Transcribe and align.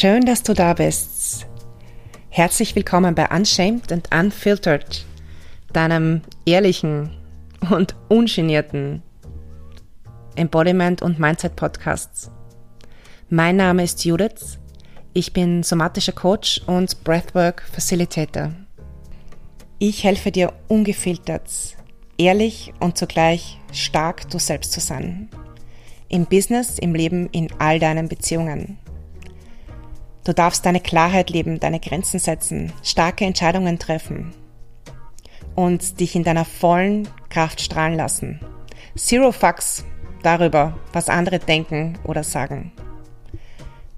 Schön, 0.00 0.24
dass 0.24 0.44
du 0.44 0.54
da 0.54 0.74
bist. 0.74 1.44
Herzlich 2.30 2.76
willkommen 2.76 3.16
bei 3.16 3.26
Unshamed 3.36 3.90
and 3.90 4.08
Unfiltered, 4.14 5.04
deinem 5.72 6.20
ehrlichen 6.46 7.10
und 7.68 7.96
ungenierten 8.06 9.02
Embodiment 10.36 11.02
und 11.02 11.18
Mindset 11.18 11.56
Podcasts. 11.56 12.30
Mein 13.28 13.56
Name 13.56 13.82
ist 13.82 14.04
Judith. 14.04 14.60
Ich 15.14 15.32
bin 15.32 15.64
somatischer 15.64 16.12
Coach 16.12 16.60
und 16.68 17.02
Breathwork 17.02 17.64
Facilitator. 17.72 18.52
Ich 19.80 20.04
helfe 20.04 20.30
dir 20.30 20.52
ungefiltert, 20.68 21.50
ehrlich 22.18 22.72
und 22.78 22.96
zugleich 22.96 23.58
stark 23.72 24.30
du 24.30 24.38
selbst 24.38 24.70
zu 24.70 24.78
sein. 24.78 25.28
Im 26.08 26.24
Business, 26.24 26.78
im 26.78 26.94
Leben, 26.94 27.28
in 27.30 27.48
all 27.58 27.80
deinen 27.80 28.08
Beziehungen. 28.08 28.78
Du 30.28 30.34
darfst 30.34 30.66
deine 30.66 30.80
Klarheit 30.80 31.30
leben, 31.30 31.58
deine 31.58 31.80
Grenzen 31.80 32.20
setzen, 32.20 32.70
starke 32.82 33.24
Entscheidungen 33.24 33.78
treffen 33.78 34.34
und 35.54 36.00
dich 36.00 36.14
in 36.14 36.22
deiner 36.22 36.44
vollen 36.44 37.08
Kraft 37.30 37.62
strahlen 37.62 37.96
lassen. 37.96 38.38
Zero 38.94 39.32
Fucks 39.32 39.86
darüber, 40.22 40.76
was 40.92 41.08
andere 41.08 41.38
denken 41.38 41.98
oder 42.04 42.24
sagen. 42.24 42.72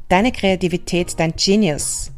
Deine 0.08 0.30
Kreativität, 0.30 1.18
dein 1.18 1.32
Genius 1.32 2.12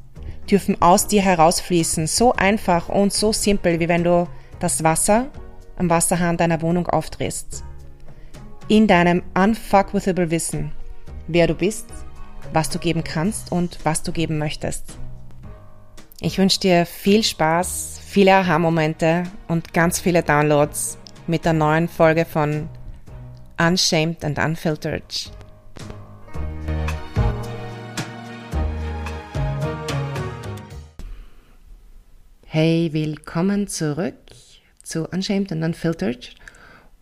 dürfen 0.50 0.82
aus 0.82 1.06
dir 1.06 1.22
herausfließen, 1.22 2.06
so 2.06 2.34
einfach 2.34 2.90
und 2.90 3.14
so 3.14 3.32
simpel, 3.32 3.80
wie 3.80 3.88
wenn 3.88 4.04
du 4.04 4.28
das 4.60 4.84
Wasser 4.84 5.30
am 5.78 5.88
Wasserhahn 5.88 6.36
deiner 6.36 6.60
Wohnung 6.60 6.86
aufdrehst. 6.86 7.64
In 8.69 8.86
deinem 8.86 9.22
unfuckwithable 9.32 10.30
Wissen, 10.30 10.70
wer 11.28 11.47
du 11.47 11.54
bist, 11.54 11.86
was 12.52 12.70
du 12.70 12.78
geben 12.78 13.04
kannst 13.04 13.52
und 13.52 13.78
was 13.84 14.02
du 14.02 14.12
geben 14.12 14.38
möchtest. 14.38 14.98
Ich 16.20 16.38
wünsche 16.38 16.60
dir 16.60 16.86
viel 16.86 17.22
Spaß, 17.24 18.00
viele 18.04 18.34
Aha-Momente 18.34 19.24
und 19.48 19.74
ganz 19.74 19.98
viele 19.98 20.22
Downloads 20.22 20.98
mit 21.26 21.44
der 21.44 21.52
neuen 21.52 21.88
Folge 21.88 22.24
von 22.24 22.68
Unshamed 23.58 24.24
and 24.24 24.38
Unfiltered. 24.38 25.32
Hey, 32.46 32.90
willkommen 32.92 33.66
zurück 33.66 34.14
zu 34.82 35.08
Unshamed 35.08 35.52
and 35.52 35.64
Unfiltered. 35.64 36.34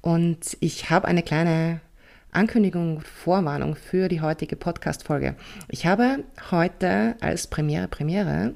Und 0.01 0.57
ich 0.61 0.91
habe 0.91 1.09
eine 1.09 1.23
kleine 1.23 1.81
Ankündigung, 2.33 3.01
Vorwarnung 3.01 3.75
für 3.75 4.09
die 4.09 4.21
heutige 4.21 4.57
Podcast-Folge. 4.57 5.35
Ich 5.69 5.87
habe 5.87 6.25
heute 6.51 7.17
als 7.21 7.47
Premiere, 7.47 7.89
Premiere 7.89 8.55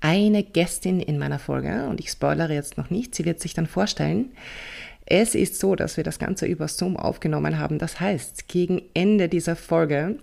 eine 0.00 0.42
Gästin 0.42 1.00
in 1.00 1.18
meiner 1.18 1.38
Folge 1.38 1.86
und 1.88 2.00
ich 2.00 2.10
spoilere 2.10 2.54
jetzt 2.54 2.78
noch 2.78 2.90
nicht, 2.90 3.14
sie 3.14 3.24
wird 3.24 3.40
sich 3.40 3.54
dann 3.54 3.66
vorstellen. 3.66 4.32
Es 5.06 5.34
ist 5.34 5.58
so, 5.58 5.74
dass 5.74 5.96
wir 5.96 6.04
das 6.04 6.18
Ganze 6.18 6.46
über 6.46 6.68
Zoom 6.68 6.96
aufgenommen 6.96 7.58
haben. 7.58 7.78
Das 7.78 7.98
heißt, 7.98 8.46
gegen 8.48 8.82
Ende 8.94 9.28
dieser 9.28 9.56
Folge 9.56 10.18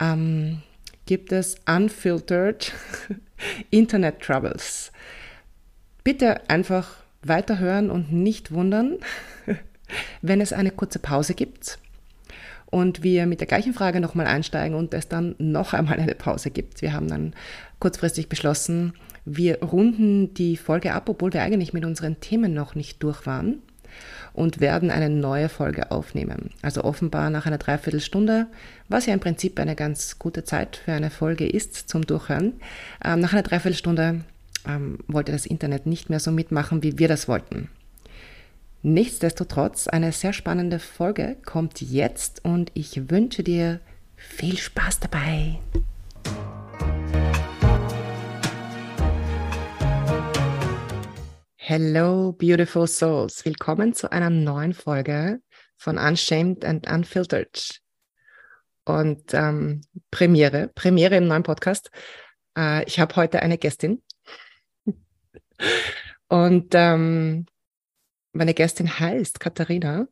ähm, 0.00 0.62
gibt 1.06 1.32
es 1.32 1.56
unfiltered 1.66 2.72
Internet 3.70 4.20
Troubles. 4.20 4.92
Bitte 6.04 6.48
einfach 6.48 6.98
weiterhören 7.22 7.90
und 7.90 8.12
nicht 8.12 8.52
wundern, 8.52 8.98
wenn 10.22 10.40
es 10.40 10.52
eine 10.52 10.70
kurze 10.70 10.98
Pause 10.98 11.34
gibt 11.34 11.78
und 12.66 13.02
wir 13.02 13.26
mit 13.26 13.40
der 13.40 13.46
gleichen 13.46 13.74
Frage 13.74 14.00
nochmal 14.00 14.26
einsteigen 14.26 14.76
und 14.76 14.92
es 14.94 15.08
dann 15.08 15.34
noch 15.38 15.72
einmal 15.72 15.98
eine 15.98 16.14
Pause 16.14 16.50
gibt. 16.50 16.82
Wir 16.82 16.92
haben 16.92 17.08
dann 17.08 17.34
kurzfristig 17.78 18.28
beschlossen, 18.28 18.94
wir 19.24 19.62
runden 19.62 20.34
die 20.34 20.56
Folge 20.56 20.92
ab, 20.92 21.08
obwohl 21.08 21.32
wir 21.32 21.42
eigentlich 21.42 21.72
mit 21.72 21.84
unseren 21.84 22.20
Themen 22.20 22.54
noch 22.54 22.74
nicht 22.74 23.02
durch 23.02 23.26
waren 23.26 23.62
und 24.32 24.60
werden 24.60 24.90
eine 24.90 25.08
neue 25.08 25.48
Folge 25.48 25.90
aufnehmen. 25.90 26.50
Also 26.62 26.84
offenbar 26.84 27.30
nach 27.30 27.46
einer 27.46 27.58
Dreiviertelstunde, 27.58 28.46
was 28.88 29.06
ja 29.06 29.14
im 29.14 29.20
Prinzip 29.20 29.58
eine 29.58 29.74
ganz 29.74 30.18
gute 30.18 30.44
Zeit 30.44 30.76
für 30.84 30.92
eine 30.92 31.10
Folge 31.10 31.46
ist 31.48 31.88
zum 31.88 32.06
Durchhören. 32.06 32.52
Ähm, 33.04 33.20
nach 33.20 33.32
einer 33.32 33.42
Dreiviertelstunde 33.42 34.20
ähm, 34.68 34.98
wollte 35.08 35.32
das 35.32 35.46
Internet 35.46 35.86
nicht 35.86 36.10
mehr 36.10 36.20
so 36.20 36.30
mitmachen, 36.30 36.82
wie 36.82 36.98
wir 36.98 37.08
das 37.08 37.28
wollten. 37.28 37.68
Nichtsdestotrotz, 38.88 39.88
eine 39.88 40.12
sehr 40.12 40.32
spannende 40.32 40.78
Folge 40.78 41.38
kommt 41.44 41.80
jetzt 41.80 42.44
und 42.44 42.70
ich 42.74 43.10
wünsche 43.10 43.42
dir 43.42 43.80
viel 44.14 44.56
Spaß 44.56 45.00
dabei. 45.00 45.58
Hello, 51.56 52.30
beautiful 52.30 52.86
souls. 52.86 53.44
Willkommen 53.44 53.92
zu 53.92 54.12
einer 54.12 54.30
neuen 54.30 54.72
Folge 54.72 55.40
von 55.76 55.98
Unshamed 55.98 56.64
and 56.64 56.88
Unfiltered. 56.88 57.80
Und 58.84 59.34
ähm, 59.34 59.80
Premiere, 60.12 60.70
Premiere 60.76 61.16
im 61.16 61.26
neuen 61.26 61.42
Podcast. 61.42 61.90
Äh, 62.56 62.84
ich 62.84 63.00
habe 63.00 63.16
heute 63.16 63.42
eine 63.42 63.58
Gästin. 63.58 64.00
Und 66.28 66.68
ähm, 66.74 67.46
meine 68.36 68.54
Gästin 68.54 68.98
heißt 68.98 69.40
Katharina. 69.40 70.06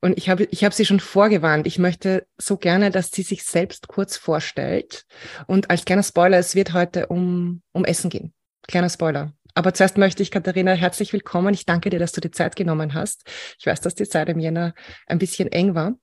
Und 0.00 0.18
ich 0.18 0.28
habe, 0.28 0.44
ich 0.50 0.64
habe 0.64 0.74
sie 0.74 0.84
schon 0.84 1.00
vorgewarnt. 1.00 1.66
Ich 1.66 1.78
möchte 1.78 2.26
so 2.36 2.58
gerne, 2.58 2.90
dass 2.90 3.10
sie 3.10 3.22
sich 3.22 3.44
selbst 3.44 3.88
kurz 3.88 4.16
vorstellt. 4.16 5.06
Und 5.46 5.70
als 5.70 5.84
kleiner 5.84 6.02
Spoiler, 6.02 6.38
es 6.38 6.54
wird 6.54 6.74
heute 6.74 7.06
um, 7.06 7.62
um 7.72 7.84
Essen 7.84 8.10
gehen. 8.10 8.34
Kleiner 8.66 8.90
Spoiler. 8.90 9.32
Aber 9.54 9.72
zuerst 9.72 9.96
möchte 9.96 10.22
ich, 10.22 10.30
Katharina, 10.30 10.72
herzlich 10.72 11.12
willkommen. 11.12 11.54
Ich 11.54 11.64
danke 11.64 11.88
dir, 11.88 11.98
dass 11.98 12.12
du 12.12 12.20
die 12.20 12.30
Zeit 12.30 12.56
genommen 12.56 12.92
hast. 12.92 13.22
Ich 13.58 13.66
weiß, 13.66 13.80
dass 13.80 13.94
die 13.94 14.08
Zeit 14.08 14.28
im 14.28 14.40
Jänner 14.40 14.74
ein 15.06 15.18
bisschen 15.18 15.50
eng 15.50 15.74
war. 15.74 15.94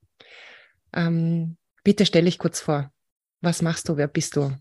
Ähm, 0.93 1.57
bitte 1.83 2.05
stell 2.05 2.25
dich 2.25 2.39
kurz 2.39 2.59
vor. 2.59 2.91
Was 3.41 3.61
machst 3.61 3.89
du? 3.89 3.97
Wer 3.97 4.07
bist 4.07 4.35
du? 4.35 4.51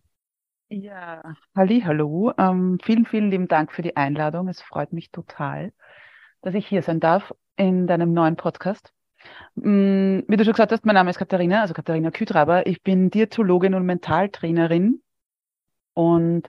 Ja, 0.68 1.22
halli, 1.56 1.80
hallo. 1.80 2.32
Ähm, 2.36 2.78
vielen, 2.82 3.06
vielen 3.06 3.30
lieben 3.30 3.48
Dank 3.48 3.72
für 3.72 3.82
die 3.82 3.96
Einladung. 3.96 4.48
Es 4.48 4.60
freut 4.60 4.92
mich 4.92 5.10
total 5.10 5.72
dass 6.42 6.54
ich 6.54 6.66
hier 6.66 6.82
sein 6.82 7.00
darf 7.00 7.34
in 7.56 7.86
deinem 7.86 8.12
neuen 8.12 8.36
Podcast. 8.36 8.92
Mm, 9.54 10.20
wie 10.26 10.36
du 10.36 10.44
schon 10.44 10.54
gesagt 10.54 10.72
hast, 10.72 10.84
mein 10.86 10.94
Name 10.94 11.10
ist 11.10 11.18
Katharina, 11.18 11.60
also 11.60 11.74
Katharina 11.74 12.10
Kütraber. 12.10 12.66
Ich 12.66 12.82
bin 12.82 13.10
Diätologin 13.10 13.74
und 13.74 13.84
Mentaltrainerin 13.84 15.02
und 15.94 16.48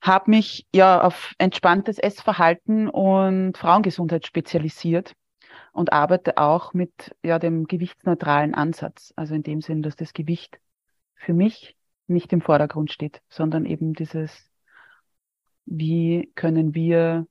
habe 0.00 0.30
mich 0.30 0.66
ja 0.74 1.00
auf 1.00 1.34
entspanntes 1.38 1.98
Essverhalten 1.98 2.88
und 2.88 3.56
Frauengesundheit 3.56 4.26
spezialisiert 4.26 5.14
und 5.72 5.92
arbeite 5.92 6.38
auch 6.38 6.74
mit 6.74 7.14
ja 7.22 7.38
dem 7.38 7.66
gewichtsneutralen 7.66 8.54
Ansatz, 8.54 9.12
also 9.16 9.34
in 9.34 9.44
dem 9.44 9.60
Sinn, 9.60 9.82
dass 9.82 9.94
das 9.94 10.12
Gewicht 10.12 10.58
für 11.14 11.34
mich 11.34 11.76
nicht 12.08 12.32
im 12.32 12.40
Vordergrund 12.40 12.90
steht, 12.90 13.22
sondern 13.28 13.64
eben 13.64 13.94
dieses, 13.94 14.50
wie 15.64 16.32
können 16.34 16.74
wir 16.74 17.26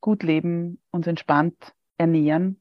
gut 0.00 0.22
leben, 0.22 0.80
uns 0.90 1.06
entspannt 1.06 1.74
ernähren, 1.96 2.60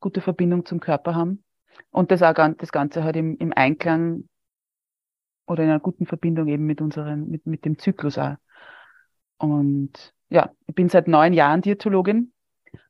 gute 0.00 0.20
Verbindung 0.20 0.64
zum 0.66 0.80
Körper 0.80 1.14
haben 1.14 1.44
und 1.90 2.10
das 2.10 2.22
auch 2.22 2.34
das 2.34 2.72
Ganze 2.72 3.04
halt 3.04 3.16
im, 3.16 3.36
im 3.38 3.52
Einklang 3.52 4.28
oder 5.46 5.62
in 5.62 5.70
einer 5.70 5.80
guten 5.80 6.06
Verbindung 6.06 6.48
eben 6.48 6.66
mit 6.66 6.80
unseren, 6.80 7.28
mit, 7.28 7.46
mit 7.46 7.64
dem 7.64 7.78
Zyklus 7.78 8.18
auch. 8.18 8.36
Und 9.38 10.14
ja, 10.28 10.52
ich 10.66 10.74
bin 10.74 10.88
seit 10.88 11.08
neun 11.08 11.32
Jahren 11.32 11.62
Diätologin, 11.62 12.32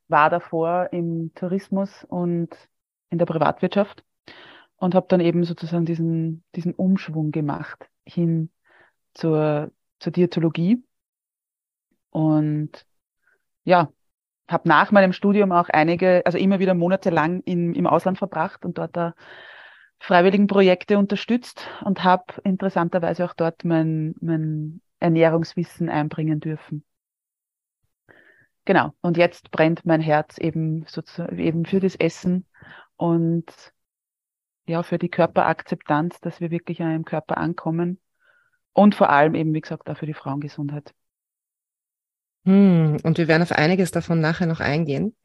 war 0.07 0.29
davor 0.29 0.89
im 0.91 1.31
Tourismus 1.35 2.03
und 2.05 2.49
in 3.09 3.19
der 3.19 3.25
Privatwirtschaft 3.25 4.03
und 4.77 4.95
habe 4.95 5.07
dann 5.09 5.19
eben 5.19 5.43
sozusagen 5.43 5.85
diesen, 5.85 6.43
diesen 6.55 6.73
Umschwung 6.73 7.31
gemacht 7.31 7.89
hin 8.05 8.49
zur, 9.13 9.71
zur 9.99 10.11
Diätologie. 10.11 10.83
Und 12.09 12.85
ja, 13.67 13.91
habe 14.49 14.69
nach 14.69 14.91
meinem 14.91 15.11
Studium 15.11 15.51
auch 15.51 15.67
einige, 15.67 16.25
also 16.25 16.37
immer 16.37 16.59
wieder 16.59 16.73
monatelang 16.73 17.41
in, 17.41 17.75
im 17.75 17.85
Ausland 17.85 18.17
verbracht 18.17 18.63
und 18.63 18.77
dort 18.77 18.95
da 18.95 19.13
freiwilligen 19.99 20.47
Projekte 20.47 20.97
unterstützt 20.97 21.67
und 21.83 22.05
habe 22.05 22.25
interessanterweise 22.45 23.25
auch 23.25 23.33
dort 23.33 23.65
mein, 23.65 24.15
mein 24.21 24.81
Ernährungswissen 24.99 25.89
einbringen 25.89 26.39
dürfen. 26.39 26.85
Genau. 28.63 28.93
Und 29.01 29.17
jetzt 29.17 29.51
brennt 29.51 29.85
mein 29.85 30.01
Herz 30.01 30.37
eben 30.37 30.85
sozusagen 30.87 31.37
eben 31.37 31.65
für 31.65 31.81
das 31.81 31.95
Essen 31.95 32.45
und 32.95 33.45
ja, 34.65 34.81
für 34.81 34.97
die 34.97 35.09
Körperakzeptanz, 35.09 36.21
dass 36.21 36.39
wir 36.39 36.51
wirklich 36.51 36.79
im 36.79 37.03
Körper 37.03 37.37
ankommen. 37.37 37.99
Und 38.71 38.95
vor 38.95 39.09
allem 39.09 39.35
eben, 39.35 39.53
wie 39.53 39.61
gesagt, 39.61 39.89
auch 39.89 39.97
für 39.97 40.05
die 40.05 40.13
Frauengesundheit. 40.13 40.93
Hm, 42.47 42.97
und 43.03 43.17
wir 43.17 43.27
werden 43.27 43.43
auf 43.43 43.51
einiges 43.51 43.91
davon 43.91 44.21
nachher 44.21 44.47
noch 44.47 44.61
eingehen. 44.61 45.17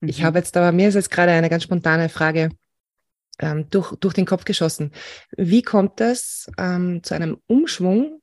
Mhm. 0.00 0.08
Ich 0.08 0.22
habe 0.22 0.38
jetzt 0.38 0.54
aber, 0.54 0.70
mir 0.70 0.88
ist 0.88 0.96
jetzt 0.96 1.10
gerade 1.10 1.32
eine 1.32 1.48
ganz 1.48 1.62
spontane 1.62 2.10
Frage 2.10 2.50
ähm, 3.38 3.70
durch, 3.70 3.96
durch 3.96 4.12
den 4.12 4.26
Kopf 4.26 4.44
geschossen. 4.44 4.92
Wie 5.34 5.62
kommt 5.62 6.02
es 6.02 6.50
ähm, 6.58 7.02
zu 7.02 7.14
einem 7.14 7.38
Umschwung 7.46 8.20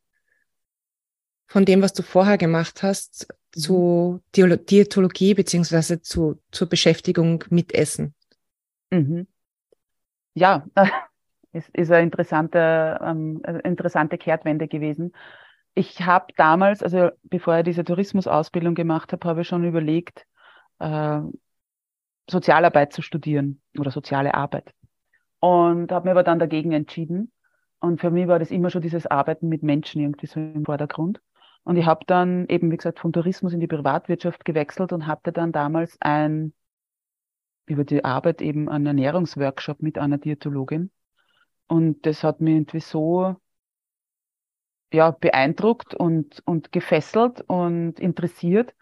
von 1.47 1.65
dem, 1.65 1.81
was 1.81 1.93
du 1.93 2.03
vorher 2.03 2.37
gemacht 2.37 2.83
hast, 2.83 3.29
mhm. 3.55 3.59
zu 3.59 4.21
Diätologie 4.35 5.33
beziehungsweise 5.33 5.99
zu, 6.03 6.39
zur 6.51 6.69
Beschäftigung 6.69 7.43
mit 7.49 7.73
Essen? 7.73 8.13
Mhm. 8.91 9.25
Ja, 10.35 10.67
es 11.51 11.67
ist 11.73 11.91
eine 11.91 12.03
interessante, 12.03 12.99
ähm, 13.03 13.41
eine 13.41 13.61
interessante 13.61 14.19
Kehrtwende 14.19 14.67
gewesen. 14.67 15.13
Ich 15.79 16.01
habe 16.01 16.33
damals, 16.35 16.83
also 16.83 17.11
bevor 17.23 17.59
ich 17.59 17.63
diese 17.63 17.85
Tourismusausbildung 17.85 18.75
gemacht 18.75 19.13
habe, 19.13 19.25
habe 19.25 19.41
ich 19.43 19.47
schon 19.47 19.63
überlegt, 19.63 20.25
äh, 20.79 21.21
Sozialarbeit 22.29 22.91
zu 22.91 23.01
studieren 23.01 23.61
oder 23.77 23.89
soziale 23.89 24.33
Arbeit. 24.33 24.73
Und 25.39 25.89
habe 25.93 26.09
mir 26.09 26.11
aber 26.11 26.23
dann 26.23 26.37
dagegen 26.37 26.73
entschieden. 26.73 27.31
Und 27.79 28.01
für 28.01 28.11
mich 28.11 28.27
war 28.27 28.39
das 28.39 28.51
immer 28.51 28.69
schon 28.69 28.81
dieses 28.81 29.07
Arbeiten 29.07 29.47
mit 29.47 29.63
Menschen 29.63 30.01
irgendwie 30.01 30.25
so 30.25 30.41
im 30.41 30.65
Vordergrund. 30.65 31.21
Und 31.63 31.77
ich 31.77 31.85
habe 31.85 32.03
dann 32.05 32.45
eben, 32.49 32.71
wie 32.71 32.75
gesagt, 32.75 32.99
vom 32.99 33.13
Tourismus 33.13 33.53
in 33.53 33.61
die 33.61 33.67
Privatwirtschaft 33.67 34.43
gewechselt 34.43 34.91
und 34.91 35.07
hatte 35.07 35.31
dann 35.31 35.53
damals 35.53 35.95
ein, 36.01 36.51
über 37.67 37.85
die 37.85 38.03
Arbeit 38.03 38.41
eben 38.41 38.67
einen 38.67 38.87
Ernährungsworkshop 38.87 39.81
mit 39.81 39.97
einer 39.97 40.17
Diätologin. 40.17 40.91
Und 41.67 42.05
das 42.05 42.25
hat 42.25 42.41
mich 42.41 42.55
irgendwie 42.55 42.81
so 42.81 43.37
ja, 44.91 45.12
beeindruckt 45.12 45.94
und, 45.94 46.41
und 46.45 46.71
gefesselt 46.71 47.41
und 47.47 48.00
interessiert, 48.00 48.74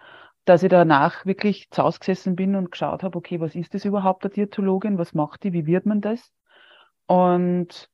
dass 0.46 0.64
ich 0.64 0.70
danach 0.70 1.26
wirklich 1.26 1.70
zu 1.72 1.84
Hause 1.84 2.00
gesessen 2.00 2.36
bin 2.36 2.56
und 2.56 2.72
geschaut 2.72 3.04
habe, 3.04 3.18
okay, 3.18 3.40
was 3.40 3.56
ist 3.56 3.74
das 3.74 3.86
überhaupt, 3.86 4.24
der 4.24 4.32
Diätologin? 4.32 4.98
Was 4.98 5.14
macht 5.14 5.44
die? 5.44 5.54
Wie 5.54 5.66
wird 5.66 5.86
man 5.86 6.02
das? 6.02 6.32
Und 7.08 7.90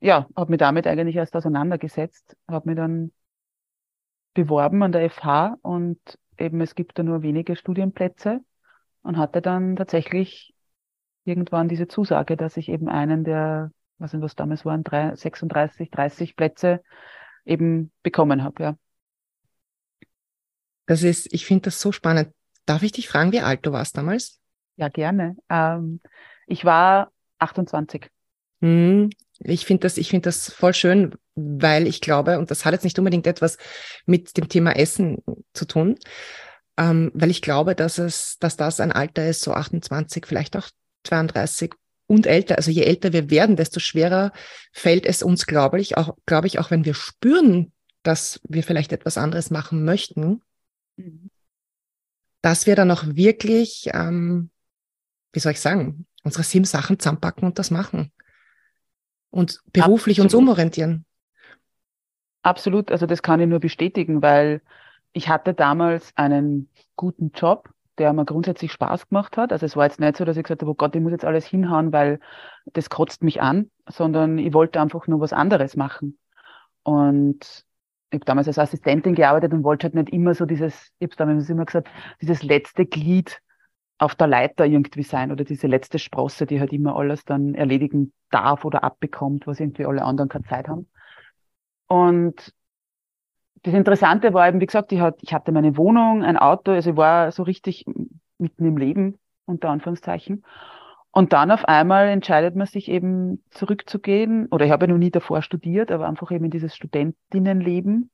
ja, 0.00 0.28
habe 0.36 0.50
mich 0.50 0.58
damit 0.58 0.86
eigentlich 0.86 1.16
erst 1.16 1.36
auseinandergesetzt, 1.36 2.36
habe 2.48 2.68
mich 2.68 2.76
dann 2.76 3.12
beworben 4.34 4.82
an 4.82 4.92
der 4.92 5.10
FH 5.10 5.56
und 5.62 5.98
eben 6.38 6.60
es 6.60 6.74
gibt 6.74 6.98
da 6.98 7.02
nur 7.02 7.22
wenige 7.22 7.56
Studienplätze 7.56 8.40
und 9.02 9.18
hatte 9.18 9.42
dann 9.42 9.76
tatsächlich 9.76 10.54
irgendwann 11.24 11.68
diese 11.68 11.88
Zusage, 11.88 12.36
dass 12.36 12.56
ich 12.56 12.68
eben 12.68 12.88
einen 12.88 13.24
der, 13.24 13.72
was 13.98 14.12
nicht 14.12 14.22
was 14.22 14.36
damals 14.36 14.64
waren, 14.64 14.84
36, 14.84 15.90
30 15.90 16.36
Plätze 16.36 16.82
eben 17.50 17.90
bekommen 18.02 18.42
habe, 18.42 18.62
ja. 18.62 18.78
Das 20.86 21.02
ist, 21.02 21.32
ich 21.32 21.44
finde 21.44 21.62
das 21.62 21.80
so 21.80 21.92
spannend. 21.92 22.32
Darf 22.64 22.82
ich 22.82 22.92
dich 22.92 23.08
fragen, 23.08 23.32
wie 23.32 23.40
alt 23.40 23.66
du 23.66 23.72
warst 23.72 23.96
damals? 23.96 24.40
Ja, 24.76 24.88
gerne. 24.88 25.36
Ähm, 25.48 26.00
ich 26.46 26.64
war 26.64 27.12
28. 27.38 28.08
Hm, 28.60 29.10
ich 29.40 29.66
finde 29.66 29.82
das, 29.82 29.96
ich 29.98 30.10
finde 30.10 30.24
das 30.24 30.52
voll 30.52 30.74
schön, 30.74 31.14
weil 31.34 31.86
ich 31.86 32.00
glaube, 32.00 32.38
und 32.38 32.50
das 32.50 32.64
hat 32.64 32.72
jetzt 32.72 32.84
nicht 32.84 32.98
unbedingt 32.98 33.26
etwas 33.26 33.58
mit 34.06 34.36
dem 34.36 34.48
Thema 34.48 34.72
Essen 34.72 35.18
zu 35.54 35.64
tun, 35.64 35.96
ähm, 36.76 37.10
weil 37.14 37.30
ich 37.30 37.42
glaube, 37.42 37.74
dass 37.74 37.98
es, 37.98 38.38
dass 38.38 38.56
das 38.56 38.80
ein 38.80 38.92
Alter 38.92 39.28
ist, 39.28 39.42
so 39.42 39.52
28, 39.52 40.26
vielleicht 40.26 40.56
auch 40.56 40.68
32 41.04 41.72
und 42.10 42.26
älter. 42.26 42.56
Also 42.56 42.72
je 42.72 42.82
älter 42.82 43.12
wir 43.12 43.30
werden, 43.30 43.54
desto 43.54 43.78
schwerer 43.78 44.32
fällt 44.72 45.06
es 45.06 45.22
uns, 45.22 45.46
glaube 45.46 45.80
ich, 45.80 45.96
auch, 45.96 46.16
glaube 46.26 46.48
ich, 46.48 46.58
auch 46.58 46.72
wenn 46.72 46.84
wir 46.84 46.94
spüren, 46.94 47.72
dass 48.02 48.40
wir 48.48 48.64
vielleicht 48.64 48.92
etwas 48.92 49.16
anderes 49.16 49.50
machen 49.50 49.84
möchten, 49.84 50.42
mhm. 50.96 51.30
dass 52.42 52.66
wir 52.66 52.74
dann 52.74 52.90
auch 52.90 53.04
wirklich, 53.06 53.90
ähm, 53.94 54.50
wie 55.32 55.38
soll 55.38 55.52
ich 55.52 55.60
sagen, 55.60 56.04
unsere 56.24 56.42
sieben 56.42 56.64
Sachen 56.64 56.98
zusammenpacken 56.98 57.44
und 57.44 57.60
das 57.60 57.70
machen 57.70 58.10
und 59.30 59.60
beruflich 59.72 60.18
Absolut. 60.18 60.32
uns 60.32 60.34
umorientieren. 60.34 61.04
Absolut, 62.42 62.90
also 62.90 63.06
das 63.06 63.22
kann 63.22 63.38
ich 63.38 63.46
nur 63.46 63.60
bestätigen, 63.60 64.20
weil 64.20 64.62
ich 65.12 65.28
hatte 65.28 65.54
damals 65.54 66.10
einen 66.16 66.70
guten 66.96 67.30
Job, 67.30 67.70
der 67.98 68.12
mir 68.12 68.24
grundsätzlich 68.24 68.72
Spaß 68.72 69.08
gemacht 69.08 69.36
hat. 69.36 69.52
Also 69.52 69.66
es 69.66 69.76
war 69.76 69.84
jetzt 69.84 70.00
nicht 70.00 70.16
so, 70.16 70.24
dass 70.24 70.36
ich 70.36 70.42
gesagt 70.42 70.62
habe, 70.62 70.70
oh 70.70 70.74
Gott, 70.74 70.94
ich 70.94 71.02
muss 71.02 71.12
jetzt 71.12 71.24
alles 71.24 71.46
hinhauen, 71.46 71.92
weil 71.92 72.20
das 72.72 72.90
kotzt 72.90 73.22
mich 73.22 73.42
an, 73.42 73.70
sondern 73.88 74.38
ich 74.38 74.52
wollte 74.54 74.80
einfach 74.80 75.06
nur 75.06 75.20
was 75.20 75.32
anderes 75.32 75.76
machen. 75.76 76.18
Und 76.82 77.64
ich 78.10 78.16
habe 78.16 78.24
damals 78.24 78.48
als 78.48 78.58
Assistentin 78.58 79.14
gearbeitet 79.14 79.52
und 79.52 79.64
wollte 79.64 79.84
halt 79.84 79.94
nicht 79.94 80.10
immer 80.10 80.34
so 80.34 80.44
dieses, 80.44 80.90
ich 80.98 81.08
habe 81.08 81.16
damals 81.16 81.48
immer 81.48 81.64
gesagt, 81.64 81.88
dieses 82.20 82.42
letzte 82.42 82.86
Glied 82.86 83.40
auf 83.98 84.14
der 84.14 84.26
Leiter 84.26 84.64
irgendwie 84.64 85.02
sein 85.02 85.30
oder 85.30 85.44
diese 85.44 85.66
letzte 85.66 85.98
Sprosse, 85.98 86.46
die 86.46 86.58
halt 86.58 86.72
immer 86.72 86.96
alles 86.96 87.24
dann 87.24 87.54
erledigen 87.54 88.12
darf 88.30 88.64
oder 88.64 88.82
abbekommt, 88.82 89.46
was 89.46 89.60
irgendwie 89.60 89.84
alle 89.84 90.02
anderen 90.02 90.30
keine 90.30 90.44
Zeit 90.44 90.68
haben. 90.68 90.88
Und 91.86 92.54
das 93.62 93.74
Interessante 93.74 94.32
war 94.32 94.48
eben, 94.48 94.60
wie 94.60 94.66
gesagt, 94.66 94.92
ich, 94.92 95.00
hatte 95.00 95.52
meine 95.52 95.76
Wohnung, 95.76 96.22
ein 96.22 96.36
Auto, 96.36 96.72
also 96.72 96.90
ich 96.90 96.96
war 96.96 97.30
so 97.32 97.42
richtig 97.42 97.84
mitten 98.38 98.64
im 98.64 98.76
Leben, 98.76 99.18
unter 99.44 99.70
Anführungszeichen. 99.70 100.44
Und 101.12 101.32
dann 101.32 101.50
auf 101.50 101.64
einmal 101.64 102.08
entscheidet 102.08 102.54
man 102.54 102.66
sich 102.66 102.88
eben 102.88 103.42
zurückzugehen, 103.50 104.46
oder 104.46 104.64
ich 104.64 104.70
habe 104.70 104.86
ja 104.86 104.92
noch 104.92 104.98
nie 104.98 105.10
davor 105.10 105.42
studiert, 105.42 105.90
aber 105.90 106.06
einfach 106.08 106.30
eben 106.30 106.44
in 106.44 106.50
dieses 106.50 106.74
Studentinnenleben. 106.74 108.10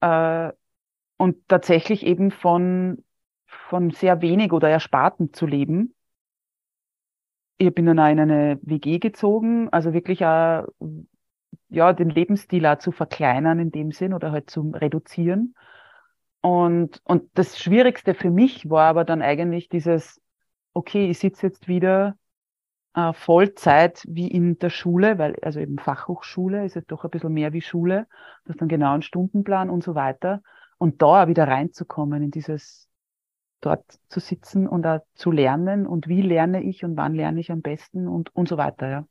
Äh, 0.00 0.52
und 1.16 1.48
tatsächlich 1.48 2.06
eben 2.06 2.30
von 2.30 3.02
von 3.72 3.90
sehr 3.90 4.20
wenig 4.20 4.52
oder 4.52 4.68
Ersparten 4.68 5.32
zu 5.32 5.46
leben. 5.46 5.94
Ich 7.56 7.72
bin 7.74 7.86
dann 7.86 7.98
auch 7.98 8.10
in 8.10 8.20
eine 8.20 8.58
WG 8.62 8.98
gezogen, 8.98 9.68
also 9.70 9.92
wirklich 9.92 10.24
auch, 10.26 10.66
ja, 11.68 11.92
den 11.92 12.10
Lebensstil 12.10 12.66
auch 12.66 12.78
zu 12.78 12.92
verkleinern 12.92 13.58
in 13.58 13.70
dem 13.70 13.92
Sinn 13.92 14.14
oder 14.14 14.32
halt 14.32 14.50
zu 14.50 14.70
reduzieren. 14.74 15.54
Und, 16.40 17.00
und 17.04 17.30
das 17.34 17.58
Schwierigste 17.58 18.14
für 18.14 18.30
mich 18.30 18.68
war 18.68 18.88
aber 18.88 19.04
dann 19.04 19.22
eigentlich 19.22 19.68
dieses, 19.68 20.20
okay, 20.74 21.08
ich 21.10 21.18
sitze 21.18 21.46
jetzt 21.46 21.68
wieder 21.68 22.16
äh, 22.94 23.12
Vollzeit 23.12 24.04
wie 24.08 24.28
in 24.28 24.58
der 24.58 24.70
Schule, 24.70 25.18
weil, 25.18 25.36
also 25.42 25.60
eben 25.60 25.78
Fachhochschule 25.78 26.64
ist 26.64 26.74
jetzt 26.74 26.90
doch 26.90 27.04
ein 27.04 27.10
bisschen 27.10 27.32
mehr 27.32 27.52
wie 27.52 27.62
Schule, 27.62 28.06
das 28.44 28.56
dann 28.56 28.68
genau 28.68 28.94
ein 28.94 29.02
Stundenplan 29.02 29.70
und 29.70 29.84
so 29.84 29.94
weiter. 29.94 30.42
Und 30.78 31.00
da 31.00 31.28
wieder 31.28 31.46
reinzukommen 31.46 32.22
in 32.24 32.30
dieses, 32.32 32.88
dort 33.62 33.84
zu 34.08 34.20
sitzen 34.20 34.66
und 34.66 34.86
auch 34.86 35.00
zu 35.14 35.30
lernen 35.30 35.86
und 35.86 36.08
wie 36.08 36.20
lerne 36.20 36.62
ich 36.62 36.84
und 36.84 36.96
wann 36.96 37.14
lerne 37.14 37.40
ich 37.40 37.50
am 37.50 37.62
besten 37.62 38.08
und, 38.08 38.34
und 38.34 38.48
so 38.48 38.58
weiter, 38.58 38.88
ja. 38.90 39.06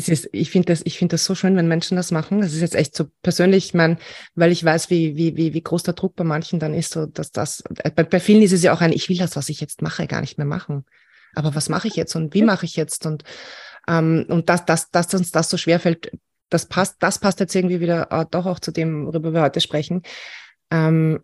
Es 0.00 0.08
ist, 0.08 0.28
ich 0.32 0.50
finde 0.50 0.66
das, 0.66 0.82
ich 0.84 0.98
finde 0.98 1.14
das 1.14 1.24
so 1.24 1.34
schön, 1.34 1.56
wenn 1.56 1.68
Menschen 1.68 1.96
das 1.96 2.10
machen. 2.10 2.40
Das 2.40 2.52
ist 2.52 2.60
jetzt 2.60 2.74
echt 2.74 2.96
so 2.96 3.06
persönlich, 3.22 3.66
ich 3.66 3.74
mein, 3.74 3.98
weil 4.34 4.50
ich 4.50 4.64
weiß, 4.64 4.90
wie, 4.90 5.16
wie, 5.16 5.36
wie, 5.36 5.52
wie 5.52 5.62
groß 5.62 5.82
der 5.82 5.94
Druck 5.94 6.16
bei 6.16 6.24
manchen 6.24 6.58
dann 6.58 6.74
ist, 6.74 6.92
so, 6.92 7.06
dass 7.06 7.32
das, 7.32 7.62
bei, 7.94 8.04
bei 8.04 8.20
vielen 8.20 8.42
ist 8.42 8.52
es 8.52 8.62
ja 8.62 8.72
auch 8.72 8.80
ein, 8.80 8.92
ich 8.92 9.08
will 9.08 9.18
das, 9.18 9.36
was 9.36 9.48
ich 9.48 9.60
jetzt 9.60 9.82
mache, 9.82 10.06
gar 10.06 10.20
nicht 10.20 10.38
mehr 10.38 10.46
machen. 10.46 10.84
Aber 11.34 11.54
was 11.54 11.68
mache 11.68 11.88
ich 11.88 11.96
jetzt 11.96 12.16
und 12.16 12.34
wie 12.34 12.42
mache 12.42 12.66
ich 12.66 12.76
jetzt 12.76 13.06
und, 13.06 13.24
ähm, 13.88 14.26
und 14.28 14.48
dass, 14.48 14.64
dass, 14.64 14.90
dass 14.90 15.14
uns 15.14 15.30
das 15.30 15.50
so 15.50 15.56
schwer 15.56 15.80
fällt, 15.80 16.10
das 16.48 16.66
passt, 16.66 16.96
das 17.00 17.18
passt 17.18 17.40
jetzt 17.40 17.54
irgendwie 17.54 17.80
wieder 17.80 18.10
äh, 18.10 18.24
doch 18.30 18.46
auch 18.46 18.58
zu 18.58 18.72
dem, 18.72 19.06
worüber 19.06 19.32
wir 19.32 19.42
heute 19.42 19.60
sprechen. 19.60 20.02
Ähm, 20.70 21.20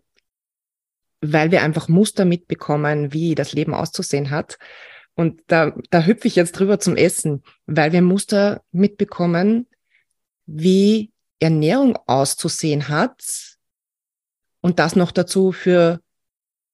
weil 1.21 1.51
wir 1.51 1.63
einfach 1.63 1.87
Muster 1.87 2.25
mitbekommen, 2.25 3.11
wie 3.11 3.35
das 3.35 3.53
Leben 3.53 3.73
auszusehen 3.73 4.29
hat. 4.29 4.57
Und 5.17 5.41
da, 5.47 5.75
da 5.89 6.05
hüpfe 6.05 6.27
ich 6.27 6.35
jetzt 6.35 6.51
drüber 6.51 6.79
zum 6.79 6.95
Essen, 6.95 7.41
weil 7.65 7.91
wir 7.91 8.03
Muster 8.03 8.61
mitbekommen, 8.71 9.65
wie 10.45 11.11
Ernährung 11.39 11.97
auszusehen 12.05 12.87
hat 12.87 13.57
und 14.61 14.77
das 14.77 14.95
noch 14.95 15.11
dazu 15.11 15.51
für 15.51 16.01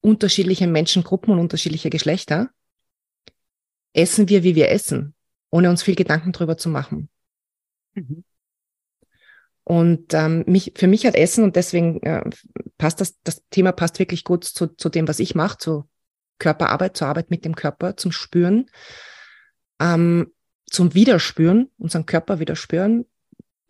unterschiedliche 0.02 0.68
Menschengruppen 0.68 1.32
und 1.34 1.40
unterschiedliche 1.40 1.90
Geschlechter. 1.90 2.50
Essen 3.94 4.28
wir, 4.28 4.44
wie 4.44 4.56
wir 4.56 4.72
essen, 4.72 5.16
ohne 5.50 5.70
uns 5.70 5.82
viel 5.82 5.96
Gedanken 5.96 6.34
drüber 6.34 6.58
zu 6.58 6.68
machen. 6.68 7.08
Mhm. 7.94 8.26
Und 9.64 10.14
ähm, 10.14 10.44
mich, 10.48 10.74
für 10.76 10.88
mich 10.88 11.06
hat 11.06 11.16
Essen 11.16 11.46
und 11.46 11.56
deswegen 11.56 12.04
äh, 12.04 12.30
passt 12.78 13.00
das, 13.00 13.18
das 13.24 13.42
Thema 13.52 13.72
passt 13.72 14.00
wirklich 14.00 14.26
gut 14.26 14.44
zu, 14.44 14.68
zu 14.68 14.90
dem, 14.90 15.08
was 15.08 15.20
ich 15.20 15.34
mache, 15.34 15.58
zu 15.60 15.88
Körperarbeit, 16.44 16.98
zur 16.98 17.08
Arbeit 17.08 17.30
mit 17.32 17.46
dem 17.46 17.56
Körper, 17.56 17.96
zum 17.96 18.12
Spüren, 18.12 18.70
ähm, 19.80 20.34
zum 20.70 20.94
Widerspüren, 20.94 21.72
unseren 21.78 22.06
Körper 22.06 22.40
wieder 22.40 22.58
spüren. 22.58 23.06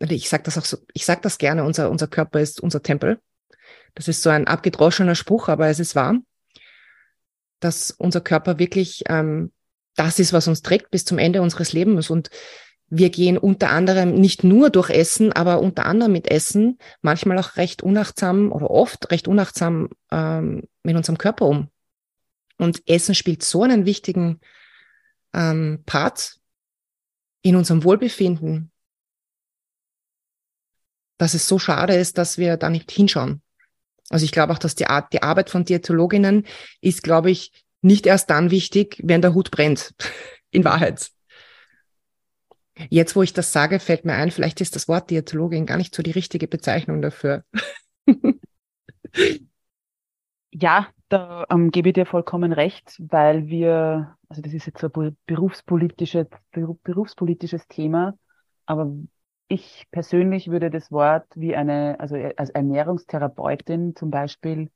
Ich 0.00 0.28
sage 0.28 0.42
das 0.42 0.58
auch 0.58 0.64
so, 0.64 0.78
ich 0.92 1.06
sage 1.06 1.20
das 1.22 1.38
gerne, 1.38 1.62
unser, 1.62 1.88
unser 1.88 2.08
Körper 2.08 2.40
ist 2.40 2.60
unser 2.60 2.82
Tempel. 2.82 3.20
Das 3.94 4.08
ist 4.08 4.22
so 4.22 4.30
ein 4.30 4.48
abgedroschener 4.48 5.14
Spruch, 5.14 5.48
aber 5.48 5.68
es 5.68 5.78
ist 5.78 5.94
wahr, 5.94 6.16
dass 7.60 7.92
unser 7.92 8.20
Körper 8.20 8.58
wirklich 8.58 9.04
ähm, 9.08 9.52
das 9.94 10.18
ist, 10.18 10.32
was 10.32 10.48
uns 10.48 10.62
trägt 10.62 10.90
bis 10.90 11.04
zum 11.04 11.18
Ende 11.18 11.42
unseres 11.42 11.72
Lebens. 11.72 12.10
Und 12.10 12.30
wir 12.88 13.10
gehen 13.10 13.38
unter 13.38 13.70
anderem 13.70 14.14
nicht 14.14 14.42
nur 14.42 14.70
durch 14.70 14.90
Essen, 14.90 15.32
aber 15.32 15.60
unter 15.60 15.86
anderem 15.86 16.10
mit 16.10 16.28
Essen 16.28 16.78
manchmal 17.02 17.38
auch 17.38 17.56
recht 17.56 17.84
unachtsam 17.84 18.50
oder 18.50 18.68
oft 18.68 19.12
recht 19.12 19.28
unachtsam 19.28 19.90
ähm, 20.10 20.64
mit 20.82 20.96
unserem 20.96 21.18
Körper 21.18 21.46
um. 21.46 21.68
Und 22.58 22.82
Essen 22.88 23.14
spielt 23.14 23.42
so 23.42 23.62
einen 23.62 23.86
wichtigen 23.86 24.40
ähm, 25.32 25.82
Part 25.86 26.38
in 27.42 27.56
unserem 27.56 27.84
Wohlbefinden, 27.84 28.70
dass 31.18 31.34
es 31.34 31.46
so 31.46 31.58
schade 31.58 31.94
ist, 31.94 32.18
dass 32.18 32.38
wir 32.38 32.56
da 32.56 32.70
nicht 32.70 32.90
hinschauen. 32.90 33.42
Also 34.10 34.24
ich 34.24 34.32
glaube 34.32 34.52
auch, 34.52 34.58
dass 34.58 34.74
die, 34.74 34.86
Art, 34.86 35.12
die 35.12 35.22
Arbeit 35.22 35.50
von 35.50 35.64
Diätologinnen 35.64 36.46
ist, 36.80 37.02
glaube 37.02 37.30
ich, 37.30 37.64
nicht 37.82 38.06
erst 38.06 38.30
dann 38.30 38.50
wichtig, 38.50 39.00
wenn 39.02 39.22
der 39.22 39.34
Hut 39.34 39.50
brennt. 39.50 39.94
In 40.50 40.64
Wahrheit. 40.64 41.10
Jetzt, 42.90 43.16
wo 43.16 43.22
ich 43.22 43.32
das 43.32 43.52
sage, 43.52 43.80
fällt 43.80 44.04
mir 44.04 44.14
ein, 44.14 44.30
vielleicht 44.30 44.60
ist 44.60 44.76
das 44.76 44.88
Wort 44.88 45.10
Diätologin 45.10 45.66
gar 45.66 45.76
nicht 45.76 45.94
so 45.94 46.02
die 46.02 46.10
richtige 46.12 46.48
Bezeichnung 46.48 47.02
dafür. 47.02 47.44
ja, 50.52 50.88
da 51.14 51.46
ähm, 51.48 51.70
gebe 51.70 51.90
ich 51.90 51.94
dir 51.94 52.06
vollkommen 52.06 52.52
recht, 52.52 52.96
weil 52.98 53.46
wir, 53.46 54.16
also 54.28 54.42
das 54.42 54.52
ist 54.52 54.66
jetzt 54.66 54.80
so 54.80 54.90
ein 54.92 55.16
berufspolitisches, 55.26 56.26
berufspolitisches 56.52 57.68
Thema, 57.68 58.18
aber 58.66 58.92
ich 59.46 59.86
persönlich 59.92 60.50
würde 60.50 60.70
das 60.70 60.90
Wort 60.90 61.26
wie 61.36 61.54
eine, 61.54 62.00
also 62.00 62.16
als 62.36 62.50
Ernährungstherapeutin 62.50 63.94
zum 63.94 64.10
Beispiel 64.10 64.70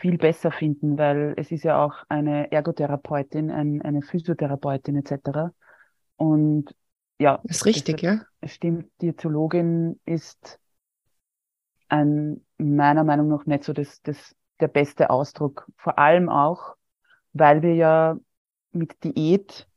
viel 0.00 0.16
besser 0.16 0.52
finden, 0.52 0.96
weil 0.96 1.34
es 1.36 1.50
ist 1.50 1.64
ja 1.64 1.84
auch 1.84 2.04
eine 2.08 2.52
Ergotherapeutin, 2.52 3.50
ein, 3.50 3.82
eine 3.82 4.02
Physiotherapeutin 4.02 4.96
etc. 4.96 5.52
Und 6.16 6.72
ja. 7.18 7.40
Das 7.42 7.56
ist 7.56 7.66
richtig, 7.66 8.02
ja. 8.02 8.20
Stimmt, 8.44 8.90
Diätologin 9.02 9.98
ist 10.04 10.60
ein, 11.88 12.44
meiner 12.58 13.02
Meinung 13.02 13.28
nach 13.28 13.46
nicht 13.46 13.64
so 13.64 13.72
das, 13.72 14.00
das, 14.02 14.36
der 14.60 14.68
beste 14.68 15.10
Ausdruck. 15.10 15.66
Vor 15.76 15.98
allem 15.98 16.28
auch, 16.28 16.76
weil 17.32 17.62
wir 17.62 17.74
ja 17.74 18.16
mit 18.72 19.02
Diät 19.04 19.68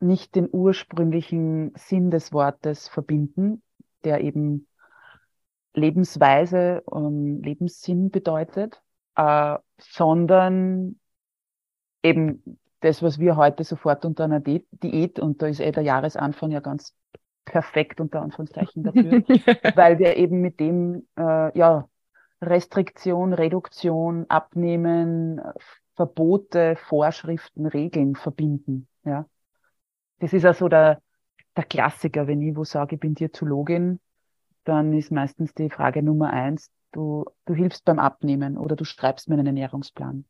nicht 0.00 0.34
den 0.34 0.48
ursprünglichen 0.50 1.72
Sinn 1.76 2.10
des 2.10 2.32
Wortes 2.32 2.88
verbinden, 2.88 3.62
der 4.04 4.20
eben 4.20 4.66
Lebensweise 5.74 6.82
und 6.82 7.42
Lebenssinn 7.42 8.10
bedeutet, 8.10 8.82
äh, 9.16 9.56
sondern 9.78 10.98
eben 12.02 12.58
das, 12.80 13.02
was 13.02 13.18
wir 13.18 13.36
heute 13.36 13.64
sofort 13.64 14.04
unter 14.04 14.24
einer 14.24 14.40
Diät, 14.40 15.20
und 15.20 15.40
da 15.40 15.46
ist 15.46 15.60
eh 15.60 15.70
der 15.70 15.84
Jahresanfang 15.84 16.50
ja 16.50 16.60
ganz 16.60 16.94
perfekt 17.44 18.00
unter 18.00 18.22
Anführungszeichen 18.22 18.82
dafür, 18.82 19.22
weil 19.76 19.98
wir 19.98 20.16
eben 20.16 20.40
mit 20.40 20.60
dem 20.60 21.06
äh, 21.16 21.56
ja 21.56 21.88
Restriktion, 22.42 23.32
Reduktion, 23.32 24.26
Abnehmen, 24.28 25.40
Verbote, 25.94 26.76
Vorschriften, 26.76 27.66
Regeln 27.66 28.16
verbinden. 28.16 28.88
Ja, 29.04 29.26
das 30.18 30.32
ist 30.32 30.44
also 30.44 30.68
der 30.68 31.00
der 31.56 31.64
Klassiker, 31.64 32.26
wenn 32.26 32.42
ich 32.42 32.56
wo 32.56 32.64
sage, 32.64 32.96
ich 32.96 33.00
bin 33.00 33.14
Diätologin, 33.14 34.00
dann 34.64 34.92
ist 34.92 35.10
meistens 35.10 35.54
die 35.54 35.70
Frage 35.70 36.02
Nummer 36.02 36.32
eins, 36.32 36.70
du, 36.92 37.24
du 37.46 37.54
hilfst 37.54 37.84
beim 37.84 37.98
Abnehmen 37.98 38.56
oder 38.56 38.76
du 38.76 38.84
schreibst 38.84 39.28
mir 39.28 39.34
einen 39.34 39.46
Ernährungsplan. 39.46 40.24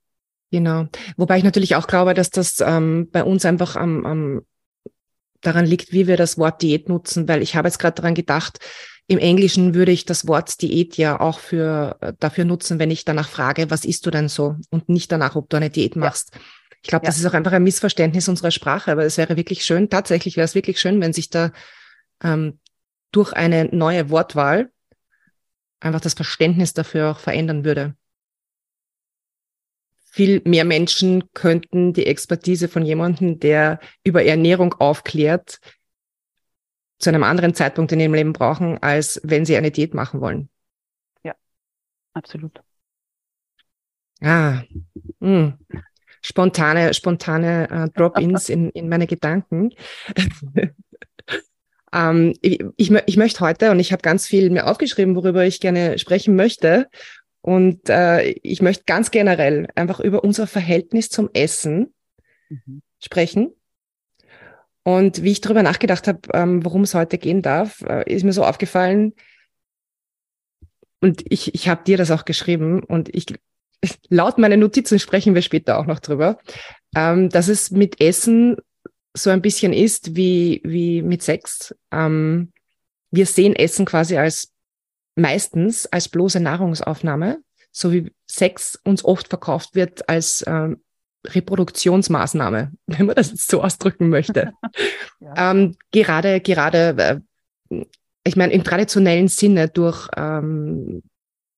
Genau. 0.50 0.86
Wobei 1.16 1.38
ich 1.38 1.44
natürlich 1.44 1.76
auch 1.76 1.86
glaube, 1.86 2.14
dass 2.14 2.30
das 2.30 2.60
ähm, 2.60 3.08
bei 3.10 3.24
uns 3.24 3.44
einfach 3.44 3.76
am, 3.76 4.04
am 4.04 4.42
daran 5.40 5.64
liegt, 5.64 5.92
wie 5.92 6.06
wir 6.06 6.16
das 6.16 6.38
Wort 6.38 6.62
Diät 6.62 6.88
nutzen, 6.88 7.26
weil 7.26 7.42
ich 7.42 7.56
habe 7.56 7.68
jetzt 7.68 7.78
gerade 7.78 7.94
daran 7.94 8.14
gedacht, 8.14 8.58
im 9.08 9.18
Englischen 9.18 9.74
würde 9.74 9.92
ich 9.92 10.04
das 10.04 10.26
Wort 10.26 10.62
Diät 10.62 10.96
ja 10.96 11.20
auch 11.20 11.38
für 11.38 11.96
äh, 12.00 12.12
dafür 12.18 12.44
nutzen, 12.44 12.78
wenn 12.78 12.90
ich 12.90 13.04
danach 13.04 13.28
frage, 13.28 13.70
was 13.70 13.84
isst 13.84 14.06
du 14.06 14.10
denn 14.10 14.28
so? 14.28 14.56
Und 14.70 14.88
nicht 14.88 15.10
danach, 15.12 15.36
ob 15.36 15.48
du 15.50 15.56
eine 15.56 15.70
Diät 15.70 15.96
machst. 15.96 16.34
Ja. 16.34 16.40
Ich 16.82 16.88
glaube, 16.88 17.04
ja. 17.04 17.08
das 17.08 17.18
ist 17.18 17.26
auch 17.26 17.34
einfach 17.34 17.52
ein 17.52 17.62
Missverständnis 17.62 18.28
unserer 18.28 18.50
Sprache, 18.50 18.90
aber 18.92 19.04
es 19.04 19.18
wäre 19.18 19.36
wirklich 19.36 19.64
schön, 19.64 19.90
tatsächlich 19.90 20.36
wäre 20.36 20.44
es 20.44 20.54
wirklich 20.54 20.80
schön, 20.80 21.00
wenn 21.00 21.12
sich 21.12 21.30
da 21.30 21.52
ähm, 22.22 22.58
durch 23.12 23.32
eine 23.32 23.66
neue 23.66 24.10
Wortwahl 24.10 24.70
einfach 25.80 26.00
das 26.00 26.14
Verständnis 26.14 26.72
dafür 26.72 27.10
auch 27.10 27.18
verändern 27.18 27.64
würde 27.64 27.94
viel 30.12 30.42
mehr 30.44 30.66
Menschen 30.66 31.24
könnten 31.32 31.94
die 31.94 32.04
Expertise 32.04 32.68
von 32.68 32.84
jemandem, 32.84 33.40
der 33.40 33.80
über 34.04 34.22
Ernährung 34.22 34.74
aufklärt, 34.74 35.58
zu 37.02 37.10
einem 37.10 37.24
anderen 37.24 37.52
Zeitpunkt 37.52 37.90
in 37.92 38.00
ihrem 38.00 38.14
Leben 38.14 38.32
brauchen, 38.32 38.80
als 38.80 39.20
wenn 39.24 39.44
sie 39.44 39.56
eine 39.56 39.72
Diät 39.72 39.92
machen 39.92 40.20
wollen. 40.20 40.48
Ja, 41.24 41.34
absolut. 42.14 42.62
Ah, 44.20 44.62
mh. 45.18 45.28
Hm. 45.28 45.58
spontane, 46.22 46.94
spontane 46.94 47.68
uh, 47.72 47.88
Drop-ins 47.92 48.48
in, 48.48 48.70
in 48.70 48.88
meine 48.88 49.08
Gedanken. 49.08 49.70
ähm, 51.92 52.34
ich, 52.40 52.64
ich, 52.76 52.92
ich 52.92 53.16
möchte 53.16 53.40
heute, 53.40 53.72
und 53.72 53.80
ich 53.80 53.90
habe 53.90 54.02
ganz 54.02 54.28
viel 54.28 54.48
mir 54.50 54.68
aufgeschrieben, 54.68 55.16
worüber 55.16 55.44
ich 55.44 55.58
gerne 55.58 55.98
sprechen 55.98 56.36
möchte. 56.36 56.88
Und 57.40 57.88
äh, 57.88 58.30
ich 58.42 58.62
möchte 58.62 58.84
ganz 58.86 59.10
generell 59.10 59.66
einfach 59.74 59.98
über 59.98 60.22
unser 60.22 60.46
Verhältnis 60.46 61.08
zum 61.08 61.28
Essen 61.32 61.92
mhm. 62.48 62.82
sprechen. 63.00 63.52
Und 64.84 65.22
wie 65.22 65.30
ich 65.30 65.40
darüber 65.40 65.62
nachgedacht 65.62 66.08
habe, 66.08 66.20
ähm, 66.32 66.64
worum 66.64 66.82
es 66.82 66.94
heute 66.94 67.18
gehen 67.18 67.42
darf, 67.42 67.82
äh, 67.82 68.12
ist 68.12 68.24
mir 68.24 68.32
so 68.32 68.44
aufgefallen, 68.44 69.14
und 71.02 71.24
ich, 71.28 71.52
ich 71.54 71.68
habe 71.68 71.82
dir 71.84 71.96
das 71.96 72.12
auch 72.12 72.24
geschrieben 72.24 72.82
und 72.84 73.14
ich 73.14 73.26
laut 74.08 74.38
meinen 74.38 74.60
Notizen 74.60 74.98
sprechen 74.98 75.34
wir 75.34 75.42
später 75.42 75.78
auch 75.78 75.86
noch 75.86 75.98
drüber, 75.98 76.38
ähm, 76.94 77.28
dass 77.28 77.48
es 77.48 77.72
mit 77.72 78.00
Essen 78.00 78.56
so 79.14 79.28
ein 79.30 79.42
bisschen 79.42 79.72
ist 79.72 80.16
wie, 80.16 80.62
wie 80.64 81.02
mit 81.02 81.22
Sex. 81.22 81.74
Ähm, 81.90 82.52
wir 83.10 83.26
sehen 83.26 83.54
Essen 83.54 83.84
quasi 83.84 84.16
als 84.16 84.52
meistens 85.16 85.86
als 85.86 86.08
bloße 86.08 86.40
Nahrungsaufnahme, 86.40 87.42
so 87.72 87.92
wie 87.92 88.12
Sex 88.26 88.78
uns 88.84 89.04
oft 89.04 89.28
verkauft 89.28 89.74
wird 89.74 90.08
als 90.08 90.44
ähm, 90.46 90.82
Reproduktionsmaßnahme, 91.26 92.72
wenn 92.86 93.06
man 93.06 93.16
das 93.16 93.30
jetzt 93.30 93.50
so 93.50 93.62
ausdrücken 93.62 94.08
möchte. 94.08 94.52
ja. 95.20 95.50
ähm, 95.50 95.76
gerade, 95.90 96.40
gerade, 96.40 97.22
äh, 97.70 97.84
ich 98.24 98.36
meine, 98.36 98.52
im 98.52 98.64
traditionellen 98.64 99.28
Sinne 99.28 99.68
durch 99.68 100.08
ähm, 100.16 101.02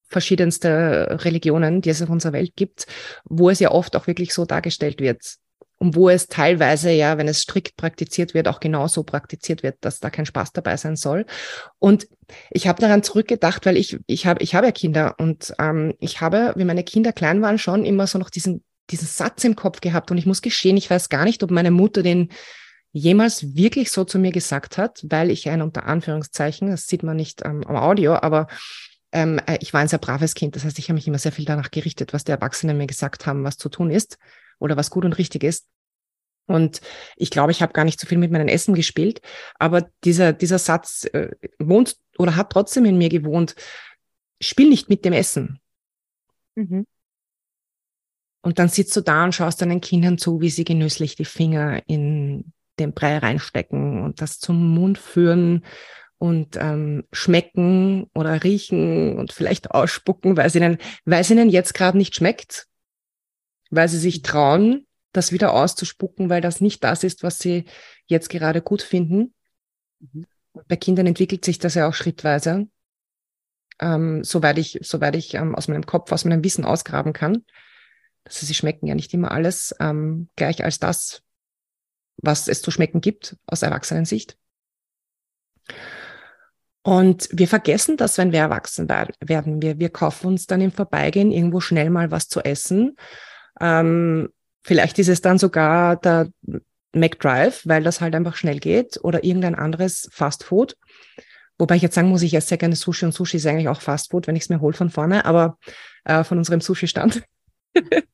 verschiedenste 0.08 1.18
Religionen, 1.24 1.80
die 1.82 1.90
es 1.90 2.00
auf 2.00 2.08
unserer 2.08 2.32
Welt 2.32 2.52
gibt, 2.56 2.86
wo 3.24 3.50
es 3.50 3.60
ja 3.60 3.70
oft 3.70 3.96
auch 3.96 4.06
wirklich 4.06 4.32
so 4.32 4.44
dargestellt 4.44 5.00
wird 5.00 5.36
und 5.78 5.96
wo 5.96 6.08
es 6.08 6.28
teilweise 6.28 6.90
ja, 6.90 7.18
wenn 7.18 7.28
es 7.28 7.40
strikt 7.40 7.76
praktiziert 7.76 8.32
wird, 8.32 8.48
auch 8.48 8.60
genauso 8.60 9.02
praktiziert 9.02 9.62
wird, 9.62 9.76
dass 9.80 10.00
da 10.00 10.10
kein 10.10 10.26
Spaß 10.26 10.52
dabei 10.52 10.76
sein 10.76 10.96
soll. 10.96 11.26
Und 11.78 12.06
ich 12.50 12.68
habe 12.68 12.80
daran 12.80 13.02
zurückgedacht, 13.02 13.66
weil 13.66 13.76
ich 13.76 13.98
ich 14.06 14.26
habe 14.26 14.42
ich 14.42 14.54
habe 14.54 14.66
ja 14.66 14.72
Kinder 14.72 15.16
und 15.18 15.52
ähm, 15.58 15.94
ich 15.98 16.20
habe, 16.20 16.54
wie 16.56 16.64
meine 16.64 16.84
Kinder 16.84 17.12
klein 17.12 17.42
waren, 17.42 17.58
schon 17.58 17.84
immer 17.84 18.06
so 18.06 18.18
noch 18.18 18.30
diesen 18.30 18.62
diesen 18.90 19.08
Satz 19.08 19.44
im 19.44 19.56
Kopf 19.56 19.80
gehabt 19.80 20.10
und 20.10 20.18
ich 20.18 20.26
muss 20.26 20.42
gestehen, 20.42 20.76
ich 20.76 20.90
weiß 20.90 21.08
gar 21.08 21.24
nicht, 21.24 21.42
ob 21.42 21.50
meine 21.50 21.70
Mutter 21.70 22.02
den 22.02 22.30
jemals 22.92 23.56
wirklich 23.56 23.90
so 23.90 24.04
zu 24.04 24.18
mir 24.18 24.30
gesagt 24.30 24.78
hat, 24.78 25.04
weil 25.08 25.30
ich 25.30 25.48
ein 25.48 25.62
unter 25.62 25.86
Anführungszeichen, 25.86 26.70
das 26.70 26.86
sieht 26.86 27.02
man 27.02 27.16
nicht 27.16 27.42
ähm, 27.44 27.64
am 27.66 27.76
Audio, 27.76 28.14
aber 28.14 28.46
ähm, 29.12 29.40
äh, 29.46 29.58
ich 29.60 29.72
war 29.72 29.80
ein 29.80 29.88
sehr 29.88 29.98
braves 29.98 30.34
Kind. 30.34 30.54
Das 30.54 30.64
heißt, 30.64 30.78
ich 30.78 30.88
habe 30.88 30.94
mich 30.94 31.08
immer 31.08 31.18
sehr 31.18 31.32
viel 31.32 31.44
danach 31.44 31.70
gerichtet, 31.70 32.12
was 32.12 32.24
die 32.24 32.32
Erwachsenen 32.32 32.78
mir 32.78 32.86
gesagt 32.86 33.26
haben, 33.26 33.42
was 33.42 33.56
zu 33.56 33.68
tun 33.68 33.90
ist 33.90 34.18
oder 34.58 34.76
was 34.76 34.90
gut 34.90 35.04
und 35.04 35.18
richtig 35.18 35.42
ist. 35.42 35.66
Und 36.46 36.80
ich 37.16 37.30
glaube, 37.30 37.52
ich 37.52 37.62
habe 37.62 37.72
gar 37.72 37.84
nicht 37.84 37.98
so 37.98 38.06
viel 38.06 38.18
mit 38.18 38.30
meinem 38.30 38.48
Essen 38.48 38.74
gespielt, 38.74 39.22
aber 39.58 39.88
dieser, 40.04 40.32
dieser 40.32 40.58
Satz 40.58 41.04
äh, 41.12 41.30
wohnt 41.58 41.96
oder 42.18 42.36
hat 42.36 42.50
trotzdem 42.50 42.84
in 42.84 42.98
mir 42.98 43.08
gewohnt, 43.08 43.54
spiel 44.40 44.68
nicht 44.68 44.88
mit 44.88 45.04
dem 45.04 45.14
Essen. 45.14 45.60
Mhm. 46.54 46.86
Und 48.44 48.58
dann 48.58 48.68
sitzt 48.68 48.94
du 48.94 49.00
da 49.00 49.24
und 49.24 49.34
schaust 49.34 49.62
deinen 49.62 49.80
Kindern 49.80 50.18
zu, 50.18 50.42
wie 50.42 50.50
sie 50.50 50.64
genüsslich 50.64 51.16
die 51.16 51.24
Finger 51.24 51.80
in 51.86 52.52
den 52.78 52.92
Brei 52.92 53.16
reinstecken 53.16 54.02
und 54.02 54.20
das 54.20 54.38
zum 54.38 54.74
Mund 54.74 54.98
führen 54.98 55.64
und 56.18 56.56
ähm, 56.60 57.04
schmecken 57.10 58.10
oder 58.14 58.44
riechen 58.44 59.18
und 59.18 59.32
vielleicht 59.32 59.70
ausspucken, 59.70 60.36
weil 60.36 60.46
es 60.46 60.54
ihnen, 60.54 60.76
weil 61.06 61.22
es 61.22 61.30
ihnen 61.30 61.48
jetzt 61.48 61.72
gerade 61.72 61.96
nicht 61.96 62.14
schmeckt, 62.14 62.66
weil 63.70 63.88
sie 63.88 63.98
sich 63.98 64.20
trauen, 64.20 64.86
das 65.12 65.32
wieder 65.32 65.54
auszuspucken, 65.54 66.28
weil 66.28 66.42
das 66.42 66.60
nicht 66.60 66.84
das 66.84 67.02
ist, 67.02 67.22
was 67.22 67.38
sie 67.38 67.64
jetzt 68.08 68.28
gerade 68.28 68.60
gut 68.60 68.82
finden. 68.82 69.32
Mhm. 70.00 70.26
Bei 70.68 70.76
Kindern 70.76 71.06
entwickelt 71.06 71.46
sich 71.46 71.58
das 71.58 71.76
ja 71.76 71.88
auch 71.88 71.94
schrittweise, 71.94 72.68
ähm, 73.80 74.22
soweit 74.22 74.58
ich, 74.58 74.80
soweit 74.82 75.16
ich 75.16 75.32
ähm, 75.32 75.54
aus 75.54 75.66
meinem 75.66 75.86
Kopf, 75.86 76.12
aus 76.12 76.26
meinem 76.26 76.44
Wissen 76.44 76.66
ausgraben 76.66 77.14
kann. 77.14 77.42
Also 78.24 78.46
sie 78.46 78.54
schmecken 78.54 78.86
ja 78.86 78.94
nicht 78.94 79.12
immer 79.14 79.30
alles 79.30 79.74
ähm, 79.80 80.28
gleich 80.36 80.64
als 80.64 80.78
das, 80.78 81.22
was 82.16 82.48
es 82.48 82.62
zu 82.62 82.70
schmecken 82.70 83.00
gibt 83.00 83.36
aus 83.46 83.62
Erwachsenensicht. 83.62 84.38
Und 86.82 87.28
wir 87.32 87.48
vergessen 87.48 87.96
das, 87.96 88.18
wenn 88.18 88.32
wir 88.32 88.40
erwachsen 88.40 88.88
werden. 88.88 89.62
Wir, 89.62 89.78
wir 89.78 89.88
kaufen 89.88 90.26
uns 90.28 90.46
dann 90.46 90.60
im 90.60 90.72
Vorbeigehen 90.72 91.32
irgendwo 91.32 91.60
schnell 91.60 91.88
mal 91.90 92.10
was 92.10 92.28
zu 92.28 92.40
essen. 92.40 92.96
Ähm, 93.60 94.28
Vielleicht 94.64 94.98
ist 94.98 95.08
es 95.08 95.20
dann 95.20 95.38
sogar 95.38 95.96
der 95.96 96.28
McDrive, 96.92 97.60
weil 97.64 97.82
das 97.82 98.00
halt 98.00 98.14
einfach 98.14 98.34
schnell 98.34 98.58
geht 98.58 98.98
oder 99.02 99.22
irgendein 99.22 99.54
anderes 99.54 100.08
Fast 100.10 100.42
Food. 100.42 100.76
Wobei 101.58 101.76
ich 101.76 101.82
jetzt 101.82 101.94
sagen 101.94 102.08
muss, 102.08 102.22
ich 102.22 102.34
esse 102.34 102.48
sehr 102.48 102.58
gerne 102.58 102.74
Sushi 102.74 103.04
und 103.04 103.12
Sushi 103.12 103.36
ist 103.36 103.46
eigentlich 103.46 103.68
auch 103.68 103.82
Fast 103.82 104.10
Food, 104.10 104.26
wenn 104.26 104.36
ich 104.36 104.44
es 104.44 104.48
mir 104.48 104.60
hole 104.60 104.74
von 104.74 104.90
vorne, 104.90 105.26
aber 105.26 105.58
äh, 106.04 106.24
von 106.24 106.38
unserem 106.38 106.62
Sushi-Stand. 106.62 107.22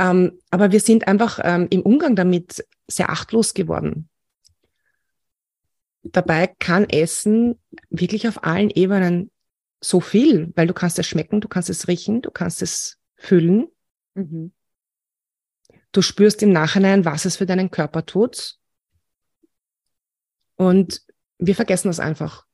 ähm, 0.00 0.40
aber 0.50 0.72
wir 0.72 0.80
sind 0.80 1.06
einfach 1.06 1.40
ähm, 1.44 1.66
im 1.68 1.82
Umgang 1.82 2.16
damit 2.16 2.64
sehr 2.88 3.10
achtlos 3.10 3.52
geworden. 3.52 4.08
Dabei 6.02 6.46
kann 6.58 6.88
Essen 6.88 7.60
wirklich 7.90 8.26
auf 8.26 8.42
allen 8.42 8.70
Ebenen 8.70 9.30
so 9.78 10.00
viel, 10.00 10.52
weil 10.56 10.66
du 10.66 10.72
kannst 10.72 10.98
es 10.98 11.06
schmecken, 11.06 11.42
du 11.42 11.48
kannst 11.48 11.68
es 11.68 11.86
riechen, 11.86 12.22
du 12.22 12.30
kannst 12.30 12.62
es 12.62 12.98
fühlen. 13.16 13.68
Mhm. 14.14 14.52
Du 15.92 16.00
spürst 16.00 16.42
im 16.42 16.52
Nachhinein, 16.52 17.04
was 17.04 17.26
es 17.26 17.36
für 17.36 17.46
deinen 17.46 17.70
Körper 17.70 18.06
tut. 18.06 18.56
Und 20.56 21.02
wir 21.36 21.54
vergessen 21.54 21.88
das 21.88 22.00
einfach. 22.00 22.46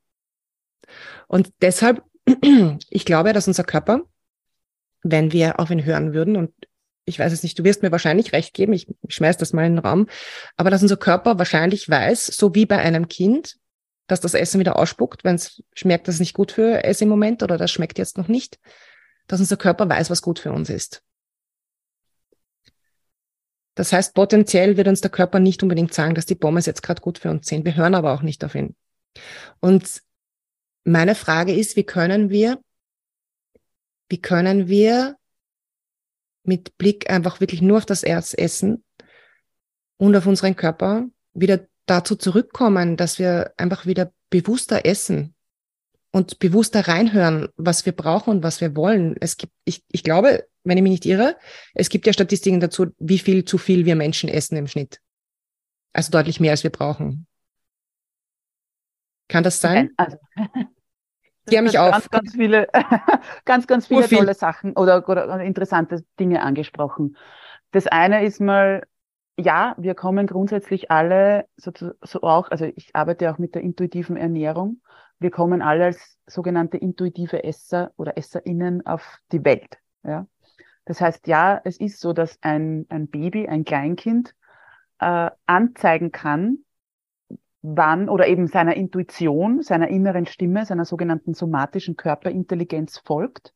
Und 1.29 1.53
deshalb, 1.61 2.03
ich 2.91 3.05
glaube, 3.05 3.33
dass 3.33 3.47
unser 3.47 3.65
Körper, 3.65 4.01
wenn 5.03 5.31
wir 5.31 5.61
auf 5.61 5.71
ihn 5.71 5.85
hören 5.85 6.13
würden, 6.13 6.35
und 6.35 6.53
ich 7.07 7.19
weiß 7.19 7.33
es 7.33 7.43
nicht, 7.43 7.59
du 7.59 7.65
wirst 7.65 7.83
mir 7.83 7.93
wahrscheinlich 7.93 8.33
recht 8.33 8.53
geben, 8.53 8.73
ich 8.73 8.87
schmeiß 9.09 9.37
das 9.39 9.53
mal 9.53 9.65
in 9.65 9.77
den 9.77 9.85
Raum, 9.85 10.09
aber 10.57 10.71
dass 10.71 10.83
unser 10.83 10.97
Körper 10.97 11.39
wahrscheinlich 11.39 11.89
weiß, 11.89 12.27
so 12.27 12.55
wie 12.55 12.67
bei 12.67 12.79
einem 12.79 13.09
Kind, 13.09 13.57
dass 14.09 14.21
das 14.21 14.35
Essen 14.35 14.61
wieder 14.61 14.77
ausspuckt, 14.77 15.25
wenn 15.25 15.37
es 15.37 15.63
schmeckt, 15.73 16.09
dass 16.09 16.17
es 16.17 16.21
nicht 16.21 16.35
gut 16.35 16.53
für 16.53 16.85
es 16.85 17.01
im 17.01 17.09
Moment 17.09 17.43
oder 17.43 17.57
das 17.57 17.71
schmeckt 17.71 17.99
jetzt 17.99 18.19
noch 18.19 18.29
nicht, 18.29 18.59
dass 19.29 19.41
unser 19.41 19.57
Körper 19.57 19.89
weiß, 19.89 20.11
was 20.11 20.21
gut 20.21 20.41
für 20.41 20.53
uns 20.53 20.69
ist. 20.69 21.03
Das 23.77 23.93
heißt, 23.93 24.15
potenziell 24.15 24.77
wird 24.77 24.89
uns 24.89 25.01
der 25.01 25.11
Körper 25.11 25.39
nicht 25.39 25.63
unbedingt 25.63 25.95
sagen, 25.95 26.15
dass 26.15 26.27
die 26.27 26.35
Pommes 26.35 26.67
jetzt 26.67 26.83
gerade 26.83 27.03
gut 27.03 27.19
für 27.19 27.31
uns 27.31 27.47
sind. 27.47 27.65
Wir 27.65 27.77
hören 27.77 27.95
aber 27.95 28.15
auch 28.15 28.23
nicht 28.23 28.43
auf 28.43 28.55
ihn. 28.55 28.75
Und 29.61 30.03
meine 30.85 31.15
Frage 31.15 31.55
ist, 31.55 31.77
wie 31.77 31.85
können 31.85 32.31
wir, 32.31 32.59
wie 34.09 34.21
können 34.21 34.69
wir 34.69 35.17
mit 36.47 36.77
Blick 36.79 37.11
einfach 37.11 37.41
wirklich 37.41 37.63
nur 37.63 37.79
auf 37.79 37.87
das 37.87 38.03
Essen 38.03 38.85
und 39.97 40.17
auf 40.17 40.27
unseren 40.27 40.57
Körper 40.57 41.07
wieder 41.35 41.67
dazu 41.87 42.17
zurückkommen, 42.17 42.97
dass 42.97 43.19
wir 43.19 43.53
einfach 43.57 43.87
wieder 43.87 44.13
bewusster 44.31 44.85
essen 44.85 45.35
und 46.11 46.39
bewusster 46.39 46.89
reinhören, 46.89 47.49
was 47.57 47.87
wir 47.87 47.93
brauchen 47.93 48.31
und 48.31 48.43
was 48.43 48.61
wir 48.61 48.75
wollen. 48.75 49.17
Es 49.21 49.37
gibt, 49.37 49.53
ich, 49.65 49.85
ich 49.91 50.03
glaube, 50.03 50.47
wenn 50.65 50.79
ich 50.79 50.83
mich 50.83 50.93
nicht 50.93 51.07
irre. 51.07 51.37
Es 51.75 51.89
gibt 51.89 52.07
ja 52.07 52.13
Statistiken 52.13 52.61
dazu, 52.61 52.87
wie 52.99 53.19
viel 53.19 53.45
zu 53.45 53.59
viel 53.59 53.85
wir 53.85 53.97
Menschen 53.97 54.29
essen 54.29 54.57
im 54.57 54.67
Schnitt. 54.67 55.01
Also 55.93 56.11
deutlich 56.11 56.41
mehr, 56.41 56.51
als 56.51 56.65
wir 56.65 56.71
brauchen. 56.71 57.27
Kann 59.29 59.45
das 59.45 59.61
sein? 59.61 59.91
Also, 59.97 60.17
Die 61.51 61.57
haben 61.57 61.65
mich 61.65 61.79
auch. 61.79 61.93
Ganz, 61.93 62.11
ganz 62.11 62.33
viele, 62.33 62.69
ganz, 63.45 63.67
ganz 63.67 63.87
viele 63.87 64.09
tolle 64.09 64.35
Sachen 64.35 64.73
oder, 64.75 65.09
oder 65.09 65.41
interessante 65.41 66.05
Dinge 66.19 66.43
angesprochen. 66.43 67.17
Das 67.73 67.87
eine 67.87 68.25
ist 68.25 68.41
mal, 68.41 68.83
ja, 69.39 69.75
wir 69.79 69.95
kommen 69.95 70.27
grundsätzlich 70.27 70.91
alle 70.91 71.47
so, 71.57 71.71
so 72.03 72.23
auch, 72.23 72.51
also 72.51 72.65
ich 72.65 72.95
arbeite 72.95 73.31
auch 73.31 73.39
mit 73.39 73.55
der 73.55 73.63
intuitiven 73.63 74.17
Ernährung. 74.17 74.81
Wir 75.19 75.31
kommen 75.31 75.63
alle 75.63 75.87
als 75.87 76.19
sogenannte 76.27 76.77
intuitive 76.79 77.45
Esser 77.45 77.93
oder 77.97 78.17
EsserInnen 78.17 78.87
auf 78.87 79.19
die 79.33 79.45
Welt. 79.45 79.79
Ja. 80.03 80.27
Das 80.85 81.01
heißt, 81.01 81.27
ja, 81.27 81.61
es 81.65 81.79
ist 81.79 82.01
so, 82.01 82.13
dass 82.13 82.39
ein, 82.43 82.87
ein 82.89 83.09
Baby, 83.09 83.49
ein 83.49 83.65
Kleinkind 83.65 84.35
äh, 85.01 85.31
anzeigen 85.47 86.13
kann, 86.13 86.59
wann 87.67 88.09
oder 88.09 88.29
eben 88.29 88.47
seiner 88.47 88.77
Intuition, 88.77 89.63
seiner 89.63 89.89
inneren 89.89 90.27
Stimme, 90.27 90.65
seiner 90.65 90.85
sogenannten 90.85 91.35
somatischen 91.35 91.97
Körperintelligenz 91.97 92.99
folgt. 92.99 93.53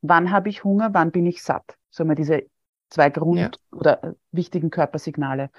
Wann 0.00 0.30
habe 0.30 0.48
ich 0.48 0.64
Hunger, 0.64 0.94
wann 0.94 1.10
bin 1.10 1.26
ich 1.26 1.42
satt? 1.42 1.76
So 1.90 2.04
mal 2.04 2.14
diese 2.14 2.44
zwei 2.88 3.10
Grund- 3.10 3.38
ja. 3.38 3.50
oder 3.78 4.02
äh, 4.02 4.12
wichtigen 4.32 4.70
Körpersignale. 4.70 5.50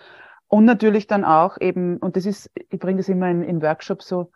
Und 0.48 0.66
natürlich 0.66 1.06
dann 1.06 1.24
auch 1.24 1.58
eben, 1.62 1.98
und 1.98 2.16
das 2.16 2.26
ist, 2.26 2.50
ich 2.56 2.80
bringe 2.80 2.98
das 2.98 3.08
immer 3.08 3.30
in, 3.30 3.44
in 3.44 3.62
Workshops 3.62 4.08
so, 4.08 4.32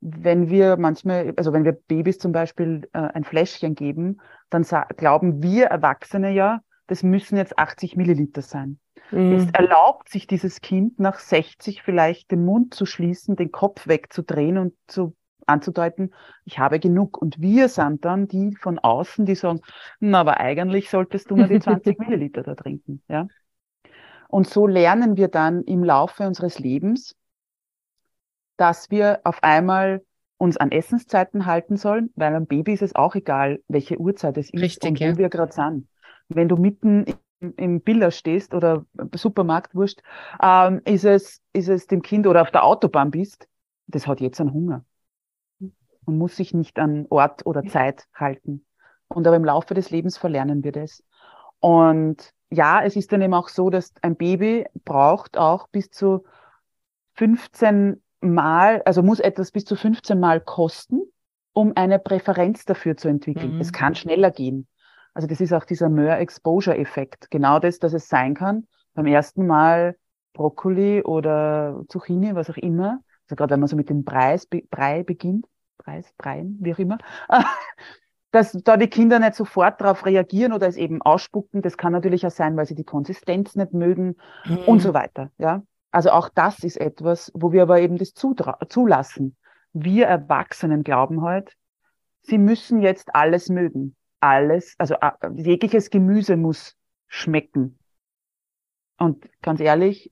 wenn 0.00 0.48
wir 0.48 0.76
manchmal, 0.76 1.34
also 1.36 1.52
wenn 1.52 1.64
wir 1.64 1.72
Babys 1.72 2.18
zum 2.18 2.32
Beispiel 2.32 2.88
äh, 2.92 2.98
ein 2.98 3.24
Fläschchen 3.24 3.74
geben, 3.74 4.20
dann 4.50 4.64
glauben 4.96 5.42
wir 5.42 5.66
Erwachsene 5.66 6.32
ja, 6.32 6.60
das 6.86 7.02
müssen 7.02 7.36
jetzt 7.36 7.58
80 7.58 7.96
Milliliter 7.96 8.42
sein. 8.42 8.78
Mhm. 9.10 9.32
Es 9.32 9.50
erlaubt 9.50 10.08
sich 10.08 10.26
dieses 10.26 10.60
Kind 10.60 10.98
nach 10.98 11.18
60 11.18 11.82
vielleicht 11.82 12.30
den 12.30 12.44
Mund 12.44 12.74
zu 12.74 12.86
schließen, 12.86 13.36
den 13.36 13.52
Kopf 13.52 13.86
wegzudrehen 13.86 14.58
und 14.58 14.74
zu 14.86 15.14
anzudeuten, 15.46 16.12
ich 16.44 16.58
habe 16.58 16.80
genug. 16.80 17.16
Und 17.20 17.40
wir 17.40 17.68
sind 17.68 18.04
dann 18.04 18.28
die 18.28 18.56
von 18.56 18.78
außen, 18.78 19.26
die 19.26 19.34
sagen, 19.34 19.60
na, 20.00 20.20
aber 20.20 20.40
eigentlich 20.40 20.90
solltest 20.90 21.30
du 21.30 21.36
nur 21.36 21.46
die 21.46 21.60
20 21.60 21.98
Milliliter 21.98 22.42
da 22.42 22.54
trinken, 22.54 23.02
ja. 23.08 23.26
Und 24.28 24.48
so 24.48 24.66
lernen 24.66 25.16
wir 25.16 25.28
dann 25.28 25.62
im 25.62 25.84
Laufe 25.84 26.26
unseres 26.26 26.58
Lebens, 26.58 27.14
dass 28.56 28.90
wir 28.90 29.20
auf 29.22 29.42
einmal 29.42 30.02
uns 30.38 30.56
an 30.56 30.72
Essenszeiten 30.72 31.46
halten 31.46 31.76
sollen, 31.76 32.10
weil 32.16 32.34
am 32.34 32.46
Baby 32.46 32.72
ist 32.72 32.82
es 32.82 32.94
auch 32.94 33.14
egal, 33.14 33.60
welche 33.68 33.98
Uhrzeit 33.98 34.36
es 34.36 34.50
ist 34.50 34.60
Richtig, 34.60 34.90
und 34.90 35.00
ja. 35.00 35.12
wo 35.12 35.18
wir 35.18 35.28
gerade 35.28 35.52
sind. 35.52 35.88
Wenn 36.28 36.48
du 36.48 36.56
mitten 36.56 37.06
im, 37.56 37.80
Biller 37.80 38.10
stehst 38.10 38.54
oder 38.54 38.84
Supermarkt 39.14 39.74
wurscht, 39.74 40.02
ähm, 40.42 40.80
ist, 40.84 41.04
es, 41.04 41.42
ist 41.52 41.68
es 41.68 41.86
dem 41.86 42.02
Kind 42.02 42.26
oder 42.26 42.42
auf 42.42 42.50
der 42.50 42.64
Autobahn 42.64 43.10
bist, 43.10 43.48
das 43.86 44.06
hat 44.06 44.20
jetzt 44.20 44.40
einen 44.40 44.52
Hunger 44.52 44.84
und 46.06 46.18
muss 46.18 46.36
sich 46.36 46.54
nicht 46.54 46.78
an 46.78 47.06
Ort 47.10 47.44
oder 47.46 47.64
Zeit 47.64 48.06
halten. 48.14 48.64
Und 49.08 49.26
aber 49.26 49.36
im 49.36 49.44
Laufe 49.44 49.74
des 49.74 49.90
Lebens 49.90 50.16
verlernen 50.16 50.64
wir 50.64 50.72
das. 50.72 51.04
Und 51.60 52.32
ja, 52.50 52.82
es 52.82 52.96
ist 52.96 53.12
dann 53.12 53.22
eben 53.22 53.34
auch 53.34 53.48
so, 53.48 53.70
dass 53.70 53.92
ein 54.02 54.16
Baby 54.16 54.66
braucht 54.84 55.36
auch 55.36 55.68
bis 55.68 55.90
zu 55.90 56.24
15 57.14 58.02
Mal, 58.20 58.82
also 58.84 59.02
muss 59.02 59.20
etwas 59.20 59.50
bis 59.52 59.64
zu 59.64 59.76
15 59.76 60.18
Mal 60.18 60.40
kosten, 60.40 61.02
um 61.52 61.72
eine 61.74 61.98
Präferenz 61.98 62.64
dafür 62.64 62.96
zu 62.96 63.08
entwickeln. 63.08 63.54
Mhm. 63.54 63.60
Es 63.60 63.72
kann 63.72 63.94
schneller 63.94 64.30
gehen. 64.30 64.66
Also 65.16 65.28
das 65.28 65.40
ist 65.40 65.54
auch 65.54 65.64
dieser 65.64 65.88
More-Exposure-Effekt. 65.88 67.30
Genau 67.30 67.58
das, 67.58 67.78
dass 67.78 67.94
es 67.94 68.06
sein 68.06 68.34
kann. 68.34 68.66
Beim 68.92 69.06
ersten 69.06 69.46
Mal 69.46 69.96
Brokkoli 70.34 71.04
oder 71.04 71.84
Zucchini, 71.88 72.34
was 72.34 72.50
auch 72.50 72.58
immer. 72.58 73.00
Also 73.24 73.34
gerade 73.34 73.52
wenn 73.52 73.60
man 73.60 73.68
so 73.70 73.76
mit 73.76 73.88
dem 73.88 74.04
Preis, 74.04 74.46
Brei 74.46 75.04
beginnt, 75.04 75.46
Preis, 75.78 76.12
Breien, 76.18 76.58
wie 76.60 76.74
auch 76.74 76.78
immer, 76.78 76.98
dass 78.30 78.52
da 78.52 78.76
die 78.76 78.88
Kinder 78.88 79.18
nicht 79.18 79.36
sofort 79.36 79.80
darauf 79.80 80.04
reagieren 80.04 80.52
oder 80.52 80.66
es 80.66 80.76
eben 80.76 81.00
ausspucken. 81.00 81.62
Das 81.62 81.78
kann 81.78 81.94
natürlich 81.94 82.26
auch 82.26 82.30
sein, 82.30 82.54
weil 82.58 82.66
sie 82.66 82.74
die 82.74 82.84
Konsistenz 82.84 83.56
nicht 83.56 83.72
mögen 83.72 84.16
mhm. 84.44 84.58
und 84.66 84.80
so 84.80 84.92
weiter. 84.92 85.30
Ja, 85.38 85.62
also 85.92 86.10
auch 86.10 86.28
das 86.28 86.58
ist 86.58 86.76
etwas, 86.76 87.32
wo 87.34 87.52
wir 87.52 87.62
aber 87.62 87.80
eben 87.80 87.96
das 87.96 88.12
zulassen. 88.12 89.38
Wir 89.72 90.08
Erwachsenen 90.08 90.84
glauben 90.84 91.22
halt, 91.22 91.56
sie 92.20 92.36
müssen 92.36 92.82
jetzt 92.82 93.14
alles 93.14 93.48
mögen. 93.48 93.96
Alles, 94.26 94.74
also 94.78 94.94
äh, 94.94 95.10
jegliches 95.36 95.90
Gemüse 95.90 96.36
muss 96.36 96.74
schmecken. 97.06 97.78
Und 98.98 99.28
ganz 99.40 99.60
ehrlich, 99.60 100.10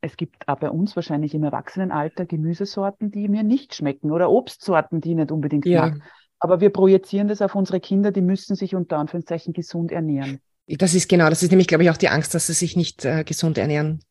es 0.00 0.16
gibt 0.16 0.48
auch 0.48 0.58
bei 0.58 0.68
uns 0.68 0.96
wahrscheinlich 0.96 1.32
im 1.32 1.44
Erwachsenenalter 1.44 2.26
Gemüsesorten, 2.26 3.12
die 3.12 3.28
mir 3.28 3.44
nicht 3.44 3.76
schmecken 3.76 4.10
oder 4.10 4.30
Obstsorten, 4.30 5.00
die 5.00 5.10
ich 5.10 5.16
nicht 5.16 5.30
unbedingt 5.30 5.64
ja. 5.64 5.82
mag. 5.82 6.00
Aber 6.40 6.60
wir 6.60 6.70
projizieren 6.70 7.28
das 7.28 7.40
auf 7.40 7.54
unsere 7.54 7.78
Kinder, 7.78 8.10
die 8.10 8.20
müssen 8.20 8.56
sich 8.56 8.74
unter 8.74 8.98
Anführungszeichen 8.98 9.52
gesund 9.52 9.92
ernähren. 9.92 10.40
Das 10.66 10.92
ist 10.92 11.08
genau, 11.08 11.28
das 11.28 11.44
ist 11.44 11.50
nämlich, 11.50 11.68
glaube 11.68 11.84
ich, 11.84 11.90
auch 11.90 11.96
die 11.96 12.08
Angst, 12.08 12.34
dass 12.34 12.48
sie 12.48 12.54
sich 12.54 12.74
nicht 12.76 13.04
äh, 13.04 13.22
gesund 13.22 13.58
ernähren. 13.58 14.02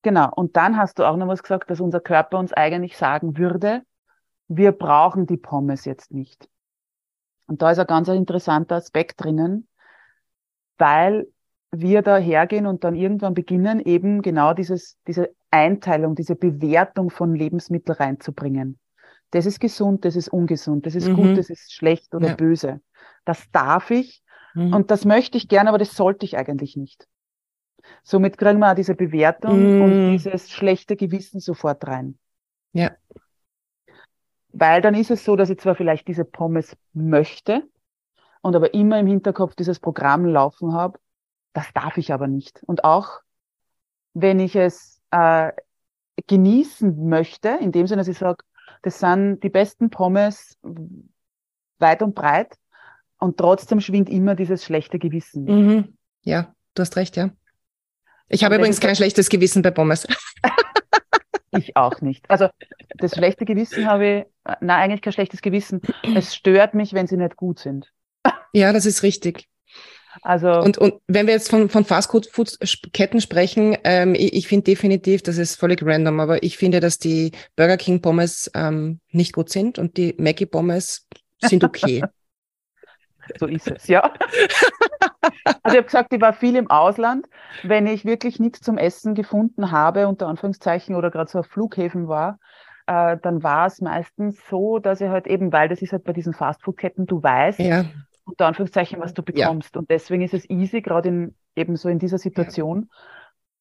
Genau. 0.00 0.32
Und 0.34 0.56
dann 0.56 0.78
hast 0.78 0.98
du 0.98 1.04
auch 1.04 1.18
noch 1.18 1.28
was 1.28 1.42
gesagt, 1.42 1.68
dass 1.68 1.80
unser 1.80 2.00
Körper 2.00 2.38
uns 2.38 2.54
eigentlich 2.54 2.96
sagen 2.96 3.36
würde, 3.36 3.82
wir 4.48 4.72
brauchen 4.72 5.26
die 5.26 5.36
Pommes 5.36 5.84
jetzt 5.84 6.12
nicht. 6.12 6.48
Und 7.46 7.62
da 7.62 7.70
ist 7.70 7.78
ein 7.78 7.86
ganz 7.86 8.08
interessanter 8.08 8.76
Aspekt 8.76 9.22
drinnen, 9.22 9.68
weil 10.78 11.26
wir 11.70 12.02
da 12.02 12.16
hergehen 12.16 12.66
und 12.66 12.84
dann 12.84 12.94
irgendwann 12.94 13.34
beginnen, 13.34 13.80
eben 13.80 14.22
genau 14.22 14.54
dieses, 14.54 14.98
diese 15.06 15.30
Einteilung, 15.50 16.14
diese 16.14 16.36
Bewertung 16.36 17.10
von 17.10 17.34
Lebensmitteln 17.34 17.96
reinzubringen. 17.96 18.78
Das 19.30 19.46
ist 19.46 19.60
gesund, 19.60 20.04
das 20.04 20.16
ist 20.16 20.28
ungesund, 20.28 20.86
das 20.86 20.94
ist 20.94 21.08
mhm. 21.08 21.16
gut, 21.16 21.38
das 21.38 21.50
ist 21.50 21.72
schlecht 21.72 22.14
oder 22.14 22.28
ja. 22.28 22.34
böse. 22.34 22.80
Das 23.24 23.50
darf 23.50 23.90
ich 23.90 24.22
mhm. 24.54 24.72
und 24.72 24.90
das 24.90 25.04
möchte 25.04 25.36
ich 25.36 25.48
gerne, 25.48 25.68
aber 25.68 25.78
das 25.78 25.94
sollte 25.94 26.24
ich 26.24 26.36
eigentlich 26.36 26.76
nicht. 26.76 27.08
Somit 28.02 28.38
kriegen 28.38 28.58
wir 28.58 28.70
auch 28.70 28.74
diese 28.74 28.94
Bewertung 28.94 29.78
mm. 29.78 29.82
und 29.82 30.12
dieses 30.12 30.50
schlechte 30.50 30.96
Gewissen 30.96 31.38
sofort 31.38 31.86
rein. 31.86 32.18
Ja. 32.72 32.90
Weil 34.58 34.80
dann 34.80 34.94
ist 34.94 35.10
es 35.10 35.22
so, 35.22 35.36
dass 35.36 35.50
ich 35.50 35.58
zwar 35.58 35.74
vielleicht 35.74 36.08
diese 36.08 36.24
Pommes 36.24 36.76
möchte 36.94 37.62
und 38.40 38.56
aber 38.56 38.72
immer 38.72 38.98
im 38.98 39.06
Hinterkopf 39.06 39.54
dieses 39.54 39.78
Programm 39.78 40.24
laufen 40.24 40.72
habe, 40.72 40.98
das 41.52 41.66
darf 41.74 41.98
ich 41.98 42.10
aber 42.12 42.26
nicht. 42.26 42.62
Und 42.64 42.82
auch 42.82 43.20
wenn 44.14 44.40
ich 44.40 44.56
es 44.56 45.02
äh, 45.10 45.52
genießen 46.26 47.06
möchte, 47.06 47.58
in 47.60 47.70
dem 47.70 47.86
Sinne, 47.86 48.00
dass 48.00 48.08
ich 48.08 48.16
sage, 48.16 48.44
das 48.80 48.98
sind 48.98 49.40
die 49.42 49.50
besten 49.50 49.90
Pommes 49.90 50.56
weit 51.78 52.00
und 52.00 52.14
breit 52.14 52.56
und 53.18 53.36
trotzdem 53.36 53.80
schwingt 53.80 54.08
immer 54.08 54.34
dieses 54.34 54.64
schlechte 54.64 54.98
Gewissen. 54.98 55.44
Mhm. 55.44 55.98
Ja, 56.22 56.54
du 56.74 56.80
hast 56.80 56.96
recht, 56.96 57.16
ja. 57.16 57.30
Ich 58.28 58.42
habe 58.42 58.56
übrigens 58.56 58.80
kein 58.80 58.96
schlechtes 58.96 59.28
Gewissen 59.28 59.60
bei 59.60 59.70
Pommes. 59.70 60.06
ich 61.52 61.76
auch 61.76 62.00
nicht. 62.00 62.28
Also 62.28 62.48
das 62.96 63.14
schlechte 63.14 63.44
Gewissen 63.44 63.86
habe 63.86 64.06
ich, 64.44 64.54
na 64.60 64.76
eigentlich 64.76 65.02
kein 65.02 65.12
schlechtes 65.12 65.42
Gewissen. 65.42 65.80
Es 66.14 66.34
stört 66.34 66.74
mich, 66.74 66.92
wenn 66.92 67.06
sie 67.06 67.16
nicht 67.16 67.36
gut 67.36 67.58
sind. 67.58 67.92
Ja, 68.52 68.72
das 68.72 68.86
ist 68.86 69.02
richtig. 69.02 69.48
Also 70.22 70.50
und, 70.60 70.78
und 70.78 70.94
wenn 71.06 71.26
wir 71.26 71.34
jetzt 71.34 71.50
von, 71.50 71.68
von 71.68 71.84
Fastfood-Ketten 71.84 73.20
sprechen, 73.20 73.76
ähm, 73.84 74.14
ich, 74.14 74.32
ich 74.32 74.48
finde 74.48 74.64
definitiv, 74.64 75.22
das 75.22 75.36
ist 75.36 75.56
völlig 75.56 75.82
random, 75.82 76.20
aber 76.20 76.42
ich 76.42 76.56
finde, 76.56 76.80
dass 76.80 76.98
die 76.98 77.32
Burger 77.54 77.76
King 77.76 78.00
Pommes 78.00 78.50
ähm, 78.54 79.00
nicht 79.10 79.34
gut 79.34 79.50
sind 79.50 79.78
und 79.78 79.96
die 79.96 80.14
Maggie 80.18 80.46
Pommes 80.46 81.06
sind 81.42 81.64
okay. 81.64 82.02
so 83.38 83.46
ist 83.46 83.70
es, 83.70 83.86
ja. 83.88 84.12
also 85.62 85.76
ich 85.76 85.76
habe 85.76 85.82
gesagt, 85.82 86.12
ich 86.12 86.20
war 86.20 86.32
viel 86.32 86.56
im 86.56 86.70
Ausland. 86.70 87.26
Wenn 87.62 87.86
ich 87.86 88.04
wirklich 88.04 88.40
nichts 88.40 88.60
zum 88.60 88.78
Essen 88.78 89.14
gefunden 89.14 89.70
habe, 89.70 90.08
unter 90.08 90.28
Anführungszeichen, 90.28 90.94
oder 90.94 91.10
gerade 91.10 91.30
so 91.30 91.40
auf 91.40 91.46
Flughäfen 91.46 92.08
war, 92.08 92.38
äh, 92.86 93.16
dann 93.22 93.42
war 93.42 93.66
es 93.66 93.80
meistens 93.80 94.40
so, 94.48 94.78
dass 94.78 95.00
ich 95.00 95.08
halt 95.08 95.26
eben, 95.26 95.52
weil 95.52 95.68
das 95.68 95.82
ist 95.82 95.92
halt 95.92 96.04
bei 96.04 96.12
diesen 96.12 96.32
Fastfood-Ketten, 96.32 97.06
du 97.06 97.22
weißt, 97.22 97.58
ja 97.58 97.84
unter 98.26 98.46
Anführungszeichen, 98.46 99.00
was 99.00 99.14
du 99.14 99.22
bekommst. 99.22 99.74
Ja. 99.74 99.78
Und 99.78 99.88
deswegen 99.88 100.22
ist 100.22 100.34
es 100.34 100.50
easy, 100.50 100.82
gerade 100.82 101.08
in 101.08 101.34
eben 101.54 101.76
so 101.76 101.88
in 101.88 101.98
dieser 101.98 102.18
Situation, 102.18 102.88
ja. 102.90 102.98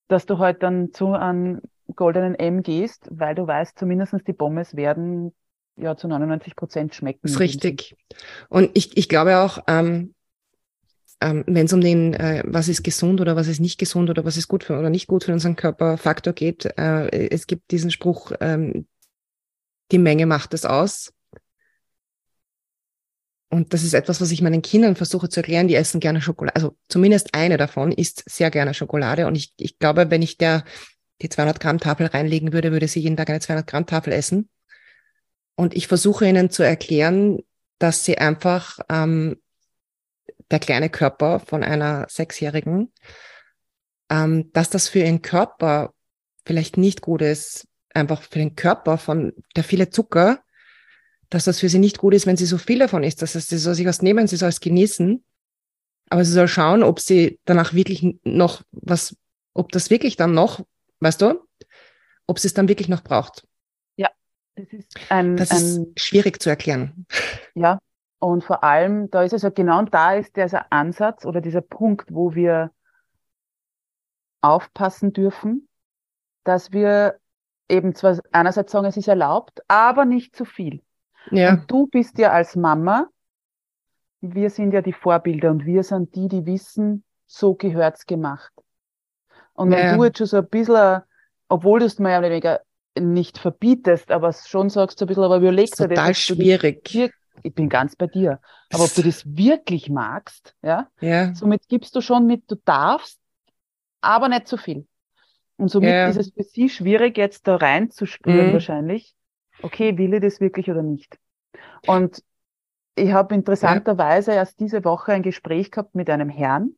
dass 0.10 0.26
du 0.26 0.38
halt 0.40 0.64
dann 0.64 0.92
zu 0.92 1.14
einem 1.14 1.62
goldenen 1.96 2.36
M 2.36 2.62
gehst, 2.62 3.08
weil 3.12 3.36
du 3.36 3.48
weißt, 3.48 3.78
zumindest 3.78 4.16
die 4.28 4.34
Pommes 4.34 4.76
werden 4.76 5.34
ja 5.78 5.96
zu 5.96 6.08
99 6.08 6.56
Prozent 6.56 6.96
schmecken. 6.96 7.20
Das 7.24 7.34
ist 7.34 7.40
richtig. 7.40 7.96
Und 8.50 8.72
ich, 8.74 8.98
ich 8.98 9.10
glaube 9.10 9.38
auch, 9.38 9.60
ähm, 9.68 10.14
ähm, 11.22 11.44
wenn 11.48 11.66
es 11.66 11.74
um 11.74 11.82
den, 11.82 12.14
äh, 12.14 12.44
was 12.46 12.68
ist 12.68 12.84
gesund 12.84 13.22
oder 13.22 13.36
was 13.36 13.48
ist 13.48 13.60
nicht 13.60 13.80
gesund 13.80 14.10
oder 14.10 14.26
was 14.26 14.38
ist 14.38 14.48
gut 14.48 14.64
für 14.64 14.78
oder 14.78 14.90
nicht 14.90 15.08
gut 15.08 15.24
für 15.24 15.34
unseren 15.34 15.56
Körper 15.56 15.98
Faktor 15.98 16.34
geht, 16.34 16.66
äh, 16.78 17.30
es 17.30 17.48
gibt 17.48 17.72
diesen 17.72 17.92
Spruch, 17.92 18.32
ähm, 18.42 18.88
die 19.92 19.98
Menge 19.98 20.26
macht 20.26 20.54
es 20.54 20.66
aus. 20.66 21.14
Und 23.50 23.74
das 23.74 23.84
ist 23.84 23.94
etwas, 23.94 24.20
was 24.20 24.32
ich 24.32 24.42
meinen 24.42 24.62
Kindern 24.62 24.96
versuche 24.96 25.30
zu 25.30 25.40
erklären. 25.40 25.68
Die 25.68 25.76
essen 25.76 26.00
gerne 26.00 26.20
Schokolade. 26.20 26.56
Also 26.56 26.76
zumindest 26.90 27.34
eine 27.34 27.58
davon 27.58 27.92
isst 27.92 28.24
sehr 28.28 28.52
gerne 28.52 28.74
Schokolade. 28.74 29.28
Und 29.28 29.36
ich, 29.36 29.54
ich 29.58 29.80
glaube, 29.80 30.10
wenn 30.10 30.22
ich 30.22 30.38
der 30.38 30.66
die 31.22 31.30
200 31.30 31.62
Gramm 31.62 31.80
Tafel 31.80 32.08
reinlegen 32.08 32.52
würde, 32.52 32.74
würde 32.74 32.88
sie 32.90 33.00
jeden 33.00 33.16
Tag 33.16 33.30
eine 33.30 33.40
200 33.40 33.66
Gramm 33.66 33.86
Tafel 33.86 34.12
essen. 34.12 34.50
Und 35.56 35.76
ich 35.76 35.88
versuche 35.88 36.28
ihnen 36.28 36.50
zu 36.50 36.64
erklären, 36.64 37.40
dass 37.80 38.06
sie 38.06 38.18
einfach 38.18 38.80
ähm, 38.90 39.42
der 40.52 40.60
kleine 40.60 40.90
Körper 40.90 41.40
von 41.40 41.64
einer 41.64 42.08
Sechsjährigen, 42.10 42.92
ähm, 44.10 44.52
dass 44.54 44.70
das 44.70 44.90
für 44.90 45.00
ihren 45.00 45.22
Körper 45.22 45.94
vielleicht 46.46 46.78
nicht 46.78 47.02
gut 47.02 47.22
ist, 47.22 47.68
einfach 47.94 48.22
für 48.22 48.40
den 48.40 48.56
Körper 48.56 48.98
von 48.98 49.34
der 49.56 49.64
viele 49.64 49.90
Zucker 49.90 50.46
dass 51.30 51.46
das 51.46 51.60
für 51.60 51.70
sie 51.70 51.80
nicht 51.80 51.98
gut 51.98 52.14
ist, 52.14 52.28
wenn 52.28 52.38
sie 52.38 52.46
so 52.46 52.58
viel 52.58 52.80
davon 52.80 53.04
isst. 53.04 53.22
Das 53.22 53.36
heißt, 53.36 53.50
sie 53.50 53.58
soll 53.58 53.76
sich 53.76 53.86
was 53.86 54.02
nehmen, 54.02 54.28
sie 54.28 54.38
soll 54.38 54.50
es 54.50 54.60
genießen, 54.60 55.24
aber 56.10 56.24
sie 56.24 56.32
soll 56.32 56.48
schauen, 56.48 56.84
ob 56.84 57.00
sie 57.00 57.40
danach 57.46 57.74
wirklich 57.74 58.06
noch 58.24 58.64
was, 58.72 59.16
ob 59.54 59.72
das 59.72 59.90
wirklich 59.90 60.18
dann 60.18 60.34
noch, 60.34 60.66
weißt 61.00 61.22
du, 61.22 61.42
ob 62.28 62.40
sie 62.40 62.48
es 62.48 62.54
dann 62.54 62.68
wirklich 62.68 62.90
noch 62.90 63.04
braucht. 63.04 63.48
Das 64.56 64.72
ist 64.72 65.12
ein, 65.12 65.36
das 65.36 65.52
ist 65.52 65.78
ein, 65.78 65.94
schwierig 65.98 66.42
zu 66.42 66.50
erklären. 66.50 67.06
Ja, 67.56 67.80
und 68.20 68.44
vor 68.44 68.64
allem, 68.64 69.10
da 69.12 69.24
ist 69.24 69.34
es 69.34 69.42
ja 69.42 69.50
genau, 69.50 69.82
da 69.84 70.14
ist 70.14 70.36
dieser 70.36 70.72
Ansatz 70.72 71.26
oder 71.26 71.42
dieser 71.42 71.62
Punkt, 71.62 72.14
wo 72.14 72.34
wir 72.34 72.72
aufpassen 74.42 75.12
dürfen, 75.12 75.68
dass 76.44 76.72
wir 76.72 77.20
eben 77.68 77.96
zwar 77.96 78.20
einerseits 78.32 78.72
sagen, 78.72 78.86
es 78.86 78.98
ist 78.98 79.08
erlaubt, 79.08 79.62
aber 79.68 80.06
nicht 80.06 80.36
zu 80.36 80.46
viel. 80.46 80.82
Ja. 81.32 81.52
Und 81.52 81.72
du 81.72 81.88
bist 81.88 82.18
ja 82.18 82.32
als 82.32 82.56
Mama, 82.56 83.10
wir 84.22 84.50
sind 84.50 84.72
ja 84.72 84.82
die 84.82 84.94
Vorbilder 84.94 85.52
und 85.52 85.66
wir 85.66 85.84
sind 85.84 86.16
die, 86.16 86.28
die 86.28 86.46
wissen, 86.46 87.04
so 87.26 87.56
gehört's 87.56 88.06
gemacht. 88.06 88.52
Und 89.54 89.72
wenn 89.72 89.80
ja. 89.80 89.98
du 89.98 90.04
jetzt 90.04 90.20
schon 90.20 90.28
so 90.28 90.38
ein 90.38 90.48
bisschen, 90.48 91.02
obwohl 91.50 91.80
du 91.80 91.86
es 91.86 92.00
mir 92.00 92.12
ja 92.12 92.22
weniger 92.22 92.62
nicht 93.00 93.38
verbietest, 93.38 94.12
aber 94.12 94.34
schon 94.34 94.70
sagst 94.70 95.00
so 95.00 95.06
ein 95.06 95.08
bisschen, 95.08 95.24
aber 95.24 95.38
überlegst 95.38 95.80
du 95.80 95.88
Total 95.88 96.14
schwierig. 96.14 96.84
Dir, 96.86 97.12
ich 97.44 97.54
bin 97.54 97.70
ganz 97.70 97.96
bei 97.96 98.08
dir. 98.08 98.40
Aber 98.74 98.86
ob 98.86 98.94
du 98.94 99.04
das 99.04 99.24
wirklich 99.26 99.90
magst, 99.90 100.56
ja, 100.62 100.88
ja. 101.02 101.34
somit 101.36 101.68
gibst 101.68 101.96
du 101.96 102.02
schon 102.02 102.26
mit, 102.26 102.50
du 102.50 102.56
darfst, 102.56 103.20
aber 104.02 104.30
nicht 104.30 104.48
zu 104.48 104.58
viel. 104.58 104.88
Und 105.58 105.70
somit 105.70 105.90
ja. 105.90 106.08
ist 106.08 106.18
es 106.18 106.32
für 106.32 106.44
sie 106.44 106.70
schwierig, 106.70 107.18
jetzt 107.18 107.48
da 107.48 107.56
reinzuspüren 107.56 108.50
mhm. 108.50 108.54
wahrscheinlich, 108.54 109.16
okay, 109.62 109.98
will 109.98 110.14
ich 110.14 110.22
das 110.22 110.42
wirklich 110.42 110.70
oder 110.70 110.84
nicht? 110.84 111.18
Und 111.88 112.22
ich 112.96 113.12
habe 113.12 113.36
interessanterweise 113.36 114.32
ja. 114.32 114.38
erst 114.38 114.60
diese 114.60 114.84
Woche 114.84 115.14
ein 115.14 115.24
Gespräch 115.24 115.72
gehabt 115.72 115.96
mit 115.96 116.10
einem 116.10 116.30
Herrn. 116.30 116.76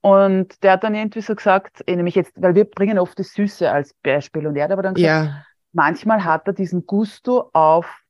Und 0.00 0.62
der 0.62 0.72
hat 0.72 0.84
dann 0.84 0.94
irgendwie 0.94 1.20
so 1.20 1.34
gesagt, 1.34 1.82
eh, 1.86 1.94
nämlich 1.94 2.14
jetzt, 2.14 2.32
weil 2.36 2.54
wir 2.54 2.64
bringen 2.64 2.98
oft 2.98 3.18
das 3.18 3.32
Süße 3.32 3.70
als 3.70 3.94
Beispiel. 4.02 4.46
Und 4.46 4.56
er 4.56 4.64
hat 4.64 4.72
aber 4.72 4.82
dann 4.82 4.94
gesagt, 4.94 5.26
ja. 5.26 5.44
Manchmal 5.72 6.24
hat 6.24 6.46
er 6.46 6.52
diesen 6.52 6.86
Gusto 6.86 7.50
auf, 7.52 8.02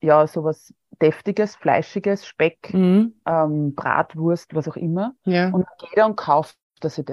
ja, 0.00 0.26
sowas 0.26 0.74
Deftiges, 1.00 1.56
Fleischiges, 1.56 2.26
Speck, 2.26 2.72
mhm. 2.72 3.14
ähm, 3.26 3.74
Bratwurst, 3.74 4.54
was 4.54 4.68
auch 4.68 4.76
immer. 4.76 5.14
Ja. 5.24 5.46
Und 5.46 5.66
dann 5.66 5.76
geht 5.78 5.96
er 5.96 6.06
und 6.06 6.16
kauft 6.16 6.56
er 6.80 6.90
sich 6.90 7.04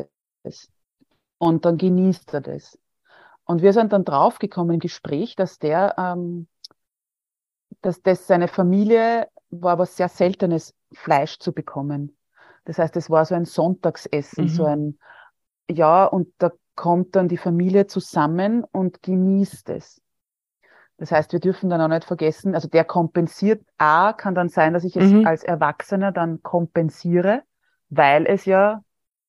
das. 0.43 0.69
Und 1.37 1.65
dann 1.65 1.77
genießt 1.77 2.33
er 2.33 2.41
das. 2.41 2.77
Und 3.45 3.61
wir 3.61 3.73
sind 3.73 3.93
dann 3.93 4.05
draufgekommen 4.05 4.75
im 4.75 4.79
Gespräch, 4.79 5.35
dass 5.35 5.57
der, 5.57 5.95
ähm, 5.97 6.47
dass 7.81 8.01
das 8.01 8.27
seine 8.27 8.47
Familie 8.47 9.27
war 9.49 9.79
was 9.79 9.97
sehr 9.97 10.09
seltenes 10.09 10.75
Fleisch 10.93 11.39
zu 11.39 11.51
bekommen. 11.53 12.15
Das 12.65 12.77
heißt, 12.77 12.95
es 12.97 13.09
war 13.09 13.25
so 13.25 13.33
ein 13.33 13.45
Sonntagsessen, 13.45 14.43
mhm. 14.43 14.49
so 14.49 14.65
ein, 14.65 14.99
ja, 15.67 16.05
und 16.05 16.31
da 16.37 16.51
kommt 16.79 17.17
dann 17.17 17.27
die 17.27 17.35
Familie 17.35 17.87
zusammen 17.87 18.63
und 18.63 19.03
genießt 19.03 19.67
es. 19.67 20.01
Das 20.97 21.11
heißt, 21.11 21.33
wir 21.33 21.41
dürfen 21.41 21.69
dann 21.69 21.81
auch 21.81 21.89
nicht 21.89 22.05
vergessen, 22.05 22.55
also 22.55 22.69
der 22.69 22.85
kompensiert, 22.85 23.61
A, 23.77 24.13
kann 24.13 24.33
dann 24.33 24.47
sein, 24.47 24.73
dass 24.73 24.85
ich 24.85 24.95
es 24.95 25.11
mhm. 25.11 25.27
als 25.27 25.43
Erwachsener 25.43 26.13
dann 26.13 26.41
kompensiere, 26.41 27.43
weil 27.89 28.25
es 28.25 28.45
ja 28.45 28.81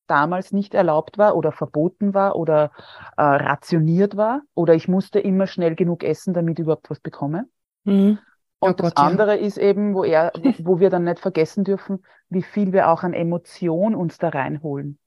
damals 0.07 0.53
nicht 0.53 0.75
erlaubt 0.75 1.19
war 1.19 1.35
oder 1.35 1.51
verboten 1.51 2.15
war 2.15 2.37
oder 2.37 2.71
äh, 3.17 3.23
rationiert 3.23 4.17
war 4.17 4.43
oder 4.55 4.77
ich 4.77 4.87
musste 4.87 5.19
immer 5.19 5.49
schnell 5.49 5.75
genug 5.75 6.05
essen, 6.05 6.33
damit 6.33 6.61
ich 6.61 6.63
überhaupt 6.63 6.89
was 6.89 7.01
bekomme. 7.01 7.47
Mhm. 7.83 8.21
Und 8.61 8.71
oh 8.71 8.75
das 8.75 8.95
Gott, 8.95 9.05
andere 9.05 9.37
ja. 9.37 9.45
ist 9.45 9.59
eben, 9.59 9.97
wo 9.97 10.05
er, 10.05 10.31
wo 10.61 10.79
wir 10.79 10.89
dann 10.89 11.03
nicht 11.03 11.19
vergessen 11.19 11.65
dürfen, 11.65 12.05
wie 12.29 12.45
viel 12.45 12.73
wir 12.73 12.91
auch 12.91 13.03
an 13.03 13.13
Emotion 13.13 13.97
uns 13.97 14.19
da 14.19 14.29
reinholen. 14.29 15.01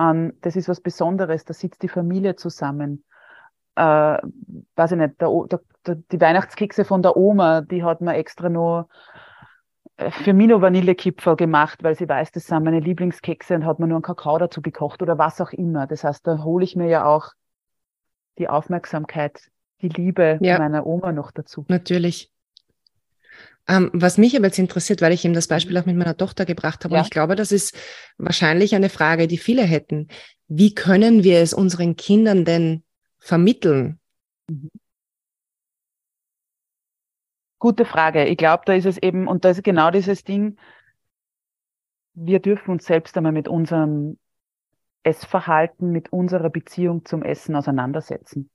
Um, 0.00 0.32
das 0.40 0.56
ist 0.56 0.68
was 0.68 0.80
Besonderes, 0.80 1.44
da 1.44 1.52
sitzt 1.52 1.82
die 1.82 1.88
Familie 1.88 2.34
zusammen. 2.34 3.04
Äh, 3.76 3.82
weiß 3.82 4.92
ich 4.92 4.98
nicht, 4.98 5.20
der, 5.20 5.28
der, 5.50 5.60
der, 5.86 5.94
die 5.96 6.20
Weihnachtskekse 6.20 6.86
von 6.86 7.02
der 7.02 7.18
Oma, 7.18 7.60
die 7.60 7.84
hat 7.84 8.00
man 8.00 8.14
extra 8.14 8.48
noch 8.48 8.88
für 10.08 10.32
mich 10.32 10.48
noch 10.48 10.62
Vanillekipferl 10.62 11.36
gemacht, 11.36 11.82
weil 11.82 11.94
sie 11.94 12.08
weiß, 12.08 12.32
das 12.32 12.46
sind 12.46 12.64
meine 12.64 12.80
Lieblingskekse 12.80 13.54
und 13.54 13.66
hat 13.66 13.78
mir 13.78 13.86
nur 13.86 13.96
einen 13.96 14.02
Kakao 14.02 14.38
dazu 14.38 14.62
gekocht 14.62 15.02
oder 15.02 15.18
was 15.18 15.40
auch 15.40 15.52
immer. 15.52 15.86
Das 15.86 16.04
heißt, 16.04 16.26
da 16.26 16.42
hole 16.42 16.64
ich 16.64 16.76
mir 16.76 16.88
ja 16.88 17.04
auch 17.04 17.32
die 18.38 18.48
Aufmerksamkeit, 18.48 19.50
die 19.82 19.88
Liebe 19.88 20.38
ja. 20.40 20.58
meiner 20.58 20.86
Oma 20.86 21.12
noch 21.12 21.30
dazu. 21.30 21.66
Natürlich. 21.68 22.32
Ähm, 23.68 23.90
was 23.92 24.18
mich 24.18 24.36
aber 24.36 24.46
jetzt 24.46 24.58
interessiert, 24.58 25.00
weil 25.00 25.12
ich 25.12 25.24
eben 25.24 25.34
das 25.34 25.48
Beispiel 25.48 25.76
auch 25.78 25.86
mit 25.86 25.96
meiner 25.96 26.16
Tochter 26.16 26.44
gebracht 26.44 26.84
habe, 26.84 26.94
ja. 26.94 27.00
und 27.00 27.06
ich 27.06 27.10
glaube, 27.10 27.36
das 27.36 27.52
ist 27.52 27.76
wahrscheinlich 28.18 28.74
eine 28.74 28.88
Frage, 28.88 29.28
die 29.28 29.38
viele 29.38 29.62
hätten. 29.62 30.08
Wie 30.48 30.74
können 30.74 31.22
wir 31.22 31.40
es 31.40 31.54
unseren 31.54 31.96
Kindern 31.96 32.44
denn 32.44 32.82
vermitteln? 33.18 34.00
Mhm. 34.48 34.70
Gute 37.60 37.84
Frage. 37.84 38.24
Ich 38.24 38.38
glaube, 38.38 38.62
da 38.64 38.72
ist 38.72 38.86
es 38.86 38.96
eben, 38.96 39.28
und 39.28 39.44
da 39.44 39.50
ist 39.50 39.62
genau 39.62 39.90
dieses 39.90 40.24
Ding, 40.24 40.56
wir 42.14 42.40
dürfen 42.40 42.70
uns 42.70 42.86
selbst 42.86 43.16
einmal 43.16 43.32
mit 43.32 43.48
unserem 43.48 44.18
Essverhalten, 45.02 45.90
mit 45.90 46.12
unserer 46.12 46.50
Beziehung 46.50 47.04
zum 47.04 47.22
Essen 47.22 47.54
auseinandersetzen. 47.54 48.50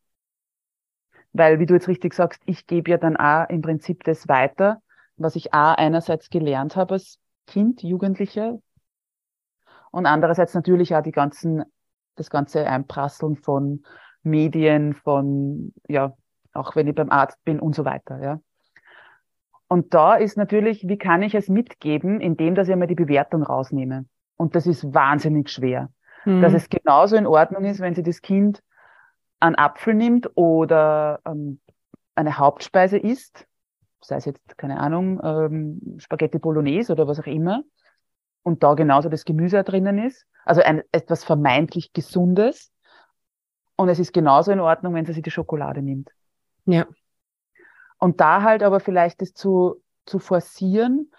Weil, 1.33 1.59
wie 1.59 1.65
du 1.65 1.75
jetzt 1.75 1.87
richtig 1.87 2.13
sagst, 2.13 2.41
ich 2.45 2.65
gebe 2.65 2.91
ja 2.91 2.97
dann 2.97 3.15
auch 3.15 3.47
im 3.49 3.61
Prinzip 3.61 4.03
das 4.03 4.27
weiter, 4.27 4.81
was 5.17 5.35
ich 5.35 5.53
A 5.53 5.73
einerseits 5.73 6.29
gelernt 6.29 6.75
habe 6.75 6.95
als 6.95 7.19
Kind, 7.47 7.83
Jugendliche 7.83 8.61
und 9.91 10.05
andererseits 10.05 10.53
natürlich 10.53 10.95
auch 10.95 11.03
die 11.03 11.11
ganzen 11.11 11.63
das 12.15 12.29
ganze 12.29 12.65
Einprasseln 12.67 13.35
von 13.35 13.83
Medien, 14.23 14.93
von, 14.93 15.73
ja, 15.87 16.13
auch 16.53 16.75
wenn 16.75 16.87
ich 16.87 16.95
beim 16.95 17.11
Arzt 17.11 17.43
bin 17.43 17.59
und 17.59 17.75
so 17.75 17.85
weiter, 17.85 18.21
ja. 18.21 18.39
Und 19.67 19.93
da 19.93 20.15
ist 20.15 20.37
natürlich, 20.37 20.87
wie 20.87 20.97
kann 20.97 21.23
ich 21.23 21.33
es 21.35 21.49
mitgeben, 21.49 22.21
indem 22.21 22.55
dass 22.55 22.67
ich 22.67 22.73
einmal 22.73 22.87
die 22.87 22.95
Bewertung 22.95 23.43
rausnehme. 23.43 24.05
Und 24.37 24.55
das 24.55 24.67
ist 24.67 24.93
wahnsinnig 24.93 25.49
schwer. 25.49 25.89
Mhm. 26.23 26.41
Dass 26.41 26.53
es 26.53 26.69
genauso 26.69 27.15
in 27.15 27.25
Ordnung 27.25 27.65
ist, 27.65 27.79
wenn 27.79 27.95
sie 27.95 28.03
das 28.03 28.21
Kind 28.21 28.61
einen 29.39 29.55
Apfel 29.55 29.95
nimmt 29.95 30.29
oder 30.35 31.19
ähm, 31.25 31.59
eine 32.13 32.37
Hauptspeise 32.37 32.97
isst, 32.97 33.47
sei 34.07 34.17
es 34.17 34.25
jetzt, 34.25 34.57
keine 34.57 34.79
Ahnung, 34.79 35.19
ähm, 35.23 35.97
Spaghetti 35.99 36.39
Bolognese 36.39 36.93
oder 36.93 37.07
was 37.07 37.19
auch 37.19 37.27
immer, 37.27 37.63
und 38.45 38.61
da 38.61 38.75
genauso 38.75 39.09
das 39.09 39.25
Gemüse 39.25 39.63
drinnen 39.63 39.97
ist, 39.97 40.27
also 40.45 40.61
ein, 40.61 40.83
etwas 40.91 41.23
vermeintlich 41.23 41.93
Gesundes. 41.93 42.71
Und 43.75 43.89
es 43.89 43.97
ist 43.97 44.13
genauso 44.13 44.51
in 44.51 44.59
Ordnung, 44.59 44.93
wenn 44.93 45.05
sie 45.05 45.13
sich 45.13 45.23
die 45.23 45.31
Schokolade 45.31 45.81
nimmt. 45.81 46.11
Ja. 46.65 46.85
Und 47.97 48.21
da 48.21 48.43
halt 48.43 48.61
aber 48.61 48.79
vielleicht 48.79 49.21
das 49.21 49.33
zu, 49.33 49.81
zu 50.05 50.19
forcieren 50.19 51.11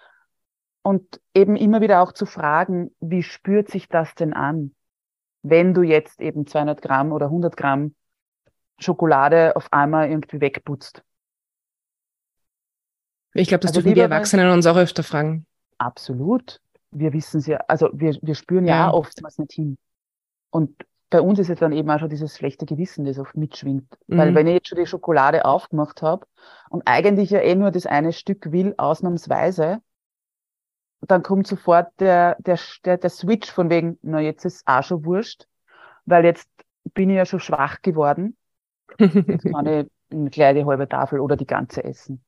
und 0.83 1.19
eben 1.33 1.57
immer 1.57 1.81
wieder 1.81 2.01
auch 2.01 2.13
zu 2.13 2.25
fragen, 2.25 2.95
wie 3.01 3.23
spürt 3.23 3.69
sich 3.69 3.89
das 3.89 4.15
denn 4.15 4.33
an, 4.33 4.73
wenn 5.41 5.73
du 5.73 5.81
jetzt 5.81 6.21
eben 6.21 6.47
200 6.47 6.81
Gramm 6.81 7.11
oder 7.11 7.25
100 7.25 7.57
Gramm 7.57 7.93
Schokolade 8.79 9.53
auf 9.57 9.67
einmal 9.73 10.09
irgendwie 10.09 10.39
wegputzt. 10.39 11.03
Ich 13.33 13.47
glaube, 13.47 13.61
das 13.61 13.71
also 13.71 13.81
dürfen 13.81 13.95
die 13.95 14.01
Erwachsenen 14.01 14.49
uns 14.49 14.65
auch 14.65 14.77
öfter 14.77 15.03
fragen. 15.03 15.45
Absolut. 15.77 16.59
Wir 16.91 17.13
wissen 17.13 17.39
es 17.39 17.47
ja, 17.47 17.57
also 17.67 17.89
wir, 17.93 18.17
wir 18.21 18.35
spüren 18.35 18.65
ja, 18.65 18.75
ja 18.75 18.93
oftmals 18.93 19.37
nicht 19.37 19.53
hin. 19.53 19.77
Und 20.49 20.75
bei 21.09 21.21
uns 21.21 21.39
ist 21.39 21.49
es 21.49 21.59
dann 21.59 21.71
eben 21.71 21.89
auch 21.89 21.99
schon 21.99 22.09
dieses 22.09 22.35
schlechte 22.35 22.65
Gewissen, 22.65 23.05
das 23.05 23.19
oft 23.19 23.35
mitschwingt. 23.35 23.97
Mhm. 24.07 24.17
Weil 24.17 24.35
wenn 24.35 24.47
ich 24.47 24.55
jetzt 24.55 24.67
schon 24.67 24.79
die 24.79 24.87
Schokolade 24.87 25.45
aufgemacht 25.45 26.01
habe 26.01 26.25
und 26.69 26.83
eigentlich 26.85 27.29
ja 27.29 27.39
eh 27.39 27.55
nur 27.55 27.71
das 27.71 27.85
eine 27.85 28.13
Stück 28.13 28.51
will, 28.51 28.73
ausnahmsweise, 28.77 29.79
dann 31.01 31.23
kommt 31.23 31.47
sofort 31.47 31.87
der, 31.99 32.35
der, 32.39 32.59
der, 32.83 32.97
der 32.97 33.09
Switch 33.09 33.51
von 33.51 33.69
wegen, 33.69 33.99
na 34.01 34.19
jetzt 34.19 34.45
ist 34.45 34.67
auch 34.67 34.83
schon 34.83 35.05
wurscht, 35.05 35.47
weil 36.05 36.25
jetzt 36.25 36.49
bin 36.93 37.09
ich 37.09 37.17
ja 37.17 37.25
schon 37.25 37.39
schwach 37.39 37.81
geworden. 37.81 38.35
Jetzt 38.99 39.43
kann 39.43 39.67
ich 39.67 39.85
eine 40.09 40.29
kleine 40.29 40.65
halbe 40.65 40.87
Tafel 40.87 41.19
oder 41.19 41.35
die 41.35 41.45
ganze 41.45 41.83
essen. 41.83 42.23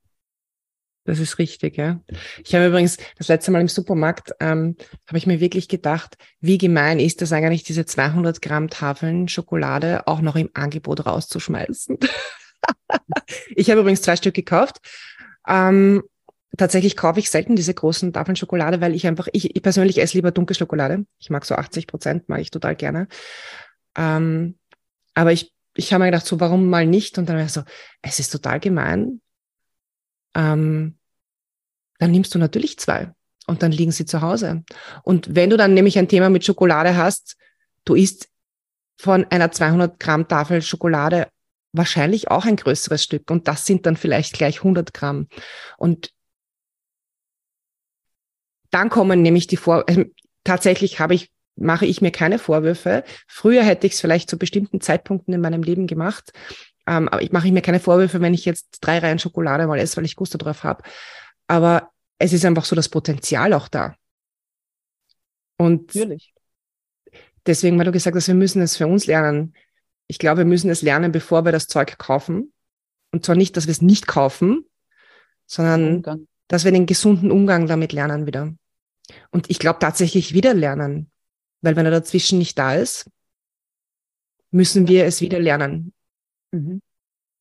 Das 1.10 1.18
ist 1.18 1.40
richtig, 1.40 1.76
ja. 1.76 2.00
Ich 2.46 2.54
habe 2.54 2.68
übrigens 2.68 2.98
das 3.18 3.30
letzte 3.30 3.50
Mal 3.50 3.62
im 3.62 3.68
Supermarkt, 3.68 4.32
ähm, 4.40 4.76
habe 5.08 5.18
ich 5.18 5.26
mir 5.26 5.40
wirklich 5.40 5.68
gedacht, 5.68 6.18
wie 6.40 6.60
gemein 6.60 7.00
ist 7.00 7.24
das 7.24 7.32
eigentlich, 7.32 7.64
diese 7.64 7.84
200 7.84 8.44
Gramm 8.44 8.70
Tafeln 8.70 9.28
Schokolade 9.28 10.06
auch 10.06 10.22
noch 10.22 10.36
im 10.36 10.52
Angebot 10.54 11.08
rauszuschmeißen. 11.08 11.98
ich 13.56 13.72
habe 13.72 13.82
übrigens 13.82 14.04
zwei 14.04 14.18
Stück 14.18 14.36
gekauft. 14.36 14.82
Ähm, 15.48 16.04
tatsächlich 16.56 16.96
kaufe 16.96 17.20
ich 17.20 17.32
selten 17.32 17.56
diese 17.56 17.74
großen 17.74 18.14
Tafeln 18.14 18.36
Schokolade, 18.36 18.80
weil 18.80 18.94
ich 18.94 19.08
einfach, 19.08 19.28
ich, 19.34 19.56
ich 19.56 19.64
persönlich 19.64 20.00
esse 20.00 20.16
lieber 20.16 20.30
dunkle 20.30 20.56
Schokolade. 20.56 21.08
Ich 21.18 21.32
mag 21.32 21.44
so 21.44 21.56
80 21.56 21.88
Prozent, 21.88 22.30
mag 22.30 22.40
ich 22.40 22.52
total 22.52 22.76
gerne. 22.76 23.08
Ähm, 23.98 24.60
aber 25.16 25.32
ich, 25.32 25.52
ich 25.74 25.92
habe 25.92 26.04
mir 26.04 26.12
gedacht, 26.12 26.28
so 26.28 26.40
warum 26.40 26.70
mal 26.70 26.86
nicht? 26.86 27.18
Und 27.18 27.28
dann 27.28 27.38
war 27.38 27.46
ich 27.46 27.52
so, 27.52 27.64
es 28.04 28.20
ist 28.20 28.30
total 28.30 28.60
gemein. 28.60 29.22
Ähm, 30.36 30.99
dann 32.00 32.12
nimmst 32.12 32.34
du 32.34 32.40
natürlich 32.40 32.80
zwei 32.80 33.14
und 33.46 33.62
dann 33.62 33.72
liegen 33.72 33.92
sie 33.92 34.06
zu 34.06 34.22
Hause. 34.22 34.64
Und 35.04 35.36
wenn 35.36 35.50
du 35.50 35.58
dann 35.58 35.74
nämlich 35.74 36.00
ein 36.00 36.08
Thema 36.08 36.30
mit 36.30 36.44
Schokolade 36.44 36.98
hast, 36.98 37.36
du 37.86 37.96
isst 37.96 38.30
von 38.98 39.26
einer 39.30 39.52
200 39.52 40.00
Gramm 40.00 40.28
Tafel 40.28 40.62
Schokolade 40.62 41.28
wahrscheinlich 41.72 42.32
auch 42.32 42.46
ein 42.46 42.56
größeres 42.56 43.04
Stück 43.04 43.30
und 43.30 43.48
das 43.48 43.66
sind 43.66 43.86
dann 43.86 43.96
vielleicht 43.96 44.34
gleich 44.34 44.58
100 44.58 44.94
Gramm. 44.94 45.28
Und 45.78 46.12
dann 48.72 48.90
kommen 48.90 49.22
nämlich 49.22 49.48
die 49.48 49.58
Vor, 49.58 49.86
also 49.88 50.04
tatsächlich 50.44 51.00
habe 51.00 51.16
ich, 51.16 51.30
mache 51.56 51.86
ich 51.86 52.02
mir 52.02 52.12
keine 52.12 52.40
Vorwürfe. 52.40 53.04
Früher 53.28 53.64
hätte 53.64 53.88
ich 53.88 53.94
es 53.94 54.02
vielleicht 54.02 54.30
zu 54.30 54.38
bestimmten 54.38 54.82
Zeitpunkten 54.82 55.34
in 55.34 55.42
meinem 55.42 55.64
Leben 55.64 55.88
gemacht. 55.88 56.32
Ähm, 56.88 57.08
aber 57.10 57.22
ich 57.22 57.32
mache 57.32 57.52
mir 57.52 57.62
keine 57.62 57.80
Vorwürfe, 57.80 58.22
wenn 58.22 58.34
ich 58.34 58.46
jetzt 58.46 58.80
drei 58.82 59.00
Reihen 59.00 59.20
Schokolade 59.20 59.68
mal 59.68 59.80
esse, 59.80 59.98
weil 59.98 60.06
ich 60.06 60.16
Gusto 60.16 60.38
drauf 60.38 60.64
habe. 60.64 60.84
Aber 61.50 61.92
es 62.20 62.32
ist 62.32 62.46
einfach 62.46 62.64
so 62.64 62.76
das 62.76 62.90
Potenzial 62.90 63.54
auch 63.54 63.68
da. 63.68 63.96
Und 65.58 65.88
Natürlich. 65.96 66.34
deswegen, 67.48 67.78
weil 67.78 67.86
du 67.86 67.92
gesagt 67.92 68.16
hast, 68.16 68.28
wir 68.28 68.36
müssen 68.36 68.62
es 68.62 68.78
für 68.78 68.86
uns 68.86 69.08
lernen. 69.08 69.56
Ich 70.08 70.20
glaube, 70.20 70.40
wir 70.40 70.46
müssen 70.46 70.70
es 70.70 70.84
lernen, 70.84 71.12
bevor 71.12 71.46
wir 71.46 71.52
das 71.52 71.68
Zeug 71.68 71.98
kaufen. 71.98 72.54
Und 73.12 73.26
zwar 73.26 73.36
nicht, 73.36 73.58
dass 73.58 73.66
wir 73.66 73.72
es 73.72 73.82
nicht 73.82 74.06
kaufen, 74.06 74.64
sondern 75.48 75.96
Umgang. 75.96 76.28
dass 76.48 76.66
wir 76.66 76.72
den 76.72 76.86
gesunden 76.86 77.32
Umgang 77.32 77.66
damit 77.66 77.94
lernen 77.94 78.28
wieder. 78.28 78.54
Und 79.32 79.50
ich 79.50 79.58
glaube 79.58 79.80
tatsächlich 79.80 80.34
wieder 80.36 80.54
lernen. 80.54 81.10
Weil 81.62 81.76
wenn 81.76 81.86
er 81.86 81.92
dazwischen 81.92 82.38
nicht 82.38 82.60
da 82.60 82.76
ist, 82.76 83.10
müssen 84.52 84.88
wir 84.88 85.06
es 85.06 85.20
wieder 85.20 85.40
lernen. 85.40 85.94
Mhm. 86.52 86.82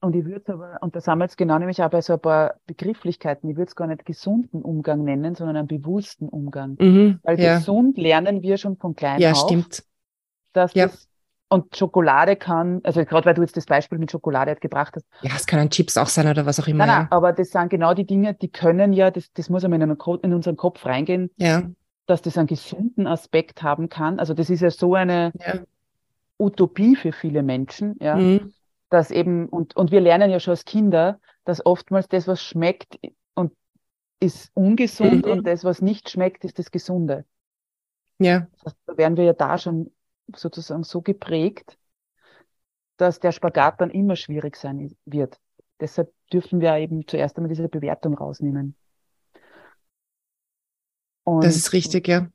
Und 0.01 0.15
ich 0.15 0.25
würde 0.25 0.53
aber, 0.53 0.79
und 0.81 0.95
das 0.95 1.09
haben 1.09 1.19
wir 1.19 1.25
jetzt 1.25 1.37
genau 1.37 1.59
nämlich 1.59 1.83
auch 1.83 1.91
bei 1.91 2.01
so 2.01 2.13
ein 2.13 2.21
paar 2.21 2.55
Begrifflichkeiten, 2.67 3.51
ich 3.51 3.57
würde 3.57 3.69
es 3.69 3.75
gar 3.75 3.89
nicht 3.89 4.05
gesunden 4.05 4.63
Umgang 4.63 5.03
nennen, 5.03 5.35
sondern 5.35 5.57
einen 5.57 5.67
bewussten 5.67 6.29
Umgang. 6.29 6.77
Mhm, 6.79 7.19
Weil 7.25 7.41
ja. 7.41 7.59
gesund 7.59 7.99
lernen 7.99 8.43
wir 8.43 8.59
schon 8.59 8.77
von 8.77 8.95
klein 8.95 9.21
ja, 9.21 9.33
auf. 9.33 9.39
Ja, 9.39 9.45
stimmt. 9.45 9.85
Dass 10.53 10.75
ja. 10.75 10.87
Das, 10.87 11.09
und 11.51 11.77
Schokolade 11.77 12.37
kann, 12.37 12.81
also 12.85 13.05
gerade 13.05 13.25
weil 13.27 13.35
du 13.35 13.41
jetzt 13.41 13.57
das 13.57 13.65
Beispiel 13.65 13.99
mit 13.99 14.11
Schokolade 14.11 14.51
halt 14.51 14.61
gebracht 14.61 14.95
hast. 14.95 15.07
Ja, 15.23 15.33
es 15.35 15.47
können 15.47 15.71
Chips 15.71 15.97
auch 15.97 16.07
sein 16.07 16.29
oder 16.29 16.45
was 16.45 16.61
auch 16.61 16.69
immer. 16.69 16.87
Nein, 16.87 16.99
nein, 16.99 17.09
aber 17.11 17.33
das 17.33 17.49
sind 17.51 17.71
genau 17.71 17.95
die 17.95 18.05
Dinge, 18.05 18.35
die 18.35 18.51
können 18.51 18.93
ja, 18.93 19.11
das, 19.11 19.33
das 19.33 19.49
muss 19.49 19.65
einmal 19.65 19.81
in, 19.81 19.97
in 20.23 20.35
unseren 20.35 20.57
Kopf 20.57 20.85
reingehen, 20.85 21.31
ja. 21.37 21.63
dass 22.07 22.21
das 22.21 22.37
einen 22.37 22.49
gesunden 22.49 23.07
Aspekt 23.07 23.63
haben 23.63 23.89
kann. 23.89 24.21
Also 24.21 24.35
das 24.35 24.51
ist 24.51 24.61
ja 24.61 24.71
so 24.71 24.95
eine 24.95 25.33
ja. 25.41 25.61
Utopie 26.39 26.97
für 26.97 27.13
viele 27.13 27.43
Menschen, 27.43 27.97
ja. 27.99 28.15
Mhm 28.15 28.53
dass 28.91 29.11
eben, 29.11 29.49
und, 29.49 29.77
und 29.77 29.91
wir 29.91 30.01
lernen 30.01 30.31
ja 30.31 30.41
schon 30.41 30.53
als 30.53 30.65
Kinder, 30.65 31.21
dass 31.45 31.65
oftmals 31.65 32.09
das, 32.09 32.27
was 32.27 32.43
schmeckt 32.43 32.99
und 33.35 33.53
ist 34.21 34.51
ungesund 34.55 35.27
mhm. 35.27 35.33
und 35.33 35.47
das, 35.47 35.65
was 35.65 35.83
nicht 35.83 36.11
schmeckt, 36.11 36.45
ist 36.45 36.59
das 36.59 36.71
Gesunde. 36.71 37.25
Ja. 38.19 38.49
da 38.87 38.97
werden 38.97 39.17
wir 39.17 39.25
ja 39.25 39.33
da 39.33 39.59
schon 39.59 39.93
sozusagen 40.35 40.83
so 40.83 41.03
geprägt, 41.03 41.79
dass 42.97 43.21
der 43.21 43.33
Spagat 43.33 43.81
dann 43.81 43.91
immer 43.91 44.17
schwierig 44.17 44.57
sein 44.57 44.97
wird. 45.05 45.39
Deshalb 45.81 46.13
dürfen 46.33 46.61
wir 46.61 46.77
eben 46.77 47.07
zuerst 47.07 47.37
einmal 47.37 47.49
diese 47.49 47.69
Bewertung 47.69 48.15
rausnehmen. 48.15 48.75
Und, 51.23 51.45
das 51.45 51.57
ist 51.57 51.73
richtig, 51.73 52.09
ja. 52.09 52.29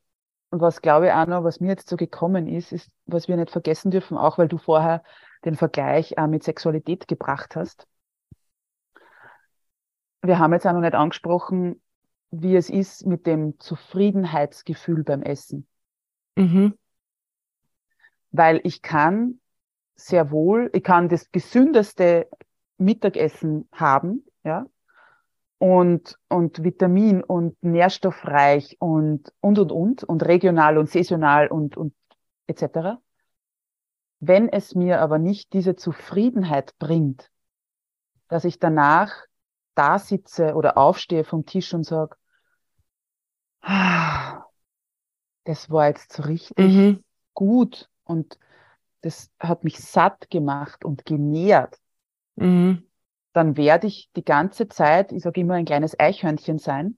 Und 0.51 0.61
was 0.61 0.81
glaube 0.81 1.07
ich 1.07 1.11
auch 1.11 1.25
noch, 1.25 1.43
was 1.43 1.59
mir 1.59 1.69
jetzt 1.69 1.89
so 1.89 1.97
gekommen 1.97 2.47
ist, 2.47 2.71
ist, 2.71 2.89
was 3.05 3.27
wir 3.27 3.35
nicht 3.35 3.49
vergessen 3.49 3.91
dürfen, 3.91 4.17
auch 4.17 4.37
weil 4.37 4.47
du 4.47 4.57
vorher 4.57 5.03
den 5.45 5.55
Vergleich 5.55 6.13
äh, 6.17 6.27
mit 6.27 6.43
Sexualität 6.43 7.07
gebracht 7.07 7.55
hast. 7.55 7.87
Wir 10.21 10.39
haben 10.39 10.53
jetzt 10.53 10.65
auch 10.65 10.73
noch 10.73 10.81
nicht 10.81 10.95
angesprochen, 10.95 11.81
wie 12.31 12.55
es 12.55 12.69
ist 12.69 13.05
mit 13.05 13.27
dem 13.27 13.59
Zufriedenheitsgefühl 13.59 15.03
beim 15.03 15.21
Essen. 15.21 15.67
Mhm. 16.35 16.77
Weil 18.31 18.61
ich 18.63 18.81
kann 18.81 19.39
sehr 19.95 20.31
wohl, 20.31 20.69
ich 20.73 20.83
kann 20.83 21.09
das 21.09 21.31
gesündeste 21.31 22.27
Mittagessen 22.77 23.67
haben, 23.71 24.25
ja, 24.43 24.65
und, 25.59 26.17
und 26.27 26.63
Vitamin 26.63 27.23
und 27.23 27.61
nährstoffreich 27.63 28.77
und, 28.79 29.31
und, 29.39 29.59
und, 29.59 29.71
und, 29.71 30.03
und 30.03 30.25
regional 30.25 30.77
und 30.77 30.89
saisonal 30.89 31.47
und, 31.47 31.77
und 31.77 31.93
etc. 32.47 32.99
Wenn 34.25 34.47
es 34.47 34.73
mir 34.73 35.01
aber 35.01 35.19
nicht 35.19 35.51
diese 35.51 35.75
Zufriedenheit 35.75 36.79
bringt, 36.79 37.29
dass 38.29 38.45
ich 38.45 38.57
danach 38.57 39.11
da 39.75 39.99
sitze 39.99 40.55
oder 40.55 40.77
aufstehe 40.77 41.25
vom 41.25 41.45
Tisch 41.45 41.73
und 41.73 41.83
sage, 41.83 42.15
ah, 43.59 44.45
das 45.43 45.69
war 45.69 45.87
jetzt 45.87 46.13
so 46.13 46.23
richtig 46.23 46.73
mhm. 46.73 47.03
gut 47.33 47.89
und 48.05 48.39
das 49.01 49.29
hat 49.41 49.65
mich 49.65 49.79
satt 49.79 50.29
gemacht 50.29 50.85
und 50.85 51.03
genährt, 51.03 51.77
mhm. 52.35 52.87
dann 53.33 53.57
werde 53.57 53.87
ich 53.87 54.09
die 54.15 54.23
ganze 54.23 54.69
Zeit, 54.69 55.11
ich 55.11 55.23
sage 55.23 55.41
immer, 55.41 55.55
ein 55.55 55.65
kleines 55.65 55.99
Eichhörnchen 55.99 56.59
sein 56.59 56.97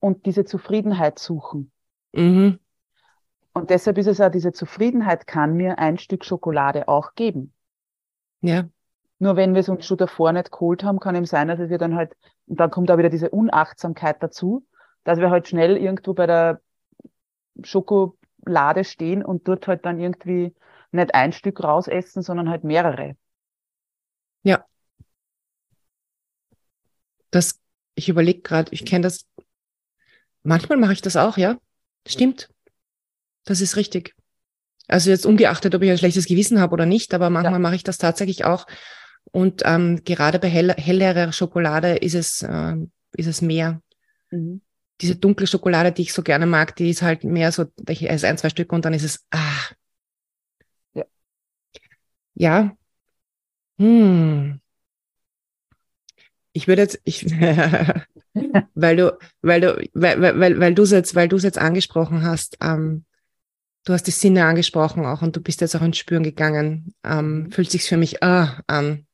und 0.00 0.24
diese 0.24 0.46
Zufriedenheit 0.46 1.18
suchen. 1.18 1.72
Mhm. 2.12 2.58
Und 3.54 3.70
deshalb 3.70 3.98
ist 3.98 4.06
es 4.06 4.20
auch, 4.20 4.30
diese 4.30 4.52
Zufriedenheit 4.52 5.26
kann 5.26 5.54
mir 5.54 5.78
ein 5.78 5.98
Stück 5.98 6.24
Schokolade 6.24 6.88
auch 6.88 7.14
geben. 7.14 7.52
Ja. 8.40 8.68
Nur 9.18 9.36
wenn 9.36 9.54
wir 9.54 9.60
es 9.60 9.68
uns 9.68 9.86
schon 9.86 9.98
davor 9.98 10.32
nicht 10.32 10.50
geholt 10.50 10.82
haben, 10.82 10.98
kann 10.98 11.14
eben 11.14 11.26
sein, 11.26 11.48
dass 11.48 11.58
wir 11.58 11.78
dann 11.78 11.94
halt, 11.94 12.16
und 12.46 12.58
dann 12.58 12.70
kommt 12.70 12.90
auch 12.90 12.98
wieder 12.98 13.10
diese 13.10 13.30
Unachtsamkeit 13.30 14.22
dazu, 14.22 14.66
dass 15.04 15.18
wir 15.18 15.30
halt 15.30 15.48
schnell 15.48 15.76
irgendwo 15.76 16.14
bei 16.14 16.26
der 16.26 16.60
Schokolade 17.62 18.84
stehen 18.84 19.24
und 19.24 19.46
dort 19.46 19.68
halt 19.68 19.84
dann 19.84 20.00
irgendwie 20.00 20.54
nicht 20.90 21.14
ein 21.14 21.32
Stück 21.32 21.62
rausessen, 21.62 22.22
sondern 22.22 22.48
halt 22.48 22.64
mehrere. 22.64 23.16
Ja. 24.42 24.64
Das, 27.30 27.60
ich 27.94 28.08
überlege 28.08 28.40
gerade, 28.40 28.72
ich 28.72 28.84
kenne 28.84 29.04
das, 29.04 29.26
manchmal 30.42 30.78
mache 30.78 30.92
ich 30.94 31.02
das 31.02 31.16
auch, 31.16 31.36
ja. 31.36 31.58
Stimmt. 32.06 32.51
Das 33.44 33.60
ist 33.60 33.76
richtig. 33.76 34.14
Also 34.88 35.10
jetzt 35.10 35.26
ungeachtet, 35.26 35.74
ob 35.74 35.82
ich 35.82 35.90
ein 35.90 35.98
schlechtes 35.98 36.26
Gewissen 36.26 36.60
habe 36.60 36.72
oder 36.74 36.86
nicht, 36.86 37.14
aber 37.14 37.30
manchmal 37.30 37.54
ja. 37.54 37.58
mache 37.60 37.76
ich 37.76 37.84
das 37.84 37.98
tatsächlich 37.98 38.44
auch. 38.44 38.66
Und 39.30 39.62
ähm, 39.64 40.02
gerade 40.04 40.38
bei 40.38 40.48
hell, 40.48 40.74
hellerer 40.76 41.32
Schokolade 41.32 41.96
ist 41.96 42.14
es, 42.14 42.42
äh, 42.42 42.76
ist 43.12 43.26
es 43.26 43.40
mehr. 43.40 43.80
Mhm. 44.30 44.60
Diese 45.00 45.16
dunkle 45.16 45.46
Schokolade, 45.46 45.92
die 45.92 46.02
ich 46.02 46.12
so 46.12 46.22
gerne 46.22 46.46
mag, 46.46 46.76
die 46.76 46.90
ist 46.90 47.02
halt 47.02 47.24
mehr 47.24 47.52
so, 47.52 47.66
ich 47.88 48.08
esse 48.08 48.28
ein, 48.28 48.38
zwei 48.38 48.50
Stück 48.50 48.72
und 48.72 48.84
dann 48.84 48.94
ist 48.94 49.04
es, 49.04 49.24
ah. 49.30 49.38
Ja. 50.94 51.04
Ja. 52.34 52.76
Hm. 53.78 54.60
Ich 56.52 56.68
würde 56.68 56.82
jetzt, 56.82 57.00
ich, 57.04 57.24
weil 58.74 58.96
du, 58.96 59.18
weil 59.40 59.60
du, 59.60 59.88
weil, 59.94 60.20
weil, 60.38 60.60
weil 60.60 60.74
du 60.74 60.82
es 60.82 60.90
jetzt, 60.90 61.14
weil 61.14 61.28
du 61.28 61.36
es 61.36 61.42
jetzt 61.42 61.58
angesprochen 61.58 62.22
hast, 62.22 62.58
ähm, 62.60 63.04
du 63.84 63.92
hast 63.92 64.04
die 64.04 64.12
Sinne 64.12 64.44
angesprochen 64.44 65.06
auch 65.06 65.22
und 65.22 65.36
du 65.36 65.40
bist 65.40 65.60
jetzt 65.60 65.74
auch 65.74 65.82
ins 65.82 65.98
Spüren 65.98 66.22
gegangen. 66.22 66.94
Ähm, 67.04 67.44
mhm. 67.44 67.52
fühlt 67.52 67.70
sich 67.70 67.84
für 67.84 67.96
mich 67.96 68.22
ah, 68.22 68.60
an. 68.66 69.06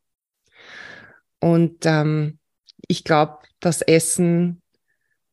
Und 1.40 1.86
ähm, 1.86 2.38
ich 2.86 3.04
glaube, 3.04 3.38
das 3.60 3.82
Essen, 3.82 4.62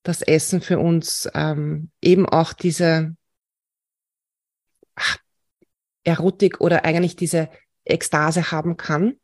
das 0.04 0.22
Essen 0.22 0.62
für 0.62 0.80
uns 0.80 1.30
ähm, 1.34 1.92
eben 2.02 2.28
auch 2.28 2.54
diese 2.54 3.16
ach, 4.96 5.18
Erotik 6.04 6.62
oder 6.62 6.86
eigentlich 6.86 7.16
diese 7.16 7.50
Ekstase 7.84 8.52
haben 8.52 8.78
kann. 8.78 9.18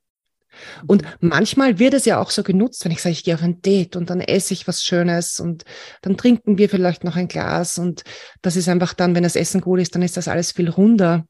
Und 0.88 1.04
mhm. 1.04 1.30
manchmal 1.30 1.80
wird 1.80 1.94
es 1.94 2.06
ja 2.06 2.20
auch 2.20 2.30
so 2.30 2.44
genutzt, 2.44 2.84
wenn 2.86 2.92
ich 2.92 3.02
sage, 3.02 3.14
ich 3.14 3.24
gehe 3.24 3.36
auf 3.36 3.44
ein 3.44 3.62
Date 3.62 3.96
und 3.96 4.10
dann 4.10 4.22
esse 4.22 4.54
ich 4.54 4.68
was 4.68 4.84
Schönes 4.84 5.40
und 5.40 5.64
dann 6.02 6.18
trinken 6.18 6.58
wir 6.58 6.70
vielleicht 6.70 7.04
noch 7.04 7.16
ein 7.16 7.28
Glas 7.28 7.78
und 7.78 8.04
das 8.42 8.56
ist 8.56 8.70
einfach 8.70 8.94
dann, 8.94 9.16
wenn 9.16 9.24
das 9.24 9.36
Essen 9.36 9.62
gut 9.62 9.80
ist, 9.80 9.96
dann 9.96 10.02
ist 10.02 10.18
das 10.18 10.28
alles 10.28 10.52
viel 10.52 10.70
runder. 10.70 11.28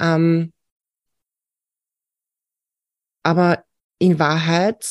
Ähm, 0.00 0.52
aber 3.22 3.64
in 3.98 4.18
Wahrheit 4.18 4.86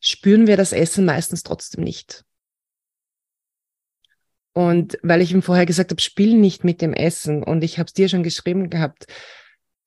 spüren 0.00 0.46
wir 0.46 0.56
das 0.56 0.72
Essen 0.72 1.04
meistens 1.04 1.42
trotzdem 1.42 1.84
nicht. 1.84 2.24
Und 4.52 4.98
weil 5.02 5.20
ich 5.20 5.32
ihm 5.32 5.42
vorher 5.42 5.66
gesagt 5.66 5.90
habe, 5.90 6.00
spiel 6.00 6.34
nicht 6.34 6.64
mit 6.64 6.80
dem 6.80 6.92
Essen 6.92 7.42
und 7.42 7.62
ich 7.62 7.78
habe 7.78 7.86
es 7.86 7.92
dir 7.92 8.08
schon 8.08 8.22
geschrieben 8.22 8.68
gehabt, 8.68 9.06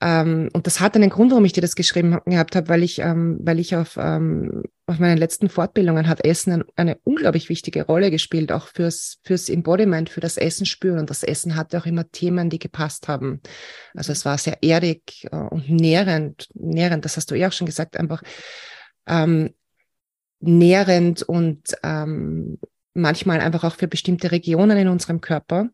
ähm, 0.04 0.50
und 0.52 0.68
das 0.68 0.82
hat 0.82 0.98
einen 0.98 1.10
Grund, 1.10 1.32
warum 1.32 1.46
ich 1.46 1.54
dir 1.54 1.62
das 1.62 1.76
geschrieben 1.76 2.20
gehabt 2.26 2.58
habe, 2.58 2.68
weil 2.68 2.84
ich, 2.84 3.00
ähm, 3.00 3.40
weil 3.42 3.58
ich 3.58 3.74
auf, 3.78 3.96
ähm, 3.98 4.64
auf 4.86 5.00
meinen 5.00 5.18
letzten 5.18 5.48
Fortbildungen 5.48 6.10
hat 6.10 6.26
Essen 6.26 6.52
eine, 6.52 6.66
eine 6.76 6.98
unglaublich 7.06 7.48
wichtige 7.48 7.86
Rolle 7.86 8.12
gespielt, 8.12 8.52
auch 8.52 8.68
fürs, 8.68 9.20
fürs 9.24 9.48
Embodiment, 9.48 10.10
für 10.10 10.20
das 10.20 10.36
Essen 10.36 10.66
spüren. 10.66 11.00
Und 11.00 11.10
das 11.10 11.24
Essen 11.24 11.56
hatte 11.56 11.78
auch 11.78 11.86
immer 11.86 12.12
Themen, 12.12 12.50
die 12.50 12.60
gepasst 12.60 13.08
haben. 13.08 13.40
Also 13.96 14.12
es 14.12 14.26
war 14.26 14.38
sehr 14.38 14.62
erdig 14.62 15.26
äh, 15.32 15.38
und 15.38 15.70
nährend, 15.70 16.50
nährend, 16.54 17.06
das 17.06 17.16
hast 17.16 17.32
du 17.32 17.36
eh 17.36 17.46
auch 17.46 17.54
schon 17.54 17.68
gesagt, 17.68 17.96
einfach 17.96 18.24
ähm, 19.08 19.54
nährend 20.42 21.24
und 21.24 21.78
ähm, 21.82 22.60
manchmal 22.94 23.40
einfach 23.40 23.64
auch 23.64 23.76
für 23.76 23.88
bestimmte 23.88 24.32
Regionen 24.32 24.78
in 24.78 24.90
unserem 24.90 25.22
Körper. 25.22 25.70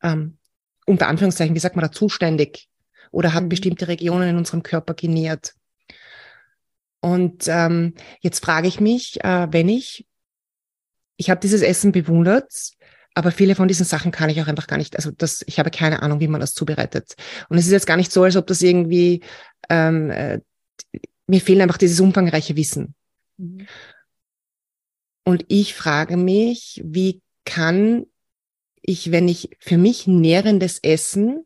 Ähm, 0.00 0.37
unter 0.88 1.08
Anführungszeichen, 1.08 1.54
wie 1.54 1.60
sagt 1.60 1.76
man 1.76 1.84
da, 1.84 1.92
zuständig 1.92 2.68
oder 3.10 3.34
hat 3.34 3.44
mhm. 3.44 3.48
bestimmte 3.48 3.88
Regionen 3.88 4.30
in 4.30 4.36
unserem 4.36 4.62
Körper 4.62 4.94
genährt. 4.94 5.54
Und 7.00 7.46
ähm, 7.46 7.94
jetzt 8.20 8.44
frage 8.44 8.66
ich 8.66 8.80
mich, 8.80 9.22
äh, 9.22 9.48
wenn 9.50 9.68
ich, 9.68 10.06
ich 11.16 11.30
habe 11.30 11.40
dieses 11.40 11.62
Essen 11.62 11.92
bewundert, 11.92 12.72
aber 13.14 13.30
viele 13.32 13.54
von 13.54 13.68
diesen 13.68 13.84
Sachen 13.84 14.10
kann 14.12 14.30
ich 14.30 14.40
auch 14.40 14.46
einfach 14.46 14.66
gar 14.66 14.78
nicht, 14.78 14.96
also 14.96 15.10
das, 15.10 15.44
ich 15.46 15.58
habe 15.58 15.70
keine 15.70 16.02
Ahnung, 16.02 16.20
wie 16.20 16.28
man 16.28 16.40
das 16.40 16.54
zubereitet. 16.54 17.14
Und 17.48 17.58
es 17.58 17.66
ist 17.66 17.72
jetzt 17.72 17.86
gar 17.86 17.96
nicht 17.96 18.12
so, 18.12 18.22
als 18.22 18.36
ob 18.36 18.46
das 18.46 18.62
irgendwie, 18.62 19.22
ähm, 19.68 20.10
äh, 20.10 20.40
mir 21.26 21.40
fehlt 21.40 21.60
einfach 21.60 21.78
dieses 21.78 22.00
umfangreiche 22.00 22.56
Wissen. 22.56 22.94
Mhm. 23.36 23.66
Und 25.24 25.44
ich 25.48 25.74
frage 25.74 26.16
mich, 26.16 26.80
wie 26.84 27.20
kann 27.44 28.06
ich, 28.88 29.12
wenn 29.12 29.28
ich 29.28 29.50
für 29.60 29.76
mich 29.76 30.06
nährendes 30.06 30.78
Essen 30.78 31.44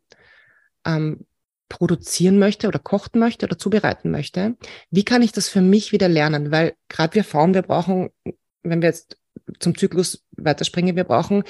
ähm, 0.86 1.26
produzieren 1.68 2.38
möchte 2.38 2.68
oder 2.68 2.78
kochen 2.78 3.18
möchte 3.18 3.46
oder 3.46 3.58
zubereiten 3.58 4.10
möchte, 4.10 4.56
wie 4.90 5.04
kann 5.04 5.22
ich 5.22 5.32
das 5.32 5.48
für 5.48 5.60
mich 5.60 5.90
wieder 5.90 6.08
lernen? 6.08 6.52
Weil 6.52 6.74
gerade 6.88 7.14
wir 7.14 7.24
Frauen, 7.24 7.54
wir 7.54 7.62
brauchen, 7.62 8.10
wenn 8.62 8.80
wir 8.80 8.88
jetzt 8.88 9.16
zum 9.58 9.76
Zyklus 9.76 10.24
weiterspringen, 10.36 10.94
wir 10.94 11.04
brauchen 11.04 11.42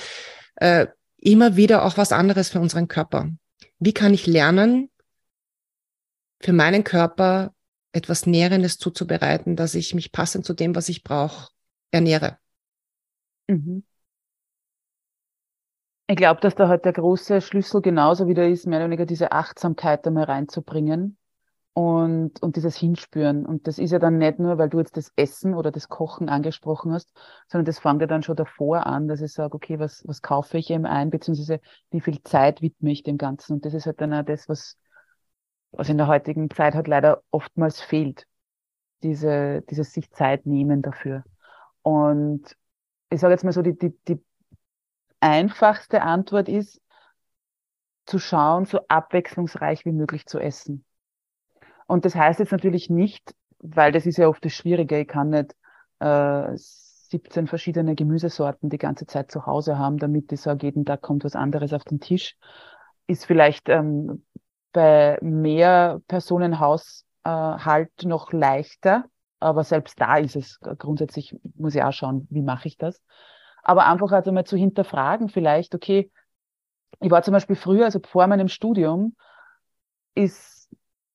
äh, 0.56 0.86
immer 1.18 1.56
wieder 1.56 1.84
auch 1.84 1.98
was 1.98 2.12
anderes 2.12 2.48
für 2.48 2.60
unseren 2.60 2.88
Körper. 2.88 3.30
Wie 3.78 3.92
kann 3.92 4.14
ich 4.14 4.26
lernen, 4.26 4.90
für 6.40 6.52
meinen 6.52 6.84
Körper 6.84 7.54
etwas 7.92 8.26
Nährendes 8.26 8.78
zuzubereiten, 8.78 9.56
dass 9.56 9.74
ich 9.74 9.94
mich 9.94 10.10
passend 10.10 10.46
zu 10.46 10.54
dem, 10.54 10.74
was 10.74 10.88
ich 10.88 11.04
brauche, 11.04 11.50
ernähre? 11.90 12.38
Mhm. 13.48 13.84
Ich 16.06 16.16
glaube, 16.16 16.40
dass 16.40 16.54
da 16.54 16.68
halt 16.68 16.84
der 16.84 16.92
große 16.92 17.40
Schlüssel 17.40 17.80
genauso 17.80 18.26
wieder 18.26 18.46
ist, 18.46 18.66
mehr 18.66 18.80
oder 18.80 18.86
weniger 18.86 19.06
diese 19.06 19.32
Achtsamkeit 19.32 20.06
einmal 20.06 20.24
reinzubringen 20.24 21.16
und, 21.74 22.42
und 22.42 22.56
dieses 22.56 22.76
Hinspüren. 22.76 23.46
Und 23.46 23.66
das 23.66 23.78
ist 23.78 23.92
ja 23.92 23.98
dann 23.98 24.18
nicht 24.18 24.38
nur, 24.38 24.58
weil 24.58 24.68
du 24.68 24.78
jetzt 24.78 24.96
das 24.96 25.12
Essen 25.16 25.54
oder 25.54 25.70
das 25.70 25.88
Kochen 25.88 26.28
angesprochen 26.28 26.92
hast, 26.92 27.10
sondern 27.48 27.64
das 27.64 27.78
fängt 27.78 28.00
ja 28.00 28.06
dann 28.06 28.22
schon 28.22 28.36
davor 28.36 28.86
an, 28.86 29.08
dass 29.08 29.22
ich 29.22 29.32
sage, 29.32 29.54
okay, 29.54 29.78
was, 29.78 30.06
was 30.06 30.22
kaufe 30.22 30.58
ich 30.58 30.70
eben 30.70 30.86
ein, 30.86 31.10
beziehungsweise 31.10 31.60
wie 31.90 32.00
viel 32.00 32.22
Zeit 32.22 32.60
widme 32.60 32.92
ich 32.92 33.02
dem 33.04 33.16
Ganzen. 33.16 33.54
Und 33.54 33.64
das 33.64 33.74
ist 33.74 33.86
halt 33.86 34.00
dann 34.00 34.12
auch 34.12 34.24
das, 34.24 34.48
was, 34.48 34.76
was 35.70 35.88
in 35.88 35.96
der 35.98 36.08
heutigen 36.08 36.50
Zeit 36.50 36.74
halt 36.74 36.88
leider 36.88 37.22
oftmals 37.30 37.80
fehlt. 37.80 38.26
Diese, 39.02 39.62
dieses 39.62 39.92
sich 39.92 40.10
Zeit 40.12 40.46
nehmen 40.46 40.82
dafür. 40.82 41.24
Und 41.82 42.56
ich 43.10 43.20
sage 43.20 43.32
jetzt 43.32 43.44
mal 43.44 43.52
so, 43.52 43.62
die, 43.62 43.76
die, 43.76 43.96
die 44.06 44.22
einfachste 45.22 46.02
Antwort 46.02 46.48
ist, 46.48 46.80
zu 48.06 48.18
schauen, 48.18 48.64
so 48.64 48.80
abwechslungsreich 48.88 49.84
wie 49.84 49.92
möglich 49.92 50.26
zu 50.26 50.38
essen. 50.38 50.84
Und 51.86 52.04
das 52.04 52.14
heißt 52.14 52.40
jetzt 52.40 52.52
natürlich 52.52 52.90
nicht, 52.90 53.34
weil 53.60 53.92
das 53.92 54.06
ist 54.06 54.18
ja 54.18 54.28
oft 54.28 54.44
das 54.44 54.52
Schwierige, 54.52 55.00
ich 55.00 55.08
kann 55.08 55.30
nicht 55.30 55.54
äh, 56.00 56.56
17 56.56 57.46
verschiedene 57.46 57.94
Gemüsesorten 57.94 58.70
die 58.70 58.78
ganze 58.78 59.06
Zeit 59.06 59.30
zu 59.30 59.46
Hause 59.46 59.78
haben, 59.78 59.98
damit 59.98 60.32
ich 60.32 60.40
sage, 60.40 60.66
jeden 60.66 60.84
Tag 60.84 61.02
kommt 61.02 61.24
was 61.24 61.36
anderes 61.36 61.72
auf 61.72 61.84
den 61.84 62.00
Tisch. 62.00 62.36
Ist 63.06 63.26
vielleicht 63.26 63.68
ähm, 63.68 64.24
bei 64.72 65.18
mehr 65.20 66.00
Personenhaushalt 66.08 67.04
äh, 67.24 68.06
noch 68.06 68.32
leichter, 68.32 69.04
aber 69.38 69.62
selbst 69.62 70.00
da 70.00 70.16
ist 70.16 70.34
es 70.34 70.58
grundsätzlich, 70.78 71.36
muss 71.54 71.74
ich 71.74 71.82
auch 71.82 71.92
schauen, 71.92 72.26
wie 72.30 72.42
mache 72.42 72.66
ich 72.68 72.78
das 72.78 73.00
aber 73.62 73.86
einfach 73.86 74.12
also 74.12 74.32
mal 74.32 74.44
zu 74.44 74.56
hinterfragen 74.56 75.28
vielleicht, 75.28 75.74
okay, 75.74 76.10
ich 77.00 77.10
war 77.10 77.22
zum 77.22 77.32
Beispiel 77.32 77.56
früher, 77.56 77.84
also 77.84 78.00
vor 78.04 78.26
meinem 78.26 78.48
Studium, 78.48 79.16
ist, 80.14 80.68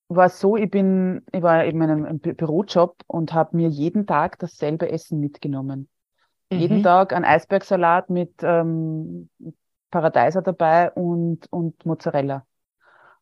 war 0.09 0.29
so, 0.29 0.57
ich 0.57 0.69
bin, 0.69 1.23
ich 1.31 1.41
war 1.41 1.65
eben 1.65 1.81
in 1.81 1.89
einem 1.89 2.19
Bürojob 2.19 3.03
und 3.07 3.33
habe 3.33 3.55
mir 3.55 3.69
jeden 3.69 4.05
Tag 4.07 4.39
dasselbe 4.39 4.89
Essen 4.89 5.19
mitgenommen. 5.19 5.89
Mhm. 6.49 6.57
Jeden 6.57 6.83
Tag 6.83 7.13
ein 7.13 7.25
Eisbergsalat 7.25 8.09
mit 8.09 8.33
ähm, 8.41 9.29
Paradeiser 9.91 10.41
dabei 10.41 10.91
und, 10.91 11.51
und 11.51 11.85
Mozzarella. 11.85 12.45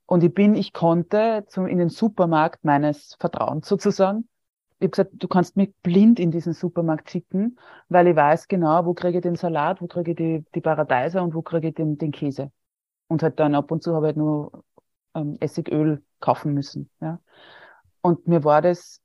Und 0.05 0.23
ich 0.23 0.33
bin, 0.33 0.55
ich 0.55 0.71
konnte 0.71 1.45
zum, 1.47 1.67
in 1.67 1.79
den 1.79 1.89
Supermarkt 1.89 2.63
meines 2.63 3.15
Vertrauens 3.19 3.67
sozusagen 3.67 4.27
ich 4.79 4.85
habe 4.85 4.89
gesagt, 4.89 5.11
du 5.13 5.27
kannst 5.27 5.55
mich 5.55 5.73
blind 5.83 6.19
in 6.19 6.31
diesen 6.31 6.53
Supermarkt 6.53 7.09
schicken, 7.09 7.57
weil 7.87 8.07
ich 8.07 8.15
weiß 8.15 8.47
genau, 8.47 8.85
wo 8.85 8.93
kriege 8.93 9.19
ich 9.19 9.21
den 9.21 9.35
Salat, 9.35 9.81
wo 9.81 9.87
kriege 9.87 10.11
ich 10.11 10.17
die, 10.17 10.45
die 10.53 10.61
Paradeiser 10.61 11.23
und 11.23 11.33
wo 11.33 11.41
kriege 11.41 11.69
ich 11.69 11.75
den, 11.75 11.97
den 11.97 12.11
Käse. 12.11 12.51
Und 13.07 13.23
halt 13.23 13.39
dann 13.39 13.55
ab 13.55 13.71
und 13.71 13.83
zu 13.83 13.95
habe 13.95 14.07
ich 14.07 14.09
halt 14.09 14.17
nur 14.17 14.63
ähm, 15.13 15.37
Essigöl 15.39 16.03
kaufen 16.19 16.53
müssen. 16.53 16.89
Ja. 16.99 17.19
Und 18.01 18.27
mir 18.27 18.43
war 18.43 18.61
das, 18.61 19.01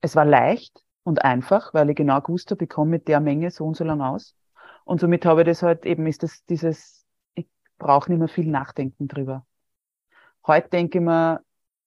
es 0.00 0.14
war 0.14 0.24
leicht 0.24 0.84
und 1.02 1.24
einfach, 1.24 1.74
weil 1.74 1.90
ich 1.90 1.96
genau 1.96 2.20
gewusst 2.20 2.50
habe, 2.50 2.64
ich 2.64 2.70
komme 2.70 2.92
mit 2.92 3.08
der 3.08 3.20
Menge 3.20 3.50
so 3.50 3.64
und 3.66 3.76
so 3.76 3.84
lang 3.84 4.00
aus. 4.00 4.36
Und 4.84 5.00
somit 5.00 5.26
habe 5.26 5.42
ich 5.42 5.46
das 5.46 5.62
halt 5.62 5.84
eben, 5.84 6.06
ist 6.06 6.22
das 6.22 6.44
dieses, 6.44 7.04
ich 7.34 7.48
brauche 7.78 8.10
nicht 8.10 8.18
mehr 8.20 8.28
viel 8.28 8.46
nachdenken 8.46 9.08
drüber. 9.08 9.46
Heute 10.46 10.68
denke 10.70 10.98
ich 10.98 11.04
mir, 11.04 11.40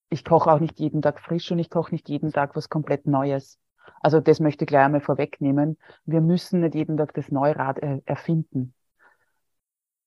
ich 0.10 0.24
koche 0.24 0.52
auch 0.52 0.60
nicht 0.60 0.80
jeden 0.80 1.02
Tag 1.02 1.20
frisch 1.20 1.52
und 1.52 1.60
ich 1.60 1.70
koche 1.70 1.94
nicht 1.94 2.10
jeden 2.10 2.32
Tag 2.32 2.56
was 2.56 2.70
komplett 2.70 3.08
Neues. 3.08 3.60
Also 4.02 4.20
das 4.20 4.40
möchte 4.40 4.64
ich 4.64 4.68
gleich 4.68 4.86
einmal 4.86 5.02
vorwegnehmen. 5.02 5.78
Wir 6.06 6.22
müssen 6.22 6.62
nicht 6.62 6.76
jeden 6.76 6.98
Tag 6.98 7.14
das 7.14 7.30
Neurad 7.32 7.80
erfinden. 8.06 8.74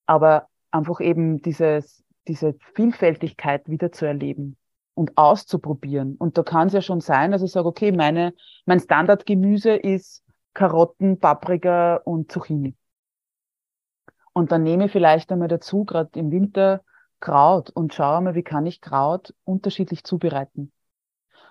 Aber 0.07 0.49
einfach 0.71 1.01
eben 1.01 1.43
dieses, 1.43 2.05
diese 2.27 2.55
Vielfältigkeit 2.75 3.69
wieder 3.69 3.93
zu 3.93 4.07
erleben 4.07 4.57
und 4.95 5.17
auszuprobieren. 5.17 6.17
Und 6.17 6.39
da 6.39 6.43
kann 6.43 6.69
es 6.69 6.73
ja 6.75 6.83
schon 6.83 7.01
sein, 7.01 7.31
dass 7.31 7.43
ich 7.43 7.53
sage, 7.53 7.69
okay, 7.69 7.93
meine, 7.93 8.35
mein 8.67 8.81
Standardgemüse 8.81 9.75
ist 9.75 10.25
Karotten, 10.55 11.21
Paprika 11.21 11.97
und 12.05 12.33
Zucchini. 12.33 12.75
Und 14.33 14.53
dann 14.53 14.63
nehme 14.63 14.87
ich 14.87 14.93
vielleicht 14.93 15.31
einmal 15.33 15.49
dazu, 15.49 15.85
gerade 15.85 16.19
im 16.19 16.31
Winter, 16.31 16.83
Kraut 17.21 17.71
und 17.71 17.95
schaue 17.95 18.21
mal, 18.21 18.35
wie 18.35 18.43
kann 18.43 18.67
ich 18.67 18.81
Kraut 18.81 19.35
unterschiedlich 19.45 20.05
zubereiten. 20.05 20.73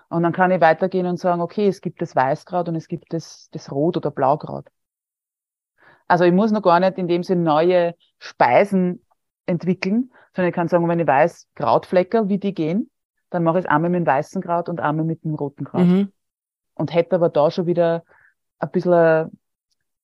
Und 0.08 0.22
dann 0.22 0.32
kann 0.32 0.50
ich 0.50 0.60
weitergehen 0.60 1.06
und 1.06 1.18
sagen, 1.18 1.42
okay, 1.42 1.68
es 1.68 1.80
gibt 1.80 2.00
das 2.00 2.16
Weißkraut 2.16 2.68
und 2.68 2.76
es 2.76 2.88
gibt 2.88 3.12
das, 3.12 3.48
das 3.52 3.70
Rot- 3.70 3.96
oder 3.96 4.10
Blaukraut. 4.10 4.66
Also 6.06 6.24
ich 6.24 6.32
muss 6.32 6.50
noch 6.50 6.62
gar 6.62 6.80
nicht 6.80 6.96
in 6.96 7.08
dem 7.08 7.22
Sinne 7.22 7.42
neue 7.42 7.94
Speisen 8.18 9.04
entwickeln, 9.44 10.10
sondern 10.34 10.48
ich 10.48 10.54
kann 10.54 10.68
sagen, 10.68 10.88
wenn 10.88 10.98
ich 10.98 11.06
weiß, 11.06 11.48
Krautflecker, 11.54 12.28
wie 12.28 12.38
die 12.38 12.54
gehen, 12.54 12.90
dann 13.28 13.44
mache 13.44 13.58
ich 13.58 13.66
es 13.66 13.70
einmal 13.70 13.90
mit 13.90 14.00
dem 14.00 14.06
weißen 14.06 14.40
Kraut 14.40 14.70
und 14.70 14.80
einmal 14.80 15.04
mit 15.04 15.24
dem 15.24 15.34
roten 15.34 15.64
Kraut. 15.64 15.86
Mhm. 15.86 16.12
Und 16.74 16.94
hätte 16.94 17.16
aber 17.16 17.28
da 17.28 17.50
schon 17.50 17.66
wieder 17.66 18.04
ein 18.58 18.70
bisschen 18.70 19.38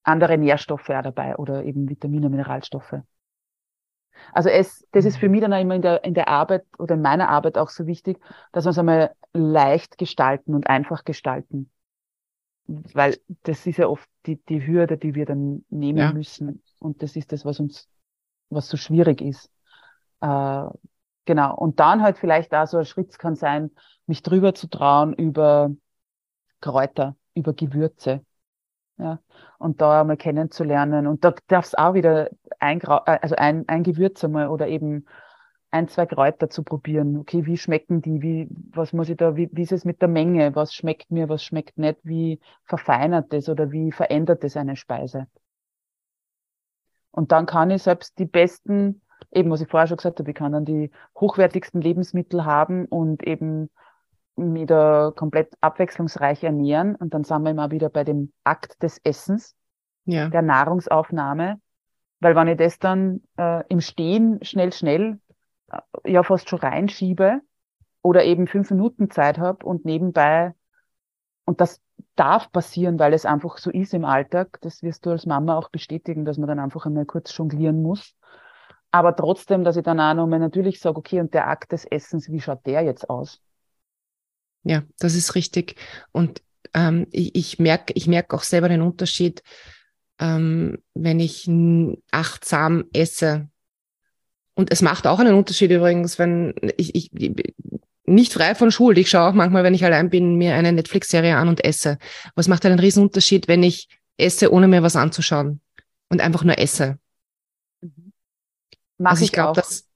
andere 0.03 0.37
Nährstoffe 0.37 0.91
auch 0.91 1.03
dabei 1.03 1.37
oder 1.37 1.65
eben 1.65 1.89
Vitamine, 1.89 2.29
Mineralstoffe. 2.29 2.97
Also 4.33 4.49
es, 4.49 4.87
das 4.93 5.05
ist 5.05 5.17
für 5.17 5.29
mich 5.29 5.41
dann 5.41 5.53
auch 5.53 5.61
immer 5.61 5.75
in 5.75 5.83
der, 5.83 6.05
in 6.05 6.15
der 6.15 6.29
Arbeit 6.29 6.65
oder 6.79 6.95
in 6.95 7.03
meiner 7.03 7.29
Arbeit 7.29 7.59
auch 7.59 7.69
so 7.69 7.87
wichtig, 7.87 8.21
dass 8.53 8.65
wir 8.65 8.71
es 8.71 8.79
einmal 8.79 9.15
leicht 9.33 9.99
gestalten 9.99 10.55
und 10.55 10.69
einfach 10.69 11.05
gestalten. 11.05 11.71
Weil 12.67 13.19
das 13.43 13.67
ist 13.67 13.77
ja 13.77 13.89
oft 13.89 14.09
die, 14.27 14.37
die 14.45 14.67
Hürde, 14.67 14.97
die 14.97 15.15
wir 15.15 15.27
dann 15.27 15.65
nehmen 15.69 15.99
ja. 15.99 16.13
müssen. 16.13 16.63
Und 16.79 17.03
das 17.03 17.17
ist 17.17 17.33
das, 17.33 17.45
was 17.45 17.61
uns, 17.61 17.89
was 18.49 18.69
so 18.69 18.77
schwierig 18.77 19.21
ist. 19.21 19.51
Äh, 20.21 20.67
genau. 21.27 21.55
Und 21.57 21.81
dann 21.81 22.03
halt 22.03 22.17
vielleicht 22.17 22.55
auch 22.55 22.67
so 22.67 22.79
ein 22.79 22.87
Schritt 22.87 23.19
kann 23.19 23.37
sein, 23.37 23.71
mich 24.07 24.23
drüber 24.23 24.55
zu 24.55 24.69
trauen 24.69 25.13
über 25.13 25.71
Kräuter, 26.61 27.17
über 27.35 27.53
Gewürze. 27.53 28.25
Ja, 28.97 29.19
und 29.59 29.81
da 29.81 30.03
einmal 30.03 30.17
kennenzulernen. 30.17 31.09
Und 31.09 31.25
da 31.25 31.35
darf 31.49 31.67
es 31.67 31.75
auch 31.75 31.95
wieder 31.95 32.31
ein, 32.65 32.81
äh, 32.81 33.19
also 33.21 33.37
ein, 33.37 33.69
ein 33.69 33.83
Gewürz 33.83 34.25
einmal 34.25 34.49
oder 34.49 34.69
eben 34.69 35.07
ein, 35.71 35.89
zwei 35.89 36.07
Kräuter 36.07 36.49
zu 36.49 36.63
probieren. 36.63 37.19
Okay, 37.19 37.47
wie 37.47 37.57
schmecken 37.57 38.01
die? 38.01 38.23
Wie, 38.23 38.49
was 38.71 38.93
muss 38.93 39.09
ich 39.09 39.17
da, 39.17 39.37
wie, 39.37 39.49
wie 39.53 39.63
ist 39.63 39.73
es 39.73 39.85
mit 39.85 40.01
der 40.01 40.09
Menge? 40.09 40.55
Was 40.55 40.73
schmeckt 40.73 41.11
mir, 41.11 41.29
was 41.29 41.45
schmeckt 41.45 41.79
nicht? 41.79 41.99
Wie 42.05 42.41
verfeinert 42.65 43.33
es 43.35 43.49
oder 43.49 43.73
wie 43.73 43.91
verändert 43.91 44.45
es 44.45 44.57
eine 44.57 44.77
Speise? 44.77 45.27
Und 47.11 47.33
dann 47.33 47.47
kann 47.47 47.71
ich 47.71 47.83
selbst 47.83 48.19
die 48.19 48.25
besten, 48.25 49.03
eben 49.33 49.51
was 49.51 49.61
ich 49.61 49.69
vorher 49.69 49.87
schon 49.89 49.97
gesagt 49.97 50.19
habe, 50.19 50.31
ich 50.31 50.37
kann 50.37 50.53
dann 50.53 50.65
die 50.65 50.91
hochwertigsten 51.19 51.81
Lebensmittel 51.81 52.45
haben 52.45 52.87
und 52.87 53.23
eben 53.25 53.71
da 54.37 55.13
komplett 55.15 55.55
abwechslungsreich 55.61 56.43
ernähren. 56.43 56.95
Und 56.95 57.15
dann 57.15 57.25
sind 57.25 57.43
wir 57.43 57.51
immer 57.51 57.71
wieder 57.71 57.89
bei 57.89 58.05
dem 58.05 58.33
Akt 58.43 58.83
des 58.83 58.99
Essens, 59.05 59.55
ja. 60.05 60.29
der 60.29 60.43
Nahrungsaufnahme. 60.43 61.61
Weil 62.25 62.37
wenn 62.37 62.49
ich 62.49 62.57
das 62.57 62.79
dann 62.79 63.21
äh, 63.37 63.63
im 63.69 63.83
Stehen 63.83 64.43
schnell, 64.43 64.73
schnell 64.73 65.19
äh, 65.71 66.11
ja 66.11 66.23
fast 66.23 66.49
schon 66.49 66.59
reinschiebe 66.59 67.43
oder 68.01 68.25
eben 68.25 68.47
fünf 68.47 68.71
Minuten 68.71 69.11
Zeit 69.11 69.37
habe 69.37 69.67
und 69.67 69.85
nebenbei, 69.85 70.55
und 71.45 71.61
das 71.61 71.83
darf 72.17 72.51
passieren, 72.51 72.99
weil 72.99 73.13
es 73.13 73.27
einfach 73.27 73.59
so 73.59 73.71
ist 73.71 73.93
im 73.93 74.07
Alltag, 74.07 74.59
das 74.63 74.83
wirst 74.83 75.05
du 75.05 75.11
als 75.11 75.27
Mama 75.27 75.55
auch 75.59 75.69
bestätigen, 75.69 76.25
dass 76.25 76.39
man 76.39 76.49
dann 76.49 76.61
einfach 76.61 76.87
einmal 76.87 77.05
kurz 77.05 77.37
jonglieren 77.37 77.83
muss. 77.83 78.15
Aber 78.91 79.15
trotzdem, 79.15 79.63
dass 79.63 79.77
ich 79.77 79.83
dann 79.83 80.01
auch 80.01 80.15
nochmal 80.15 80.39
natürlich 80.39 80.81
sage, 80.81 80.97
okay, 80.97 81.21
und 81.21 81.35
der 81.35 81.49
Akt 81.49 81.73
des 81.73 81.85
Essens, 81.85 82.33
wie 82.33 82.41
schaut 82.41 82.65
der 82.65 82.81
jetzt 82.81 83.11
aus? 83.11 83.43
Ja, 84.63 84.83
das 84.99 85.15
ist 85.15 85.35
richtig. 85.35 85.77
Und 86.11 86.43
ähm, 86.73 87.07
ich, 87.11 87.35
ich 87.35 87.59
merke 87.59 87.93
ich 87.95 88.07
merk 88.07 88.33
auch 88.33 88.45
selber 88.45 88.71
den 88.71 88.81
Unterschied, 88.81 89.43
ähm, 90.19 90.79
wenn 90.95 91.21
ich 91.21 91.49
achtsam 92.11 92.85
esse. 92.93 93.49
Und 94.55 94.71
es 94.73 94.83
macht 94.83 95.07
auch 95.07 95.19
einen 95.19 95.35
Unterschied 95.35 95.71
übrigens, 95.71 96.19
wenn 96.19 96.55
ich, 96.77 96.95
ich 96.95 97.11
nicht 98.07 98.33
frei 98.33 98.55
von 98.55 98.71
Schuld. 98.71 98.99
Ich 98.99 99.11
schaue 99.11 99.31
auch 99.31 99.35
manchmal, 99.35 99.65
wenn 99.65 99.75
ich 99.75 99.85
allein 99.85 100.11
bin, 100.11 100.37
mir 100.37 100.55
eine 100.55 100.73
Netflix-Serie 100.73 101.37
an 101.37 101.49
und 101.49 101.65
esse. 101.65 101.99
Was 102.35 102.49
macht 102.49 102.65
einen 102.67 102.79
riesen 102.79 103.03
Unterschied, 103.03 103.49
wenn 103.49 103.63
ich 103.63 103.89
esse, 104.17 104.53
ohne 104.53 104.69
mir 104.69 104.83
was 104.83 104.97
anzuschauen 104.97 105.61
und 106.09 106.21
einfach 106.21 106.45
nur 106.45 106.59
esse? 106.59 106.99
Mhm. 107.81 108.13
Mach 108.99 109.13
also 109.13 109.23
ich, 109.23 109.29
ich 109.29 109.33
glaube, 109.33 109.61
dass 109.61 109.89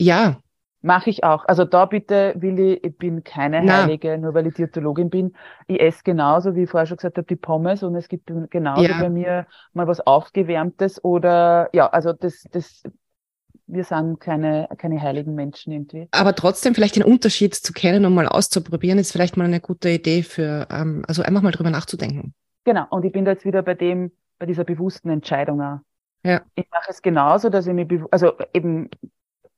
ja, 0.00 0.40
Mache 0.82 1.10
ich 1.10 1.24
auch. 1.24 1.44
Also 1.44 1.64
da 1.64 1.84
bitte, 1.84 2.34
Willi, 2.36 2.74
ich 2.74 2.96
bin 2.96 3.22
keine 3.22 3.62
Na. 3.62 3.82
Heilige, 3.82 4.16
nur 4.16 4.32
weil 4.32 4.46
ich 4.46 4.54
Diätologin 4.54 5.10
bin. 5.10 5.34
Ich 5.66 5.78
esse 5.80 6.02
genauso, 6.02 6.54
wie 6.54 6.62
ich 6.62 6.70
vorher 6.70 6.86
schon 6.86 6.96
gesagt 6.96 7.18
habe, 7.18 7.26
die 7.26 7.36
Pommes 7.36 7.82
und 7.82 7.94
es 7.96 8.08
gibt 8.08 8.30
genauso 8.50 8.82
ja. 8.82 8.98
bei 8.98 9.10
mir 9.10 9.46
mal 9.74 9.86
was 9.86 10.00
Aufgewärmtes 10.00 11.04
oder 11.04 11.68
ja, 11.74 11.86
also 11.88 12.14
das, 12.14 12.44
das, 12.50 12.82
wir 13.66 13.84
sind 13.84 14.20
keine, 14.20 14.68
keine 14.78 15.02
heiligen 15.02 15.34
Menschen 15.34 15.72
irgendwie. 15.72 16.08
Aber 16.12 16.34
trotzdem 16.34 16.74
vielleicht 16.74 16.96
den 16.96 17.04
Unterschied 17.04 17.54
zu 17.54 17.74
kennen 17.74 18.06
und 18.06 18.14
mal 18.14 18.26
auszuprobieren, 18.26 18.98
ist 18.98 19.12
vielleicht 19.12 19.36
mal 19.36 19.44
eine 19.44 19.60
gute 19.60 19.90
Idee 19.90 20.22
für, 20.22 20.66
ähm, 20.70 21.04
also 21.06 21.22
einfach 21.22 21.42
mal 21.42 21.52
drüber 21.52 21.70
nachzudenken. 21.70 22.32
Genau. 22.64 22.86
Und 22.88 23.04
ich 23.04 23.12
bin 23.12 23.26
da 23.26 23.32
jetzt 23.32 23.44
wieder 23.44 23.62
bei 23.62 23.74
dem, 23.74 24.12
bei 24.38 24.46
dieser 24.46 24.64
bewussten 24.64 25.10
Entscheidung 25.10 25.60
auch. 25.60 25.78
Ja. 26.22 26.40
Ich 26.54 26.66
mache 26.70 26.90
es 26.90 27.02
genauso, 27.02 27.50
dass 27.50 27.66
ich 27.66 27.74
mich, 27.74 27.86
also 28.10 28.32
eben 28.54 28.88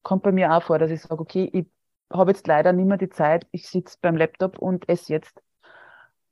kommt 0.02 0.22
bei 0.22 0.32
mir 0.32 0.52
auch 0.52 0.62
vor, 0.62 0.78
dass 0.78 0.90
ich 0.90 1.02
sage, 1.02 1.20
okay, 1.20 1.48
ich 1.52 1.66
habe 2.12 2.30
jetzt 2.30 2.46
leider 2.46 2.72
nicht 2.72 2.86
mehr 2.86 2.98
die 2.98 3.08
Zeit, 3.08 3.46
ich 3.52 3.68
sitze 3.68 3.98
beim 4.00 4.16
Laptop 4.16 4.58
und 4.58 4.88
esse 4.88 5.12
jetzt. 5.12 5.42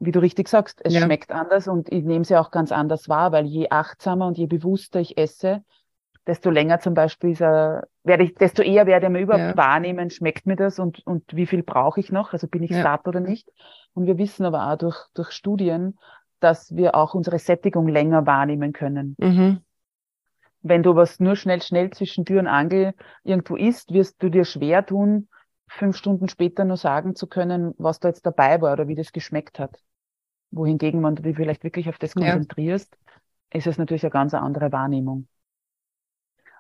Wie 0.03 0.13
du 0.13 0.21
richtig 0.21 0.49
sagst, 0.49 0.81
es 0.83 0.95
ja. 0.95 1.03
schmeckt 1.03 1.31
anders 1.31 1.69
und 1.69 1.93
ich 1.93 2.05
nehme 2.05 2.23
es 2.23 2.31
ja 2.31 2.41
auch 2.41 2.51
ganz 2.51 2.73
anders 2.73 3.11
wahr, 3.11 3.33
weil 3.33 3.45
je 3.45 3.69
achtsamer 3.69 4.27
und 4.27 4.39
je 4.39 4.47
bewusster 4.47 4.99
ich 4.99 5.19
esse, 5.19 5.63
desto 6.27 6.49
länger 6.49 6.81
zum 6.81 6.95
Beispiel 6.95 7.33
ist, 7.33 7.43
äh, 7.43 7.83
werde 8.05 8.25
ich, 8.25 8.35
desto 8.35 8.63
eher 8.63 8.87
werde 8.87 9.07
ich 9.07 9.13
mir 9.13 9.21
überhaupt 9.21 9.45
ja. 9.45 9.57
wahrnehmen, 9.59 10.09
schmeckt 10.09 10.47
mir 10.47 10.57
das 10.57 10.79
und, 10.79 11.07
und 11.07 11.25
wie 11.37 11.47
viel 11.47 11.63
brauche 11.63 12.01
ich 12.01 12.13
noch, 12.13 12.33
also 12.33 12.49
bin 12.49 12.63
ich 12.63 12.71
ja. 12.71 12.83
satt 12.83 13.09
oder 13.09 13.21
nicht. 13.21 13.51
Und 13.93 14.07
wir 14.07 14.17
wissen 14.17 14.47
aber 14.47 14.73
auch 14.73 14.79
durch, 14.79 14.97
durch 15.13 15.33
Studien, 15.33 15.99
dass 16.41 16.75
wir 16.75 16.95
auch 16.95 17.13
unsere 17.13 17.39
Sättigung 17.39 17.87
länger 17.87 18.27
wahrnehmen 18.27 18.73
können. 18.73 19.17
Mhm 19.19 19.61
wenn 20.63 20.83
du 20.83 20.95
was 20.95 21.21
nur 21.21 21.37
schnell, 21.37 21.63
schnell 21.63 21.91
zwischen 21.91 22.25
Tür 22.25 22.41
und 22.41 22.47
Angel 22.47 22.95
irgendwo 23.25 23.57
isst, 23.57 23.93
wirst 23.93 24.23
du 24.23 24.29
dir 24.29 24.45
schwer 24.45 24.85
tun, 24.85 25.29
fünf 25.69 25.97
Stunden 25.97 26.29
später 26.29 26.65
nur 26.65 26.77
sagen 26.77 27.15
zu 27.15 27.27
können, 27.27 27.75
was 27.79 28.01
da 28.01 28.09
jetzt 28.09 28.27
dabei 28.27 28.61
war 28.61 28.73
oder 28.73 28.89
wie 28.89 28.95
das 28.95 29.13
geschmeckt 29.13 29.59
hat. 29.59 29.81
Wohingegen, 30.51 31.03
wenn 31.03 31.15
du 31.15 31.23
dich 31.23 31.37
vielleicht 31.37 31.65
wirklich 31.65 31.89
auf 31.89 31.99
das 31.99 32.15
konzentrierst, 32.15 32.97
ja. 33.53 33.59
ist 33.59 33.67
es 33.67 33.79
natürlich 33.79 34.03
eine 34.03 34.11
ganz 34.11 34.35
andere 34.35 34.73
Wahrnehmung. 34.73 35.29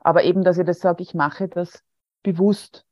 Aber 0.01 0.25
eben, 0.25 0.45
dass 0.45 0.59
ich 0.59 0.65
das 0.65 0.81
sage, 0.81 1.03
ich 1.03 1.15
mache 1.15 1.49
das 1.49 1.83
bewusst. 2.23 2.87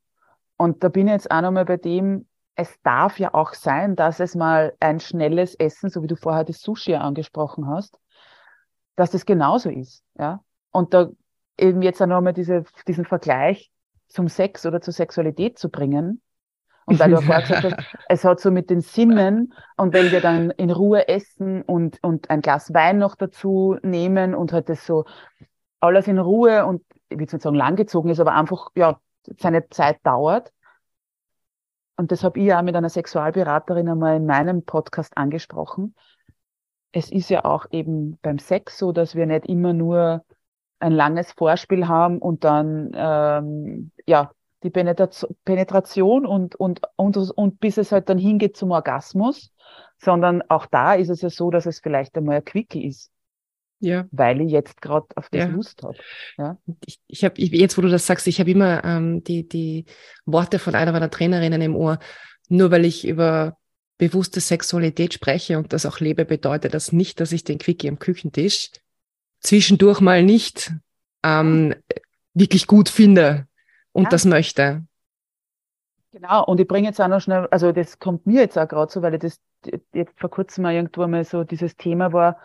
Und 0.56 0.82
da 0.82 0.88
bin 0.88 1.06
ich 1.06 1.12
jetzt 1.12 1.30
auch 1.30 1.40
nochmal 1.40 1.64
bei 1.64 1.76
dem, 1.76 2.26
es 2.56 2.74
darf 2.82 3.20
ja 3.20 3.32
auch 3.32 3.54
sein, 3.54 3.94
dass 3.94 4.18
es 4.18 4.34
mal 4.34 4.74
ein 4.80 4.98
schnelles 4.98 5.54
Essen, 5.54 5.88
so 5.88 6.02
wie 6.02 6.08
du 6.08 6.16
vorher 6.16 6.42
das 6.42 6.60
Sushi 6.60 6.96
angesprochen 6.96 7.68
hast, 7.68 7.98
dass 8.96 9.12
das 9.12 9.24
genauso 9.24 9.70
ist. 9.70 10.02
Ja, 10.18 10.42
und 10.78 10.94
da 10.94 11.08
eben 11.58 11.82
jetzt 11.82 12.00
auch 12.00 12.06
nochmal 12.06 12.32
diese, 12.32 12.62
diesen 12.86 13.04
Vergleich 13.04 13.70
zum 14.06 14.28
Sex 14.28 14.64
oder 14.64 14.80
zur 14.80 14.94
Sexualität 14.94 15.58
zu 15.58 15.70
bringen. 15.70 16.22
Und 16.86 17.00
weil 17.00 17.10
du 17.10 17.20
vorher 17.20 17.42
gesagt 17.42 17.64
hast, 17.64 17.76
es 18.08 18.24
hat 18.24 18.40
so 18.40 18.52
mit 18.52 18.70
den 18.70 18.80
Sinnen 18.80 19.52
und 19.76 19.92
wenn 19.92 20.12
wir 20.12 20.20
dann 20.20 20.50
in 20.52 20.70
Ruhe 20.70 21.08
essen 21.08 21.62
und, 21.62 21.98
und 22.02 22.30
ein 22.30 22.40
Glas 22.40 22.72
Wein 22.72 22.98
noch 22.98 23.16
dazu 23.16 23.76
nehmen 23.82 24.34
und 24.36 24.52
halt 24.52 24.68
das 24.68 24.86
so 24.86 25.04
alles 25.80 26.06
in 26.06 26.18
Ruhe 26.18 26.64
und 26.64 26.82
ich 27.08 27.18
will 27.18 27.26
nicht 27.26 27.42
sagen 27.42 27.56
langgezogen 27.56 28.10
ist, 28.10 28.20
aber 28.20 28.34
einfach, 28.34 28.70
ja, 28.76 29.00
seine 29.38 29.68
Zeit 29.68 29.98
dauert. 30.04 30.52
Und 31.96 32.12
das 32.12 32.22
habe 32.22 32.38
ich 32.38 32.46
ja 32.46 32.62
mit 32.62 32.76
einer 32.76 32.88
Sexualberaterin 32.88 33.88
einmal 33.88 34.16
in 34.16 34.26
meinem 34.26 34.64
Podcast 34.64 35.16
angesprochen. 35.16 35.96
Es 36.92 37.10
ist 37.10 37.28
ja 37.30 37.44
auch 37.44 37.66
eben 37.72 38.18
beim 38.22 38.38
Sex 38.38 38.78
so, 38.78 38.92
dass 38.92 39.16
wir 39.16 39.26
nicht 39.26 39.46
immer 39.46 39.72
nur 39.72 40.24
ein 40.80 40.92
langes 40.92 41.32
Vorspiel 41.32 41.88
haben 41.88 42.18
und 42.18 42.44
dann 42.44 42.92
ähm, 42.94 43.90
ja 44.06 44.30
die 44.62 44.70
Penetration 44.70 46.26
und, 46.26 46.56
und, 46.56 46.80
und, 46.96 47.16
und 47.16 47.60
bis 47.60 47.76
es 47.76 47.92
halt 47.92 48.08
dann 48.08 48.18
hingeht 48.18 48.56
zum 48.56 48.72
Orgasmus, 48.72 49.52
sondern 49.98 50.42
auch 50.48 50.66
da 50.66 50.94
ist 50.94 51.10
es 51.10 51.22
ja 51.22 51.30
so, 51.30 51.50
dass 51.50 51.66
es 51.66 51.80
vielleicht 51.80 52.16
einmal 52.16 52.36
ein 52.36 52.44
Quickie 52.44 52.86
ist. 52.86 53.10
Ja. 53.80 54.06
Weil 54.10 54.40
ich 54.40 54.50
jetzt 54.50 54.82
gerade 54.82 55.06
auf 55.14 55.28
das 55.30 55.42
ja. 55.42 55.46
Lust 55.46 55.82
habe. 55.84 55.96
Ja. 56.36 56.58
Ich, 56.84 56.98
ich 57.06 57.24
habe 57.24 57.34
jetzt, 57.40 57.78
wo 57.78 57.82
du 57.82 57.88
das 57.88 58.06
sagst, 58.06 58.26
ich 58.26 58.40
habe 58.40 58.50
immer 58.50 58.84
ähm, 58.84 59.22
die, 59.22 59.48
die 59.48 59.84
Worte 60.26 60.58
von 60.58 60.74
einer 60.74 60.90
meiner 60.90 61.10
Trainerinnen 61.10 61.62
im 61.62 61.76
Ohr, 61.76 62.00
nur 62.48 62.72
weil 62.72 62.84
ich 62.84 63.06
über 63.06 63.56
bewusste 63.96 64.40
Sexualität 64.40 65.14
spreche 65.14 65.58
und 65.58 65.72
das 65.72 65.86
auch 65.86 66.00
lebe, 66.00 66.24
bedeutet 66.24 66.74
das 66.74 66.90
nicht, 66.90 67.20
dass 67.20 67.30
ich 67.30 67.44
den 67.44 67.58
Quickie 67.58 67.88
am 67.88 68.00
Küchentisch 68.00 68.70
zwischendurch 69.40 70.00
mal 70.00 70.22
nicht 70.22 70.72
ähm, 71.22 71.74
wirklich 72.34 72.66
gut 72.66 72.88
finde 72.88 73.46
und 73.92 74.04
ja. 74.04 74.08
das 74.10 74.24
möchte. 74.24 74.84
Genau, 76.12 76.44
und 76.44 76.58
ich 76.60 76.66
bringe 76.66 76.88
jetzt 76.88 77.00
auch 77.00 77.08
noch 77.08 77.20
schnell, 77.20 77.46
also 77.50 77.72
das 77.72 77.98
kommt 77.98 78.26
mir 78.26 78.40
jetzt 78.40 78.58
auch 78.58 78.68
gerade 78.68 78.90
so, 78.90 79.02
weil 79.02 79.14
ich 79.14 79.20
das 79.20 79.40
jetzt 79.92 80.18
vor 80.18 80.30
kurzem 80.30 80.62
mal 80.62 80.74
irgendwo 80.74 81.06
mal 81.06 81.24
so 81.24 81.44
dieses 81.44 81.76
Thema 81.76 82.12
war, 82.12 82.38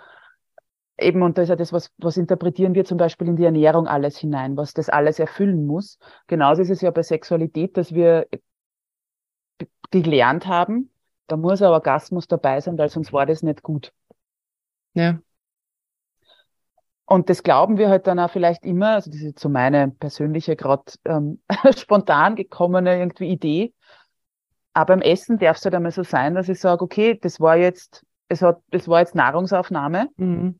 eben, 0.98 1.22
und 1.22 1.38
das 1.38 1.44
ist 1.44 1.50
ja 1.50 1.56
das, 1.56 1.74
was, 1.74 1.92
was 1.98 2.18
interpretieren 2.18 2.76
wir 2.76 2.86
zum 2.86 2.98
Beispiel 2.98 3.28
in 3.28 3.36
die 3.36 3.46
Ernährung 3.46 3.88
alles 3.88 4.18
hinein, 4.18 4.58
was 4.58 4.74
das 4.74 4.90
alles 4.90 5.20
erfüllen 5.20 5.66
muss. 5.66 5.98
Genauso 6.28 6.62
ist 6.62 6.70
es 6.70 6.82
ja 6.82 6.92
bei 6.92 7.04
Sexualität, 7.04 7.78
dass 7.78 7.94
wir 7.94 8.28
gelernt 9.92 10.48
haben, 10.48 10.90
da 11.28 11.38
muss 11.38 11.62
ein 11.62 11.70
Orgasmus 11.70 12.28
dabei 12.28 12.60
sein, 12.62 12.78
weil 12.78 12.90
sonst 12.90 13.14
war 13.14 13.26
das 13.26 13.44
nicht 13.44 13.64
gut. 13.64 13.94
Ja. 14.94 15.20
Und 17.14 17.30
das 17.30 17.44
glauben 17.44 17.78
wir 17.78 17.90
halt 17.90 18.08
dann 18.08 18.18
auch 18.18 18.32
vielleicht 18.32 18.66
immer, 18.66 18.96
also 18.96 19.12
das 19.12 19.22
ist 19.22 19.38
so 19.38 19.48
meine 19.48 19.90
persönliche, 19.90 20.56
gerade 20.56 20.82
ähm, 21.06 21.40
spontan 21.78 22.36
gekommene 22.36 22.98
irgendwie 22.98 23.28
Idee. 23.28 23.72
Aber 24.74 24.96
beim 24.96 25.02
Essen 25.04 25.38
darf 25.38 25.58
es 25.58 25.64
halt 25.64 25.76
einmal 25.76 25.92
so 25.92 26.02
sein, 26.02 26.34
dass 26.34 26.50
ich 26.50 26.60
sage, 26.60 26.84
okay, 26.84 27.20
das 27.22 27.40
war 27.40 27.56
jetzt, 27.56 28.04
es 28.30 28.42
hat, 28.42 28.62
das 28.72 28.88
war 28.88 29.00
jetzt 29.00 29.14
Nahrungsaufnahme. 29.14 30.10
Mhm. 30.18 30.60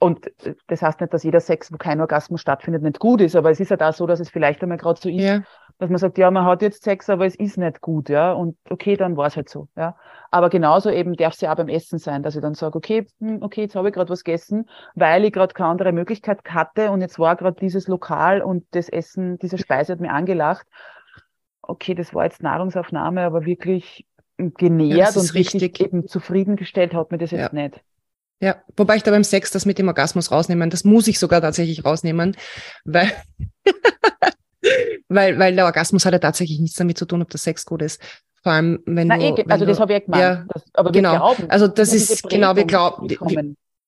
Und 0.00 0.26
äh, 0.44 0.56
das 0.66 0.82
heißt 0.82 1.00
nicht, 1.00 1.14
dass 1.14 1.22
jeder 1.22 1.38
Sex, 1.38 1.72
wo 1.72 1.76
kein 1.76 2.00
Orgasmus 2.00 2.40
stattfindet, 2.40 2.82
nicht 2.82 2.98
gut 2.98 3.20
ist, 3.20 3.36
aber 3.36 3.52
es 3.52 3.60
ist 3.60 3.68
ja 3.68 3.74
halt 3.74 3.82
da 3.82 3.92
so, 3.92 4.08
dass 4.08 4.18
es 4.18 4.30
vielleicht 4.30 4.64
einmal 4.64 4.78
gerade 4.78 5.00
so 5.00 5.08
ist, 5.08 5.22
ja. 5.22 5.42
Dass 5.78 5.90
man 5.90 5.98
sagt, 5.98 6.18
ja, 6.18 6.30
man 6.30 6.44
hat 6.44 6.62
jetzt 6.62 6.84
Sex, 6.84 7.10
aber 7.10 7.26
es 7.26 7.34
ist 7.34 7.58
nicht 7.58 7.80
gut, 7.80 8.08
ja, 8.08 8.32
und 8.32 8.56
okay, 8.70 8.96
dann 8.96 9.16
war 9.16 9.26
es 9.26 9.36
halt 9.36 9.48
so, 9.48 9.68
ja. 9.76 9.96
Aber 10.30 10.48
genauso 10.50 10.90
eben 10.90 11.14
darf 11.14 11.34
es 11.34 11.40
ja 11.40 11.52
auch 11.52 11.56
beim 11.56 11.68
Essen 11.68 11.98
sein, 11.98 12.22
dass 12.22 12.36
ich 12.36 12.42
dann 12.42 12.54
sage, 12.54 12.76
okay, 12.76 13.06
hm, 13.20 13.42
okay, 13.42 13.62
jetzt 13.62 13.76
habe 13.76 13.88
ich 13.88 13.94
gerade 13.94 14.10
was 14.10 14.24
gegessen, 14.24 14.68
weil 14.94 15.24
ich 15.24 15.32
gerade 15.32 15.54
keine 15.54 15.70
andere 15.70 15.92
Möglichkeit 15.92 16.40
hatte 16.48 16.90
und 16.90 17.00
jetzt 17.00 17.18
war 17.18 17.36
gerade 17.36 17.56
dieses 17.60 17.88
Lokal 17.88 18.42
und 18.42 18.64
das 18.72 18.88
Essen, 18.88 19.38
diese 19.38 19.58
Speise 19.58 19.92
hat 19.92 20.00
mir 20.00 20.12
angelacht. 20.12 20.66
Okay, 21.62 21.94
das 21.94 22.14
war 22.14 22.24
jetzt 22.24 22.42
Nahrungsaufnahme, 22.42 23.22
aber 23.22 23.44
wirklich 23.44 24.06
genährt 24.36 25.14
ja, 25.14 25.20
und 25.20 25.34
richtig 25.34 25.80
eben 25.80 26.08
zufriedengestellt 26.08 26.94
hat 26.94 27.10
mir 27.10 27.18
das 27.18 27.30
jetzt 27.30 27.52
ja. 27.52 27.62
nicht. 27.62 27.80
Ja, 28.40 28.56
wobei 28.76 28.96
ich 28.96 29.02
da 29.02 29.10
beim 29.10 29.24
Sex 29.24 29.50
das 29.52 29.64
mit 29.64 29.78
dem 29.78 29.88
Orgasmus 29.88 30.30
rausnehmen, 30.30 30.68
das 30.68 30.84
muss 30.84 31.06
ich 31.08 31.18
sogar 31.18 31.40
tatsächlich 31.40 31.84
rausnehmen, 31.84 32.36
weil, 32.84 33.10
weil, 35.08 35.38
weil 35.38 35.54
der 35.54 35.64
Orgasmus 35.64 36.04
hat 36.04 36.12
ja 36.12 36.18
tatsächlich 36.18 36.60
nichts 36.60 36.76
damit 36.76 36.98
zu 36.98 37.06
tun, 37.06 37.22
ob 37.22 37.30
der 37.30 37.40
Sex 37.40 37.64
gut 37.64 37.82
ist. 37.82 38.00
Vor 38.42 38.52
allem, 38.52 38.80
wenn 38.84 39.08
Na, 39.08 39.16
du. 39.16 39.24
Eh, 39.24 39.44
also 39.48 39.64
du, 39.64 39.70
das 39.70 39.80
habe 39.80 39.92
ich 39.92 40.00
ja 40.00 40.04
gemeint. 40.04 40.22
Ja, 40.22 40.44
das, 40.52 40.62
aber 40.74 40.88
wir 40.92 41.00
genau. 41.00 41.16
glauben. 41.16 41.50
Also 41.50 41.66
das 41.66 41.92
ist, 41.92 42.28
genau, 42.28 42.54
wir 42.54 42.64
glauben. 42.64 43.08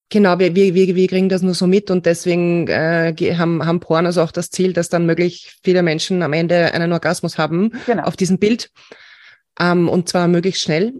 Genau, 0.09 0.39
wir, 0.39 0.55
wir, 0.55 0.72
wir 0.74 1.09
kriegen 1.09 1.29
das 1.29 1.43
nur 1.43 1.55
so 1.55 1.66
mit 1.66 1.91
und 1.91 2.07
deswegen 2.07 2.68
äh, 2.68 3.12
haben, 3.37 3.66
haben 3.66 3.81
Pornos 3.81 4.18
auch 4.18 4.31
das 4.31 4.51
Ziel, 4.51 4.72
dass 4.72 4.89
dann 4.89 5.05
möglichst 5.05 5.59
viele 5.64 5.83
Menschen 5.83 6.22
am 6.22 6.33
Ende 6.33 6.72
einen 6.72 6.93
Orgasmus 6.93 7.39
haben 7.39 7.72
genau. 7.87 8.05
auf 8.05 8.16
diesem 8.16 8.39
Bild. 8.39 8.70
Ähm, 9.59 9.89
und 9.89 10.09
zwar 10.09 10.29
möglichst 10.29 10.62
schnell. 10.62 10.95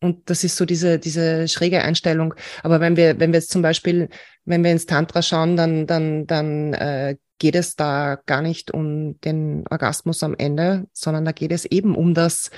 Und 0.00 0.28
das 0.28 0.44
ist 0.44 0.56
so 0.56 0.66
diese, 0.66 0.98
diese 0.98 1.48
schräge 1.48 1.82
Einstellung. 1.82 2.34
Aber 2.62 2.80
wenn 2.80 2.98
wir, 2.98 3.18
wenn 3.18 3.32
wir 3.32 3.38
jetzt 3.38 3.50
zum 3.50 3.62
Beispiel, 3.62 4.10
wenn 4.44 4.62
wir 4.62 4.70
ins 4.70 4.84
Tantra 4.84 5.22
schauen, 5.22 5.56
dann, 5.56 5.86
dann, 5.86 6.26
dann 6.26 6.74
äh, 6.74 7.16
geht 7.38 7.54
es 7.54 7.76
da 7.76 8.18
gar 8.26 8.42
nicht 8.42 8.70
um 8.70 9.20
den 9.20 9.64
Orgasmus 9.70 10.22
am 10.22 10.34
Ende, 10.36 10.86
sondern 10.92 11.24
da 11.24 11.32
geht 11.32 11.52
es 11.52 11.64
eben 11.64 11.94
um 11.94 12.14
das, 12.14 12.50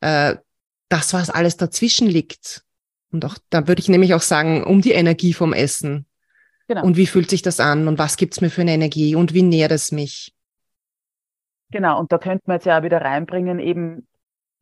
äh, 0.00 0.36
das, 0.88 1.12
was 1.12 1.30
alles 1.30 1.56
dazwischen 1.56 2.08
liegt. 2.08 2.64
Und 3.12 3.24
auch, 3.24 3.36
da 3.50 3.68
würde 3.68 3.80
ich 3.80 3.88
nämlich 3.88 4.14
auch 4.14 4.22
sagen, 4.22 4.64
um 4.64 4.80
die 4.80 4.92
Energie 4.92 5.34
vom 5.34 5.52
Essen. 5.52 6.06
Genau. 6.68 6.84
Und 6.84 6.96
wie 6.96 7.06
fühlt 7.06 7.28
sich 7.28 7.42
das 7.42 7.60
an 7.60 7.88
und 7.88 7.98
was 7.98 8.16
gibt's 8.16 8.40
mir 8.40 8.50
für 8.50 8.62
eine 8.62 8.72
Energie 8.72 9.14
und 9.14 9.34
wie 9.34 9.42
nährt 9.42 9.72
es 9.72 9.92
mich? 9.92 10.34
Genau, 11.70 11.98
und 11.98 12.12
da 12.12 12.18
könnte 12.18 12.44
man 12.46 12.56
jetzt 12.56 12.66
ja 12.66 12.78
auch 12.78 12.82
wieder 12.82 13.00
reinbringen, 13.00 13.58
eben 13.58 14.06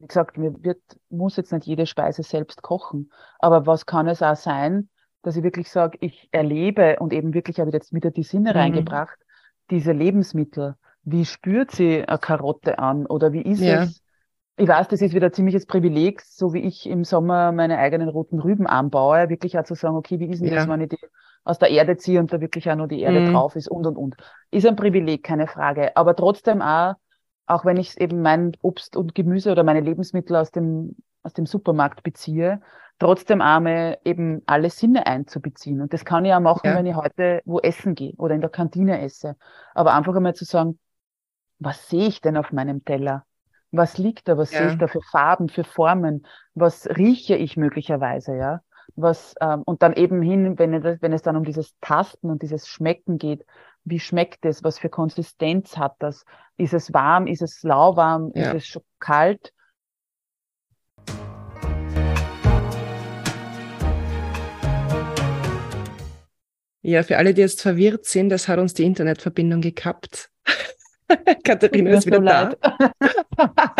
wie 0.01 0.07
gesagt, 0.07 0.39
mir 0.39 0.55
wird, 0.65 0.81
muss 1.11 1.37
jetzt 1.37 1.53
nicht 1.53 1.67
jede 1.67 1.87
Speise 1.87 2.23
selbst 2.23 2.63
kochen. 2.63 3.13
Aber 3.39 3.67
was 3.67 3.85
kann 3.85 4.09
es 4.09 4.23
auch 4.23 4.37
sein, 4.37 4.89
dass 5.23 5.37
ich 5.37 5.43
wirklich 5.43 5.71
sage, 5.71 5.99
ich 6.01 6.29
erlebe 6.33 6.99
und 6.99 7.13
eben 7.13 7.35
wirklich 7.35 7.61
habe 7.61 7.69
ich 7.69 7.75
jetzt 7.75 7.93
wieder 7.93 8.11
die 8.11 8.23
Sinne 8.23 8.51
mhm. 8.51 8.57
reingebracht, 8.57 9.19
diese 9.71 9.93
Lebensmittel. 9.93 10.75
Wie 11.03 11.25
spürt 11.25 11.71
sie 11.71 12.05
eine 12.07 12.19
Karotte 12.19 12.79
an 12.79 13.07
oder 13.07 13.33
wie 13.33 13.43
ist 13.43 13.61
ja. 13.61 13.85
es? 13.85 14.03
Ich 14.57 14.69
weiß, 14.69 14.89
das 14.89 15.01
ist 15.01 15.15
wieder 15.15 15.27
ein 15.27 15.33
ziemliches 15.33 15.65
Privileg, 15.65 16.21
so 16.21 16.53
wie 16.53 16.61
ich 16.61 16.87
im 16.87 17.05
Sommer 17.05 17.51
meine 17.53 17.79
eigenen 17.79 18.11
roten 18.11 18.41
Rüben 18.41 18.67
anbaue, 18.67 19.31
wirklich 19.31 19.59
auch 19.59 19.65
zu 19.65 19.75
sagen, 19.75 19.97
okay, 19.97 20.19
wie 20.21 20.27
ist 20.27 20.43
denn 20.43 20.49
ja. 20.49 20.57
das, 20.57 20.69
wenn 20.69 20.83
ich 20.83 20.91
die 20.91 20.99
aus 21.45 21.59
der 21.59 21.71
Erde 21.71 21.97
ziehe 21.97 22.21
und 22.21 22.31
da 22.31 22.41
wirklich 22.43 22.71
auch 22.71 22.77
nur 22.77 22.87
die 22.87 23.01
Erde 23.01 23.21
mhm. 23.21 23.33
drauf 23.33 23.57
ist 23.57 23.71
und 23.71 23.87
und 23.87 23.97
und. 23.97 24.17
Ist 24.51 24.67
ein 24.67 24.77
Privileg, 24.77 25.23
keine 25.23 25.47
Frage. 25.47 25.97
Aber 25.97 26.15
trotzdem 26.15 26.61
auch 26.61 26.97
auch 27.51 27.65
wenn 27.65 27.77
ich 27.77 28.01
eben 28.01 28.23
mein 28.23 28.53
Obst 28.63 28.97
und 28.97 29.15
Gemüse 29.15 29.51
oder 29.51 29.65
meine 29.65 29.81
Lebensmittel 29.81 30.37
aus 30.37 30.53
dem, 30.53 30.95
aus 31.25 31.33
dem 31.33 31.47
Supermarkt 31.47 32.05
beziehe, 32.05 32.61
trotzdem 33.01 33.41
einmal 33.41 33.99
eben 34.05 34.43
alle 34.47 34.71
Sinne 34.71 35.07
einzubeziehen. 35.07 35.81
Und 35.81 35.93
das 35.93 36.05
kann 36.05 36.25
ich 36.25 36.33
auch 36.33 36.41
machen, 36.41 36.61
ja. 36.67 36.77
wenn 36.77 36.87
ich 36.87 36.95
heute 36.95 37.41
wo 37.45 37.59
essen 37.59 37.97
gehe 37.97 38.15
oder 38.17 38.37
in 38.37 38.41
der 38.41 38.51
Kantine 38.51 39.01
esse. 39.01 39.37
Aber 39.75 39.95
einfach 39.95 40.15
einmal 40.15 40.35
zu 40.35 40.45
sagen, 40.45 40.79
was 41.59 41.89
sehe 41.89 42.07
ich 42.07 42.21
denn 42.21 42.37
auf 42.37 42.53
meinem 42.53 42.85
Teller? 42.85 43.25
Was 43.73 43.99
liegt 43.99 44.29
da? 44.29 44.37
Was 44.37 44.53
ja. 44.53 44.61
sehe 44.61 44.73
ich 44.73 44.79
da 44.79 44.87
für 44.87 45.01
Farben, 45.01 45.49
für 45.49 45.65
Formen? 45.65 46.27
Was 46.55 46.87
rieche 46.87 47.37
ich 47.37 47.57
möglicherweise, 47.57 48.37
ja? 48.37 48.61
Was, 48.97 49.35
ähm, 49.41 49.63
und 49.63 49.83
dann 49.83 49.95
eben 49.95 50.21
hin, 50.21 50.59
wenn, 50.59 50.83
wenn 50.83 51.13
es 51.13 51.23
dann 51.23 51.37
um 51.37 51.45
dieses 51.45 51.79
Tasten 51.81 52.31
und 52.31 52.43
dieses 52.43 52.69
Schmecken 52.69 53.19
geht, 53.19 53.47
wie 53.85 54.01
schmeckt 54.01 54.45
es, 54.45 54.63
was 54.63 54.79
für 54.79 54.89
Konsistenz 54.91 55.79
hat 55.79 55.95
das, 56.01 56.25
ist 56.57 56.75
es 56.75 56.93
warm, 56.93 57.27
ist 57.27 57.41
es 57.41 57.63
lauwarm, 57.63 58.33
ja. 58.35 58.51
ist 58.51 58.55
es 58.55 58.67
schon 58.67 58.83
kalt. 58.99 59.55
Ja, 66.83 67.03
für 67.03 67.19
alle, 67.19 67.35
die 67.35 67.43
jetzt 67.43 67.61
verwirrt 67.63 68.07
sind, 68.07 68.31
das 68.31 68.49
hat 68.49 68.59
uns 68.59 68.75
die 68.75 68.85
Internetverbindung 68.85 69.61
gekappt. 69.61 70.31
Katharina 71.45 71.91
ist 71.91 72.07
wieder 72.07 72.21
da. 72.21 72.55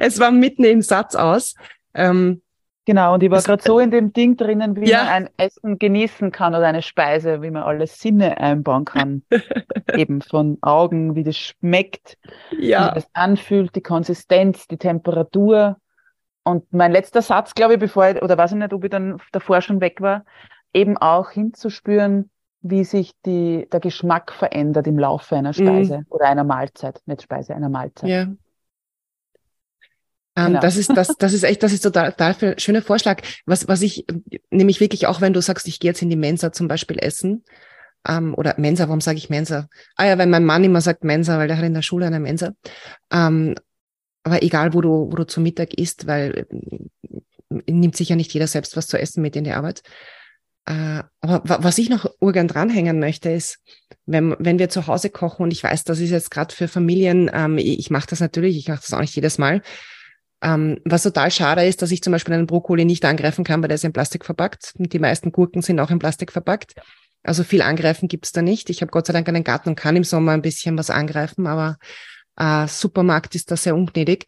es 0.00 0.18
war 0.18 0.30
mitten 0.30 0.64
im 0.64 0.82
Satz 0.82 1.14
aus. 1.14 1.54
Ähm, 1.94 2.40
Genau, 2.86 3.14
und 3.14 3.22
ich 3.22 3.30
war 3.30 3.40
gerade 3.40 3.62
so 3.62 3.78
in 3.78 3.90
dem 3.90 4.12
Ding 4.12 4.36
drinnen, 4.36 4.76
wie 4.76 4.90
ja. 4.90 5.04
man 5.04 5.08
ein 5.08 5.30
Essen 5.38 5.78
genießen 5.78 6.30
kann 6.32 6.54
oder 6.54 6.66
eine 6.66 6.82
Speise, 6.82 7.40
wie 7.40 7.50
man 7.50 7.62
alle 7.62 7.86
Sinne 7.86 8.36
einbauen 8.38 8.84
kann. 8.84 9.22
Eben 9.94 10.20
von 10.20 10.58
Augen, 10.60 11.14
wie 11.14 11.24
das 11.24 11.36
schmeckt, 11.36 12.18
ja. 12.58 12.90
wie 12.90 12.94
das 12.96 13.08
anfühlt, 13.14 13.74
die 13.74 13.80
Konsistenz, 13.80 14.68
die 14.68 14.76
Temperatur. 14.76 15.78
Und 16.42 16.70
mein 16.74 16.92
letzter 16.92 17.22
Satz, 17.22 17.54
glaube 17.54 17.74
ich, 17.74 17.80
bevor 17.80 18.06
ich, 18.06 18.20
oder 18.20 18.36
weiß 18.36 18.52
ich 18.52 18.58
nicht, 18.58 18.74
ob 18.74 18.84
ich 18.84 18.90
dann 18.90 19.18
davor 19.32 19.62
schon 19.62 19.80
weg 19.80 20.02
war, 20.02 20.26
eben 20.74 20.98
auch 20.98 21.30
hinzuspüren, 21.30 22.30
wie 22.60 22.84
sich 22.84 23.12
die, 23.24 23.68
der 23.70 23.80
Geschmack 23.80 24.32
verändert 24.32 24.86
im 24.86 24.98
Laufe 24.98 25.36
einer 25.36 25.50
mhm. 25.50 25.54
Speise 25.54 25.98
mhm. 25.98 26.06
oder 26.08 26.26
einer 26.26 26.44
Mahlzeit, 26.44 27.00
nicht 27.06 27.22
Speise, 27.22 27.54
einer 27.54 27.68
Mahlzeit. 27.68 28.10
Ja. 28.10 28.22
Ähm, 30.36 30.46
genau. 30.46 30.60
Das 30.60 30.76
ist, 30.76 30.90
das, 30.96 31.08
das 31.16 31.32
ist 31.32 31.44
echt, 31.44 31.62
das 31.62 31.72
ist 31.72 31.82
total, 31.82 32.12
total 32.12 32.58
schöner 32.58 32.82
Vorschlag. 32.82 33.22
Was, 33.46 33.68
was 33.68 33.82
ich, 33.82 34.04
nämlich 34.50 34.80
wirklich 34.80 35.06
auch, 35.06 35.20
wenn 35.20 35.32
du 35.32 35.40
sagst, 35.40 35.68
ich 35.68 35.78
gehe 35.78 35.90
jetzt 35.90 36.02
in 36.02 36.10
die 36.10 36.16
Mensa 36.16 36.52
zum 36.52 36.66
Beispiel 36.66 36.98
essen, 36.98 37.44
ähm, 38.06 38.34
oder 38.34 38.54
Mensa, 38.58 38.84
warum 38.88 39.00
sage 39.00 39.18
ich 39.18 39.30
Mensa? 39.30 39.68
Ah 39.96 40.06
ja, 40.06 40.18
weil 40.18 40.26
mein 40.26 40.44
Mann 40.44 40.64
immer 40.64 40.80
sagt 40.80 41.04
Mensa, 41.04 41.38
weil 41.38 41.48
der 41.48 41.56
hat 41.56 41.64
in 41.64 41.74
der 41.74 41.82
Schule 41.82 42.06
eine 42.06 42.20
Mensa. 42.20 42.52
Ähm, 43.10 43.54
aber 44.22 44.42
egal, 44.42 44.74
wo 44.74 44.80
du, 44.80 45.10
wo 45.10 45.16
du 45.16 45.26
zu 45.26 45.40
Mittag 45.40 45.74
isst, 45.74 46.06
weil 46.06 46.46
äh, 46.50 47.62
nimmt 47.70 47.96
sich 47.96 48.08
ja 48.08 48.16
nicht 48.16 48.32
jeder 48.32 48.46
selbst 48.46 48.76
was 48.76 48.88
zu 48.88 48.98
essen 48.98 49.22
mit 49.22 49.36
in 49.36 49.44
die 49.44 49.52
Arbeit. 49.52 49.82
Äh, 50.66 51.02
aber 51.20 51.42
was 51.44 51.78
ich 51.78 51.90
noch 51.90 52.06
urgern 52.20 52.48
dranhängen 52.48 52.98
möchte, 52.98 53.30
ist, 53.30 53.58
wenn, 54.06 54.34
wenn 54.38 54.58
wir 54.58 54.68
zu 54.68 54.86
Hause 54.86 55.10
kochen, 55.10 55.44
und 55.44 55.52
ich 55.52 55.62
weiß, 55.62 55.84
das 55.84 55.98
ist 56.00 56.10
jetzt 56.10 56.30
gerade 56.30 56.54
für 56.54 56.68
Familien, 56.68 57.30
ähm, 57.32 57.58
ich, 57.58 57.78
ich 57.78 57.90
mache 57.90 58.06
das 58.08 58.20
natürlich, 58.20 58.56
ich 58.56 58.68
mache 58.68 58.80
das 58.80 58.92
auch 58.92 59.00
nicht 59.00 59.14
jedes 59.14 59.38
Mal, 59.38 59.62
ähm, 60.42 60.78
was 60.84 61.02
total 61.02 61.30
schade 61.30 61.64
ist, 61.64 61.82
dass 61.82 61.90
ich 61.90 62.02
zum 62.02 62.12
Beispiel 62.12 62.34
einen 62.34 62.46
Brokkoli 62.46 62.84
nicht 62.84 63.04
angreifen 63.04 63.44
kann, 63.44 63.62
weil 63.62 63.68
der 63.68 63.76
ist 63.76 63.84
in 63.84 63.92
Plastik 63.92 64.24
verpackt. 64.24 64.72
Die 64.76 64.98
meisten 64.98 65.32
Gurken 65.32 65.62
sind 65.62 65.80
auch 65.80 65.90
in 65.90 65.98
Plastik 65.98 66.32
verpackt. 66.32 66.74
Also 67.22 67.44
viel 67.44 67.62
angreifen 67.62 68.08
gibt's 68.08 68.32
da 68.32 68.42
nicht. 68.42 68.68
Ich 68.68 68.82
habe 68.82 68.90
Gott 68.90 69.06
sei 69.06 69.14
Dank 69.14 69.26
einen 69.28 69.44
Garten 69.44 69.70
und 69.70 69.76
kann 69.76 69.96
im 69.96 70.04
Sommer 70.04 70.32
ein 70.32 70.42
bisschen 70.42 70.76
was 70.76 70.90
angreifen, 70.90 71.46
aber 71.46 71.78
äh, 72.36 72.68
Supermarkt 72.68 73.34
ist 73.34 73.50
da 73.50 73.56
sehr 73.56 73.74
ungnädig. 73.74 74.26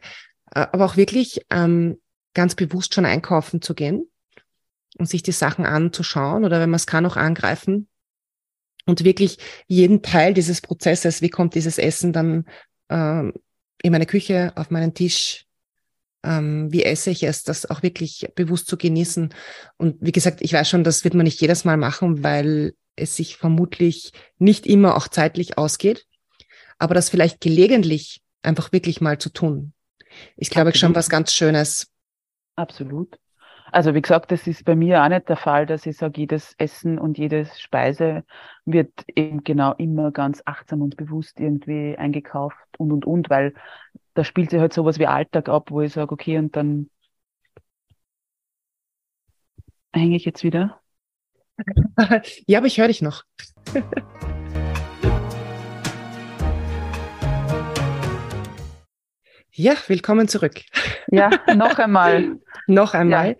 Äh, 0.54 0.66
aber 0.72 0.86
auch 0.86 0.96
wirklich 0.96 1.42
ähm, 1.50 2.00
ganz 2.32 2.54
bewusst 2.54 2.94
schon 2.94 3.04
einkaufen 3.04 3.60
zu 3.60 3.74
gehen 3.74 4.08
und 4.98 5.08
sich 5.08 5.22
die 5.22 5.32
Sachen 5.32 5.66
anzuschauen 5.66 6.44
oder 6.44 6.60
wenn 6.60 6.70
man 6.70 6.76
es 6.76 6.86
kann, 6.86 7.06
auch 7.06 7.16
angreifen 7.16 7.88
und 8.86 9.04
wirklich 9.04 9.38
jeden 9.66 10.02
Teil 10.02 10.32
dieses 10.32 10.60
Prozesses, 10.60 11.20
wie 11.22 11.28
kommt 11.28 11.54
dieses 11.54 11.78
Essen 11.78 12.12
dann 12.12 12.46
ähm, 12.88 13.34
in 13.82 13.92
meine 13.92 14.06
Küche, 14.06 14.52
auf 14.56 14.70
meinen 14.70 14.94
Tisch, 14.94 15.44
ähm, 16.22 16.72
wie 16.72 16.84
esse 16.84 17.10
ich 17.10 17.22
es, 17.24 17.42
das 17.42 17.68
auch 17.68 17.82
wirklich 17.82 18.28
bewusst 18.34 18.68
zu 18.68 18.76
genießen. 18.76 19.34
Und 19.76 19.96
wie 20.00 20.12
gesagt, 20.12 20.40
ich 20.40 20.52
weiß 20.52 20.68
schon, 20.68 20.84
das 20.84 21.04
wird 21.04 21.14
man 21.14 21.24
nicht 21.24 21.40
jedes 21.40 21.64
Mal 21.64 21.76
machen, 21.76 22.24
weil 22.24 22.74
es 22.96 23.16
sich 23.16 23.36
vermutlich 23.36 24.12
nicht 24.38 24.66
immer 24.66 24.96
auch 24.96 25.08
zeitlich 25.08 25.58
ausgeht. 25.58 26.06
aber 26.78 26.94
das 26.94 27.08
vielleicht 27.08 27.40
gelegentlich 27.40 28.22
einfach 28.42 28.72
wirklich 28.72 29.00
mal 29.00 29.18
zu 29.18 29.30
tun, 29.30 29.72
ist, 30.36 30.50
glaube 30.50 30.70
ich, 30.70 30.76
schon 30.76 30.94
was 30.94 31.08
ganz 31.08 31.32
Schönes. 31.32 31.88
Absolut. 32.54 33.18
Also 33.72 33.94
wie 33.94 34.02
gesagt, 34.02 34.30
das 34.30 34.46
ist 34.46 34.64
bei 34.64 34.76
mir 34.76 35.02
auch 35.02 35.08
nicht 35.08 35.28
der 35.28 35.36
Fall, 35.36 35.66
dass 35.66 35.86
ich 35.86 35.96
sage, 35.96 36.20
jedes 36.20 36.54
Essen 36.58 36.98
und 36.98 37.18
jede 37.18 37.46
Speise 37.46 38.24
wird 38.64 38.92
eben 39.14 39.42
genau 39.44 39.72
immer 39.74 40.12
ganz 40.12 40.42
achtsam 40.44 40.82
und 40.82 40.96
bewusst 40.96 41.40
irgendwie 41.40 41.96
eingekauft 41.98 42.56
und 42.78 42.92
und 42.92 43.04
und, 43.04 43.28
weil 43.30 43.54
da 44.14 44.22
spielt 44.24 44.50
sich 44.50 44.60
halt 44.60 44.72
sowas 44.72 44.98
wie 44.98 45.06
Alltag 45.06 45.48
ab, 45.48 45.70
wo 45.70 45.80
ich 45.82 45.92
sage, 45.92 46.12
okay, 46.12 46.38
und 46.38 46.54
dann 46.56 46.90
hänge 49.92 50.16
ich 50.16 50.24
jetzt 50.24 50.44
wieder. 50.44 50.80
ja, 52.46 52.58
aber 52.58 52.66
ich 52.66 52.78
höre 52.78 52.88
dich 52.88 53.02
noch. 53.02 53.24
ja, 59.52 59.74
willkommen 59.86 60.28
zurück. 60.28 60.62
Ja, 61.08 61.30
noch 61.54 61.78
einmal. 61.78 62.38
noch 62.66 62.94
einmal. 62.94 63.30
Ja, 63.30 63.36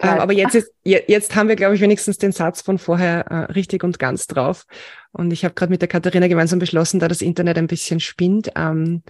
aber 0.00 0.32
jetzt, 0.32 0.54
ist, 0.54 0.72
jetzt 0.84 1.34
haben 1.34 1.48
wir, 1.48 1.56
glaube 1.56 1.74
ich, 1.74 1.80
wenigstens 1.80 2.18
den 2.18 2.32
Satz 2.32 2.62
von 2.62 2.78
vorher 2.78 3.26
äh, 3.26 3.52
richtig 3.52 3.84
und 3.84 3.98
ganz 3.98 4.26
drauf. 4.26 4.66
Und 5.12 5.32
ich 5.32 5.44
habe 5.44 5.54
gerade 5.54 5.70
mit 5.70 5.82
der 5.82 5.88
Katharina 5.88 6.28
gemeinsam 6.28 6.58
beschlossen, 6.58 7.00
da 7.00 7.08
das 7.08 7.22
Internet 7.22 7.58
ein 7.58 7.66
bisschen 7.66 8.00
spinnt. 8.00 8.50
Ähm, 8.56 9.02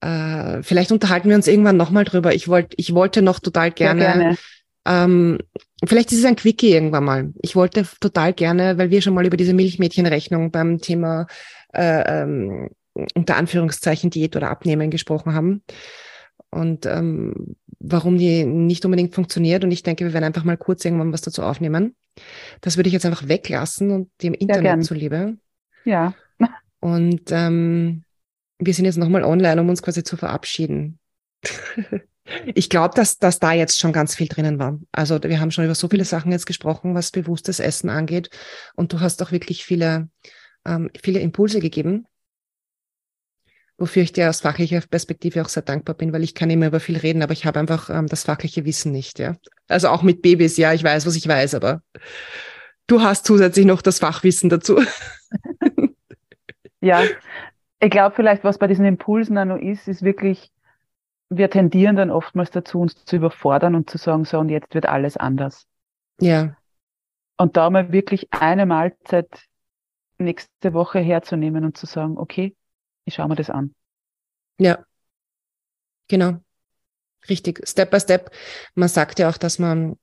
äh, 0.00 0.62
vielleicht 0.62 0.92
unterhalten 0.92 1.28
wir 1.28 1.36
uns 1.36 1.48
irgendwann 1.48 1.76
nochmal 1.76 2.04
drüber. 2.04 2.34
Ich 2.34 2.48
wollte, 2.48 2.76
ich 2.76 2.94
wollte 2.94 3.22
noch 3.22 3.40
total 3.40 3.70
gerne, 3.70 4.00
gerne. 4.00 4.36
Ähm, 4.86 5.38
vielleicht 5.84 6.12
ist 6.12 6.18
es 6.18 6.24
ein 6.24 6.36
Quickie 6.36 6.72
irgendwann 6.72 7.04
mal. 7.04 7.32
Ich 7.42 7.56
wollte 7.56 7.86
total 8.00 8.32
gerne, 8.32 8.78
weil 8.78 8.90
wir 8.90 9.02
schon 9.02 9.14
mal 9.14 9.26
über 9.26 9.36
diese 9.36 9.54
Milchmädchenrechnung 9.54 10.50
beim 10.50 10.78
Thema 10.80 11.26
äh, 11.72 12.22
ähm, 12.22 12.70
unter 13.14 13.36
Anführungszeichen 13.36 14.10
Diät 14.10 14.36
oder 14.36 14.50
Abnehmen 14.50 14.90
gesprochen 14.90 15.34
haben. 15.34 15.62
Und 16.50 16.86
ähm, 16.86 17.56
warum 17.78 18.18
die 18.18 18.44
nicht 18.44 18.84
unbedingt 18.84 19.14
funktioniert. 19.14 19.64
Und 19.64 19.70
ich 19.70 19.82
denke, 19.82 20.04
wir 20.04 20.12
werden 20.12 20.24
einfach 20.24 20.44
mal 20.44 20.56
kurz 20.56 20.84
irgendwann 20.84 21.12
was 21.12 21.22
dazu 21.22 21.42
aufnehmen. 21.42 21.94
Das 22.60 22.76
würde 22.76 22.88
ich 22.88 22.94
jetzt 22.94 23.06
einfach 23.06 23.28
weglassen 23.28 23.90
und 23.90 24.10
dem 24.22 24.34
Internet 24.34 24.84
zuliebe. 24.84 25.36
Ja. 25.84 26.14
Und 26.80 27.30
ähm, 27.30 28.04
wir 28.58 28.74
sind 28.74 28.84
jetzt 28.84 28.98
nochmal 28.98 29.24
online, 29.24 29.60
um 29.60 29.68
uns 29.68 29.82
quasi 29.82 30.04
zu 30.04 30.16
verabschieden. 30.16 30.98
ich 32.54 32.68
glaube, 32.68 32.94
dass, 32.94 33.18
dass 33.18 33.38
da 33.38 33.52
jetzt 33.52 33.78
schon 33.78 33.92
ganz 33.92 34.14
viel 34.14 34.28
drinnen 34.28 34.58
war. 34.58 34.78
Also 34.92 35.22
wir 35.22 35.40
haben 35.40 35.50
schon 35.50 35.64
über 35.64 35.74
so 35.74 35.88
viele 35.88 36.04
Sachen 36.04 36.32
jetzt 36.32 36.46
gesprochen, 36.46 36.94
was 36.94 37.10
bewusstes 37.10 37.60
Essen 37.60 37.90
angeht. 37.90 38.30
Und 38.74 38.92
du 38.92 39.00
hast 39.00 39.22
auch 39.22 39.32
wirklich 39.32 39.64
viele, 39.64 40.08
ähm, 40.64 40.90
viele 41.02 41.20
Impulse 41.20 41.60
gegeben, 41.60 42.06
wofür 43.78 44.02
ich 44.02 44.12
dir 44.12 44.28
aus 44.30 44.40
fachlicher 44.40 44.80
Perspektive 44.80 45.42
auch 45.42 45.48
sehr 45.48 45.62
dankbar 45.62 45.94
bin, 45.94 46.12
weil 46.12 46.22
ich 46.24 46.34
kann 46.34 46.50
immer 46.50 46.66
über 46.66 46.80
viel 46.80 46.96
reden, 46.96 47.22
aber 47.22 47.32
ich 47.32 47.44
habe 47.44 47.60
einfach 47.60 47.90
ähm, 47.90 48.06
das 48.06 48.24
fachliche 48.24 48.64
Wissen 48.64 48.92
nicht. 48.92 49.18
Ja, 49.18 49.36
Also 49.68 49.88
auch 49.88 50.02
mit 50.02 50.22
Babys, 50.22 50.56
ja, 50.56 50.72
ich 50.72 50.82
weiß, 50.82 51.06
was 51.06 51.16
ich 51.16 51.28
weiß, 51.28 51.54
aber 51.54 51.82
du 52.86 53.02
hast 53.02 53.26
zusätzlich 53.26 53.66
noch 53.66 53.82
das 53.82 53.98
Fachwissen 53.98 54.48
dazu. 54.48 54.80
ja, 56.80 57.02
ich 57.80 57.90
glaube 57.90 58.16
vielleicht, 58.16 58.44
was 58.44 58.58
bei 58.58 58.66
diesen 58.66 58.86
Impulsen 58.86 59.36
auch 59.36 59.44
noch 59.44 59.58
ist, 59.58 59.88
ist 59.88 60.02
wirklich, 60.02 60.50
wir 61.28 61.50
tendieren 61.50 61.96
dann 61.96 62.10
oftmals 62.10 62.50
dazu, 62.50 62.80
uns 62.80 63.04
zu 63.04 63.16
überfordern 63.16 63.74
und 63.74 63.90
zu 63.90 63.98
sagen, 63.98 64.24
so 64.24 64.38
und 64.38 64.48
jetzt 64.48 64.74
wird 64.74 64.86
alles 64.86 65.18
anders. 65.18 65.66
Ja. 66.20 66.56
Und 67.36 67.58
da 67.58 67.68
mal 67.68 67.92
wirklich 67.92 68.28
eine 68.30 68.64
Mahlzeit 68.64 69.28
nächste 70.16 70.72
Woche 70.72 71.00
herzunehmen 71.00 71.64
und 71.64 71.76
zu 71.76 71.84
sagen, 71.84 72.16
okay, 72.16 72.56
ich 73.06 73.14
schaue 73.14 73.28
mir 73.28 73.36
das 73.36 73.48
an. 73.48 73.74
Ja. 74.58 74.84
Genau. 76.08 76.38
Richtig. 77.28 77.66
Step 77.66 77.90
by 77.90 78.00
step. 78.00 78.30
Man 78.74 78.88
sagt 78.88 79.18
ja 79.18 79.30
auch, 79.30 79.38
dass 79.38 79.58
man 79.58 79.96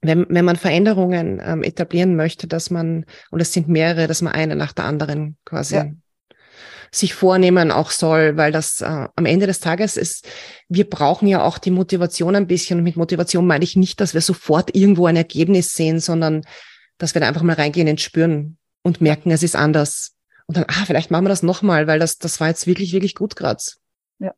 wenn, 0.00 0.26
wenn 0.28 0.44
man 0.44 0.56
Veränderungen 0.56 1.42
ähm, 1.44 1.64
etablieren 1.64 2.14
möchte, 2.14 2.46
dass 2.46 2.70
man, 2.70 3.04
und 3.32 3.40
es 3.40 3.52
sind 3.52 3.68
mehrere, 3.68 4.06
dass 4.06 4.22
man 4.22 4.32
eine 4.32 4.54
nach 4.54 4.72
der 4.72 4.84
anderen 4.84 5.36
quasi 5.44 5.74
ja 5.74 5.90
sich 6.90 7.14
vornehmen 7.14 7.70
auch 7.70 7.90
soll, 7.90 8.36
weil 8.36 8.52
das 8.52 8.80
äh, 8.80 9.08
am 9.14 9.26
Ende 9.26 9.46
des 9.46 9.60
Tages 9.60 9.96
ist, 9.96 10.26
wir 10.68 10.88
brauchen 10.88 11.28
ja 11.28 11.42
auch 11.42 11.58
die 11.58 11.70
Motivation 11.70 12.36
ein 12.36 12.46
bisschen. 12.46 12.78
Und 12.78 12.84
mit 12.84 12.96
Motivation 12.96 13.46
meine 13.46 13.64
ich 13.64 13.76
nicht, 13.76 14.00
dass 14.00 14.14
wir 14.14 14.20
sofort 14.20 14.74
irgendwo 14.74 15.06
ein 15.06 15.16
Ergebnis 15.16 15.74
sehen, 15.74 16.00
sondern 16.00 16.42
dass 16.98 17.14
wir 17.14 17.20
da 17.20 17.28
einfach 17.28 17.42
mal 17.42 17.56
reingehen 17.56 17.88
ins 17.88 18.02
Spüren 18.02 18.58
und 18.82 19.00
merken, 19.00 19.30
es 19.30 19.42
ist 19.42 19.56
anders. 19.56 20.14
Und 20.48 20.56
dann, 20.56 20.64
ah, 20.66 20.84
vielleicht 20.86 21.10
machen 21.10 21.24
wir 21.24 21.28
das 21.28 21.42
nochmal, 21.42 21.86
weil 21.86 21.98
das, 21.98 22.18
das 22.18 22.40
war 22.40 22.48
jetzt 22.48 22.66
wirklich, 22.66 22.92
wirklich 22.92 23.14
gut 23.14 23.36
gerade. 23.36 23.62
Ja. 24.18 24.34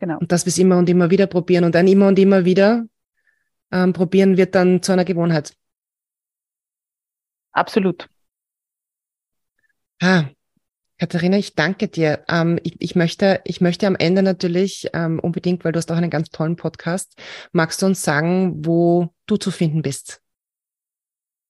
Genau. 0.00 0.18
Und 0.18 0.32
dass 0.32 0.44
wir 0.44 0.50
es 0.50 0.58
immer 0.58 0.76
und 0.76 0.88
immer 0.88 1.10
wieder 1.10 1.26
probieren 1.26 1.64
und 1.64 1.74
dann 1.74 1.86
immer 1.86 2.08
und 2.08 2.18
immer 2.18 2.44
wieder 2.44 2.84
ähm, 3.70 3.92
probieren 3.92 4.36
wird 4.36 4.54
dann 4.54 4.82
zu 4.82 4.92
einer 4.92 5.04
Gewohnheit. 5.04 5.56
Absolut. 7.52 8.08
Ah, 10.00 10.24
Katharina, 10.98 11.36
ich 11.36 11.54
danke 11.54 11.86
dir. 11.86 12.24
Ähm, 12.28 12.58
ich, 12.64 12.80
ich, 12.80 12.96
möchte, 12.96 13.40
ich 13.44 13.60
möchte 13.60 13.86
am 13.86 13.94
Ende 13.94 14.24
natürlich 14.24 14.88
ähm, 14.94 15.20
unbedingt, 15.20 15.64
weil 15.64 15.70
du 15.70 15.78
hast 15.78 15.92
auch 15.92 15.96
einen 15.96 16.10
ganz 16.10 16.30
tollen 16.30 16.56
Podcast, 16.56 17.20
magst 17.52 17.82
du 17.82 17.86
uns 17.86 18.02
sagen, 18.02 18.64
wo 18.66 19.14
du 19.26 19.36
zu 19.36 19.52
finden 19.52 19.82
bist? 19.82 20.20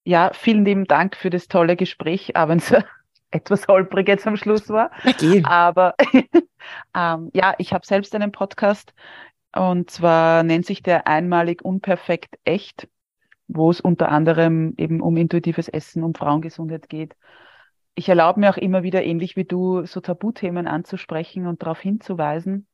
Ja, 0.04 0.32
vielen 0.34 0.64
lieben 0.66 0.86
Dank 0.86 1.16
für 1.16 1.30
das 1.30 1.48
tolle 1.48 1.76
Gespräch, 1.76 2.32
es 2.34 2.72
etwas 3.30 3.68
holprig 3.68 4.08
jetzt 4.08 4.26
am 4.26 4.36
Schluss 4.36 4.68
war. 4.68 4.90
Okay. 5.06 5.42
Aber 5.44 5.94
ähm, 6.94 7.30
ja, 7.32 7.54
ich 7.58 7.72
habe 7.72 7.86
selbst 7.86 8.14
einen 8.14 8.32
Podcast 8.32 8.92
und 9.54 9.90
zwar 9.90 10.42
nennt 10.42 10.66
sich 10.66 10.82
der 10.82 11.06
einmalig 11.06 11.64
unperfekt 11.64 12.38
echt, 12.44 12.88
wo 13.46 13.70
es 13.70 13.80
unter 13.80 14.10
anderem 14.10 14.74
eben 14.76 15.00
um 15.00 15.16
intuitives 15.16 15.68
Essen, 15.68 16.02
um 16.02 16.14
Frauengesundheit 16.14 16.88
geht 16.88 17.14
ich 17.98 18.08
erlaube 18.08 18.38
mir 18.38 18.50
auch 18.50 18.56
immer 18.56 18.84
wieder, 18.84 19.02
ähnlich 19.02 19.34
wie 19.34 19.44
du, 19.44 19.84
so 19.84 20.00
Tabuthemen 20.00 20.68
anzusprechen 20.68 21.48
und 21.48 21.62
darauf 21.62 21.80
hinzuweisen. 21.80 22.68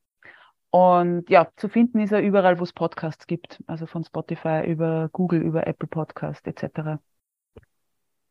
Und 0.68 1.30
ja, 1.30 1.48
zu 1.57 1.70
finden 1.70 2.00
ist 2.00 2.12
er 2.12 2.20
überall, 2.20 2.59
wo 2.59 2.62
es 2.62 2.74
Podcasts 2.74 3.26
gibt, 3.26 3.62
also 3.66 3.86
von 3.86 4.05
Spotify 4.05 4.64
über 4.66 5.09
Google, 5.12 5.40
über 5.40 5.66
Apple 5.66 5.88
Podcast 5.88 6.46
etc. 6.46 7.00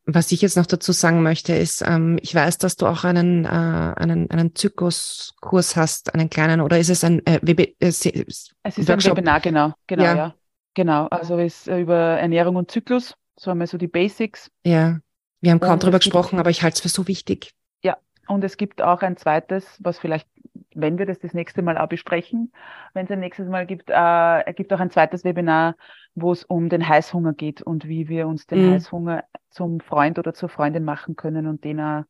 Was 0.05 0.31
ich 0.33 0.41
jetzt 0.41 0.57
noch 0.57 0.65
dazu 0.65 0.91
sagen 0.91 1.23
möchte, 1.23 1.55
ist, 1.55 1.81
ähm, 1.85 2.19
ich 2.21 2.35
weiß, 2.35 2.57
dass 2.57 2.75
du 2.75 2.87
auch 2.87 3.05
einen, 3.05 3.45
äh, 3.45 3.47
einen, 3.47 4.29
einen 4.29 4.53
Zykluskurs 4.53 5.77
hast, 5.77 6.13
einen 6.13 6.29
kleinen, 6.29 6.59
oder 6.59 6.77
ist 6.77 6.89
es 6.89 7.05
ein 7.05 7.25
äh, 7.25 7.39
WB, 7.41 7.75
äh, 7.79 7.87
Es 7.87 8.05
ist 8.05 8.53
Workshop? 8.65 9.13
ein 9.13 9.17
Webinar, 9.17 9.39
genau, 9.39 9.73
genau, 9.87 10.03
ja. 10.03 10.15
ja. 10.15 10.35
Genau, 10.73 11.07
also 11.07 11.37
ist 11.37 11.67
äh, 11.67 11.79
über 11.79 11.95
Ernährung 11.95 12.57
und 12.57 12.69
Zyklus, 12.69 13.15
so 13.37 13.51
einmal 13.51 13.67
so 13.67 13.77
die 13.77 13.87
Basics. 13.87 14.51
Ja. 14.65 14.99
Wir 15.39 15.51
haben 15.51 15.59
kaum 15.59 15.79
darüber 15.79 15.99
gesprochen, 15.99 16.39
aber 16.39 16.49
ich 16.49 16.63
halte 16.63 16.75
es 16.75 16.81
für 16.81 16.89
so 16.89 17.07
wichtig. 17.07 17.51
Ja, 17.83 17.97
und 18.27 18.43
es 18.43 18.57
gibt 18.57 18.81
auch 18.81 19.01
ein 19.01 19.17
zweites, 19.17 19.65
was 19.79 19.99
vielleicht, 19.99 20.27
wenn 20.75 20.97
wir 20.97 21.05
das 21.05 21.19
das 21.19 21.33
nächste 21.33 21.61
Mal 21.61 21.77
auch 21.77 21.87
besprechen, 21.87 22.51
wenn 22.93 23.05
es 23.05 23.11
ein 23.11 23.19
nächstes 23.19 23.47
Mal 23.47 23.65
gibt, 23.65 23.89
äh, 23.89 24.45
es 24.45 24.55
gibt 24.55 24.71
auch 24.73 24.79
ein 24.79 24.91
zweites 24.91 25.23
Webinar, 25.23 25.75
wo 26.15 26.31
es 26.31 26.43
um 26.43 26.69
den 26.69 26.87
Heißhunger 26.87 27.33
geht 27.33 27.61
und 27.61 27.87
wie 27.87 28.07
wir 28.07 28.27
uns 28.27 28.45
den 28.45 28.67
mhm. 28.67 28.73
Heißhunger 28.73 29.23
zum 29.49 29.79
Freund 29.79 30.19
oder 30.19 30.33
zur 30.33 30.49
Freundin 30.49 30.83
machen 30.83 31.15
können 31.15 31.47
und 31.47 31.63
den 31.63 31.79
auch, 31.79 32.03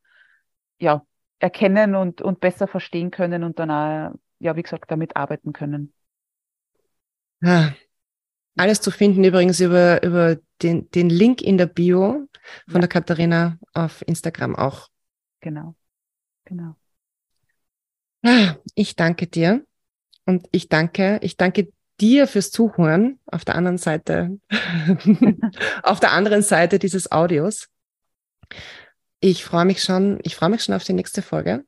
ja, 0.80 1.06
erkennen 1.40 1.96
und, 1.96 2.22
und 2.22 2.40
besser 2.40 2.68
verstehen 2.68 3.12
können 3.12 3.44
und 3.44 3.60
dann 3.60 3.70
auch, 3.70 4.16
ja, 4.40 4.56
wie 4.56 4.64
gesagt, 4.64 4.90
damit 4.90 5.16
arbeiten 5.16 5.54
können. 5.54 5.94
Ja. 7.42 7.74
Alles 8.56 8.82
zu 8.82 8.92
finden 8.92 9.24
übrigens 9.24 9.60
über, 9.60 10.04
über 10.04 10.38
den, 10.62 10.90
den 10.92 11.10
Link 11.10 11.42
in 11.42 11.58
der 11.58 11.66
Bio 11.66 12.28
von 12.68 12.76
ja. 12.76 12.80
der 12.80 12.88
Katharina 12.88 13.58
auf 13.74 14.04
Instagram 14.08 14.56
auch. 14.56 14.90
Genau, 15.40 15.76
genau. 16.46 16.76
Ich 18.76 18.96
danke 18.96 19.28
dir 19.28 19.66
und 20.26 20.48
ich 20.52 20.70
danke, 20.70 21.20
ich 21.22 21.38
danke 21.38 21.72
dir 22.00 22.28
fürs 22.28 22.52
Zuhören 22.52 23.20
auf 23.26 23.46
der 23.46 23.56
anderen 23.56 23.78
Seite, 23.78 24.40
auf 25.84 26.00
der 26.00 26.12
anderen 26.12 26.42
Seite 26.42 26.80
dieses 26.80 27.12
Audios. 27.12 27.70
Ich 29.20 29.44
freue 29.44 29.66
mich 29.66 29.82
schon, 29.84 30.20
ich 30.24 30.36
freue 30.36 30.50
mich 30.50 30.64
schon 30.64 30.76
auf 30.76 30.84
die 30.84 30.94
nächste 30.94 31.22
Folge. 31.22 31.66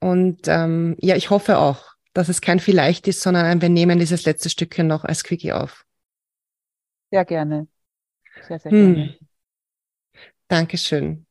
Und 0.00 0.48
ähm, 0.48 0.96
ja, 1.00 1.16
ich 1.16 1.30
hoffe 1.30 1.58
auch, 1.58 1.92
dass 2.12 2.28
es 2.28 2.40
kein 2.40 2.58
vielleicht 2.58 3.08
ist, 3.08 3.20
sondern 3.20 3.46
ein, 3.46 3.62
wir 3.62 3.68
nehmen 3.68 3.98
dieses 3.98 4.24
letzte 4.24 4.50
Stückchen 4.50 4.86
noch 4.86 5.04
als 5.04 5.24
Quickie 5.24 5.52
auf. 5.52 5.84
Sehr 7.10 7.24
gerne. 7.24 7.68
Sehr, 8.48 8.58
sehr 8.58 8.72
hm. 8.72 8.94
gerne. 8.94 9.18
Dankeschön. 10.48 11.26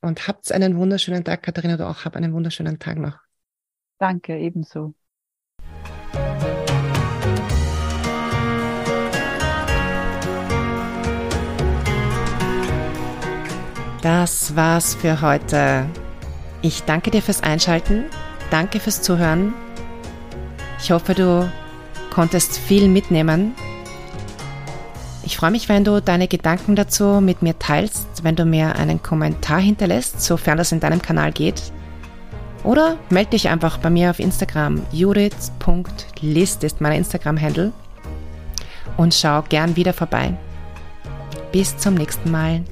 Und 0.00 0.28
habt 0.28 0.50
einen 0.52 0.76
wunderschönen 0.76 1.24
Tag, 1.24 1.42
Katharina, 1.42 1.76
du 1.76 1.86
auch. 1.86 2.04
Hab 2.04 2.16
einen 2.16 2.32
wunderschönen 2.32 2.78
Tag 2.78 2.98
noch. 2.98 3.23
Danke, 3.98 4.38
ebenso. 4.38 4.94
Das 14.02 14.54
war's 14.54 14.94
für 14.94 15.22
heute. 15.22 15.86
Ich 16.60 16.82
danke 16.84 17.10
dir 17.10 17.22
fürs 17.22 17.42
Einschalten, 17.42 18.04
danke 18.50 18.78
fürs 18.78 19.00
Zuhören. 19.00 19.54
Ich 20.78 20.90
hoffe, 20.90 21.14
du 21.14 21.50
konntest 22.10 22.58
viel 22.58 22.88
mitnehmen. 22.88 23.54
Ich 25.22 25.38
freue 25.38 25.50
mich, 25.50 25.70
wenn 25.70 25.84
du 25.84 26.02
deine 26.02 26.28
Gedanken 26.28 26.76
dazu 26.76 27.22
mit 27.22 27.40
mir 27.40 27.58
teilst, 27.58 28.24
wenn 28.24 28.36
du 28.36 28.44
mir 28.44 28.76
einen 28.76 29.02
Kommentar 29.02 29.58
hinterlässt, 29.60 30.20
sofern 30.20 30.58
das 30.58 30.70
in 30.70 30.80
deinem 30.80 31.00
Kanal 31.00 31.32
geht. 31.32 31.72
Oder 32.64 32.96
melde 33.10 33.30
dich 33.30 33.48
einfach 33.48 33.78
bei 33.78 33.90
mir 33.90 34.10
auf 34.10 34.18
Instagram. 34.18 34.82
Judith.list 34.90 36.64
ist 36.64 36.80
mein 36.80 36.92
Instagram-Handle. 36.92 37.72
Und 38.96 39.14
schau 39.14 39.42
gern 39.42 39.76
wieder 39.76 39.92
vorbei. 39.92 40.34
Bis 41.52 41.76
zum 41.76 41.94
nächsten 41.94 42.30
Mal. 42.30 42.64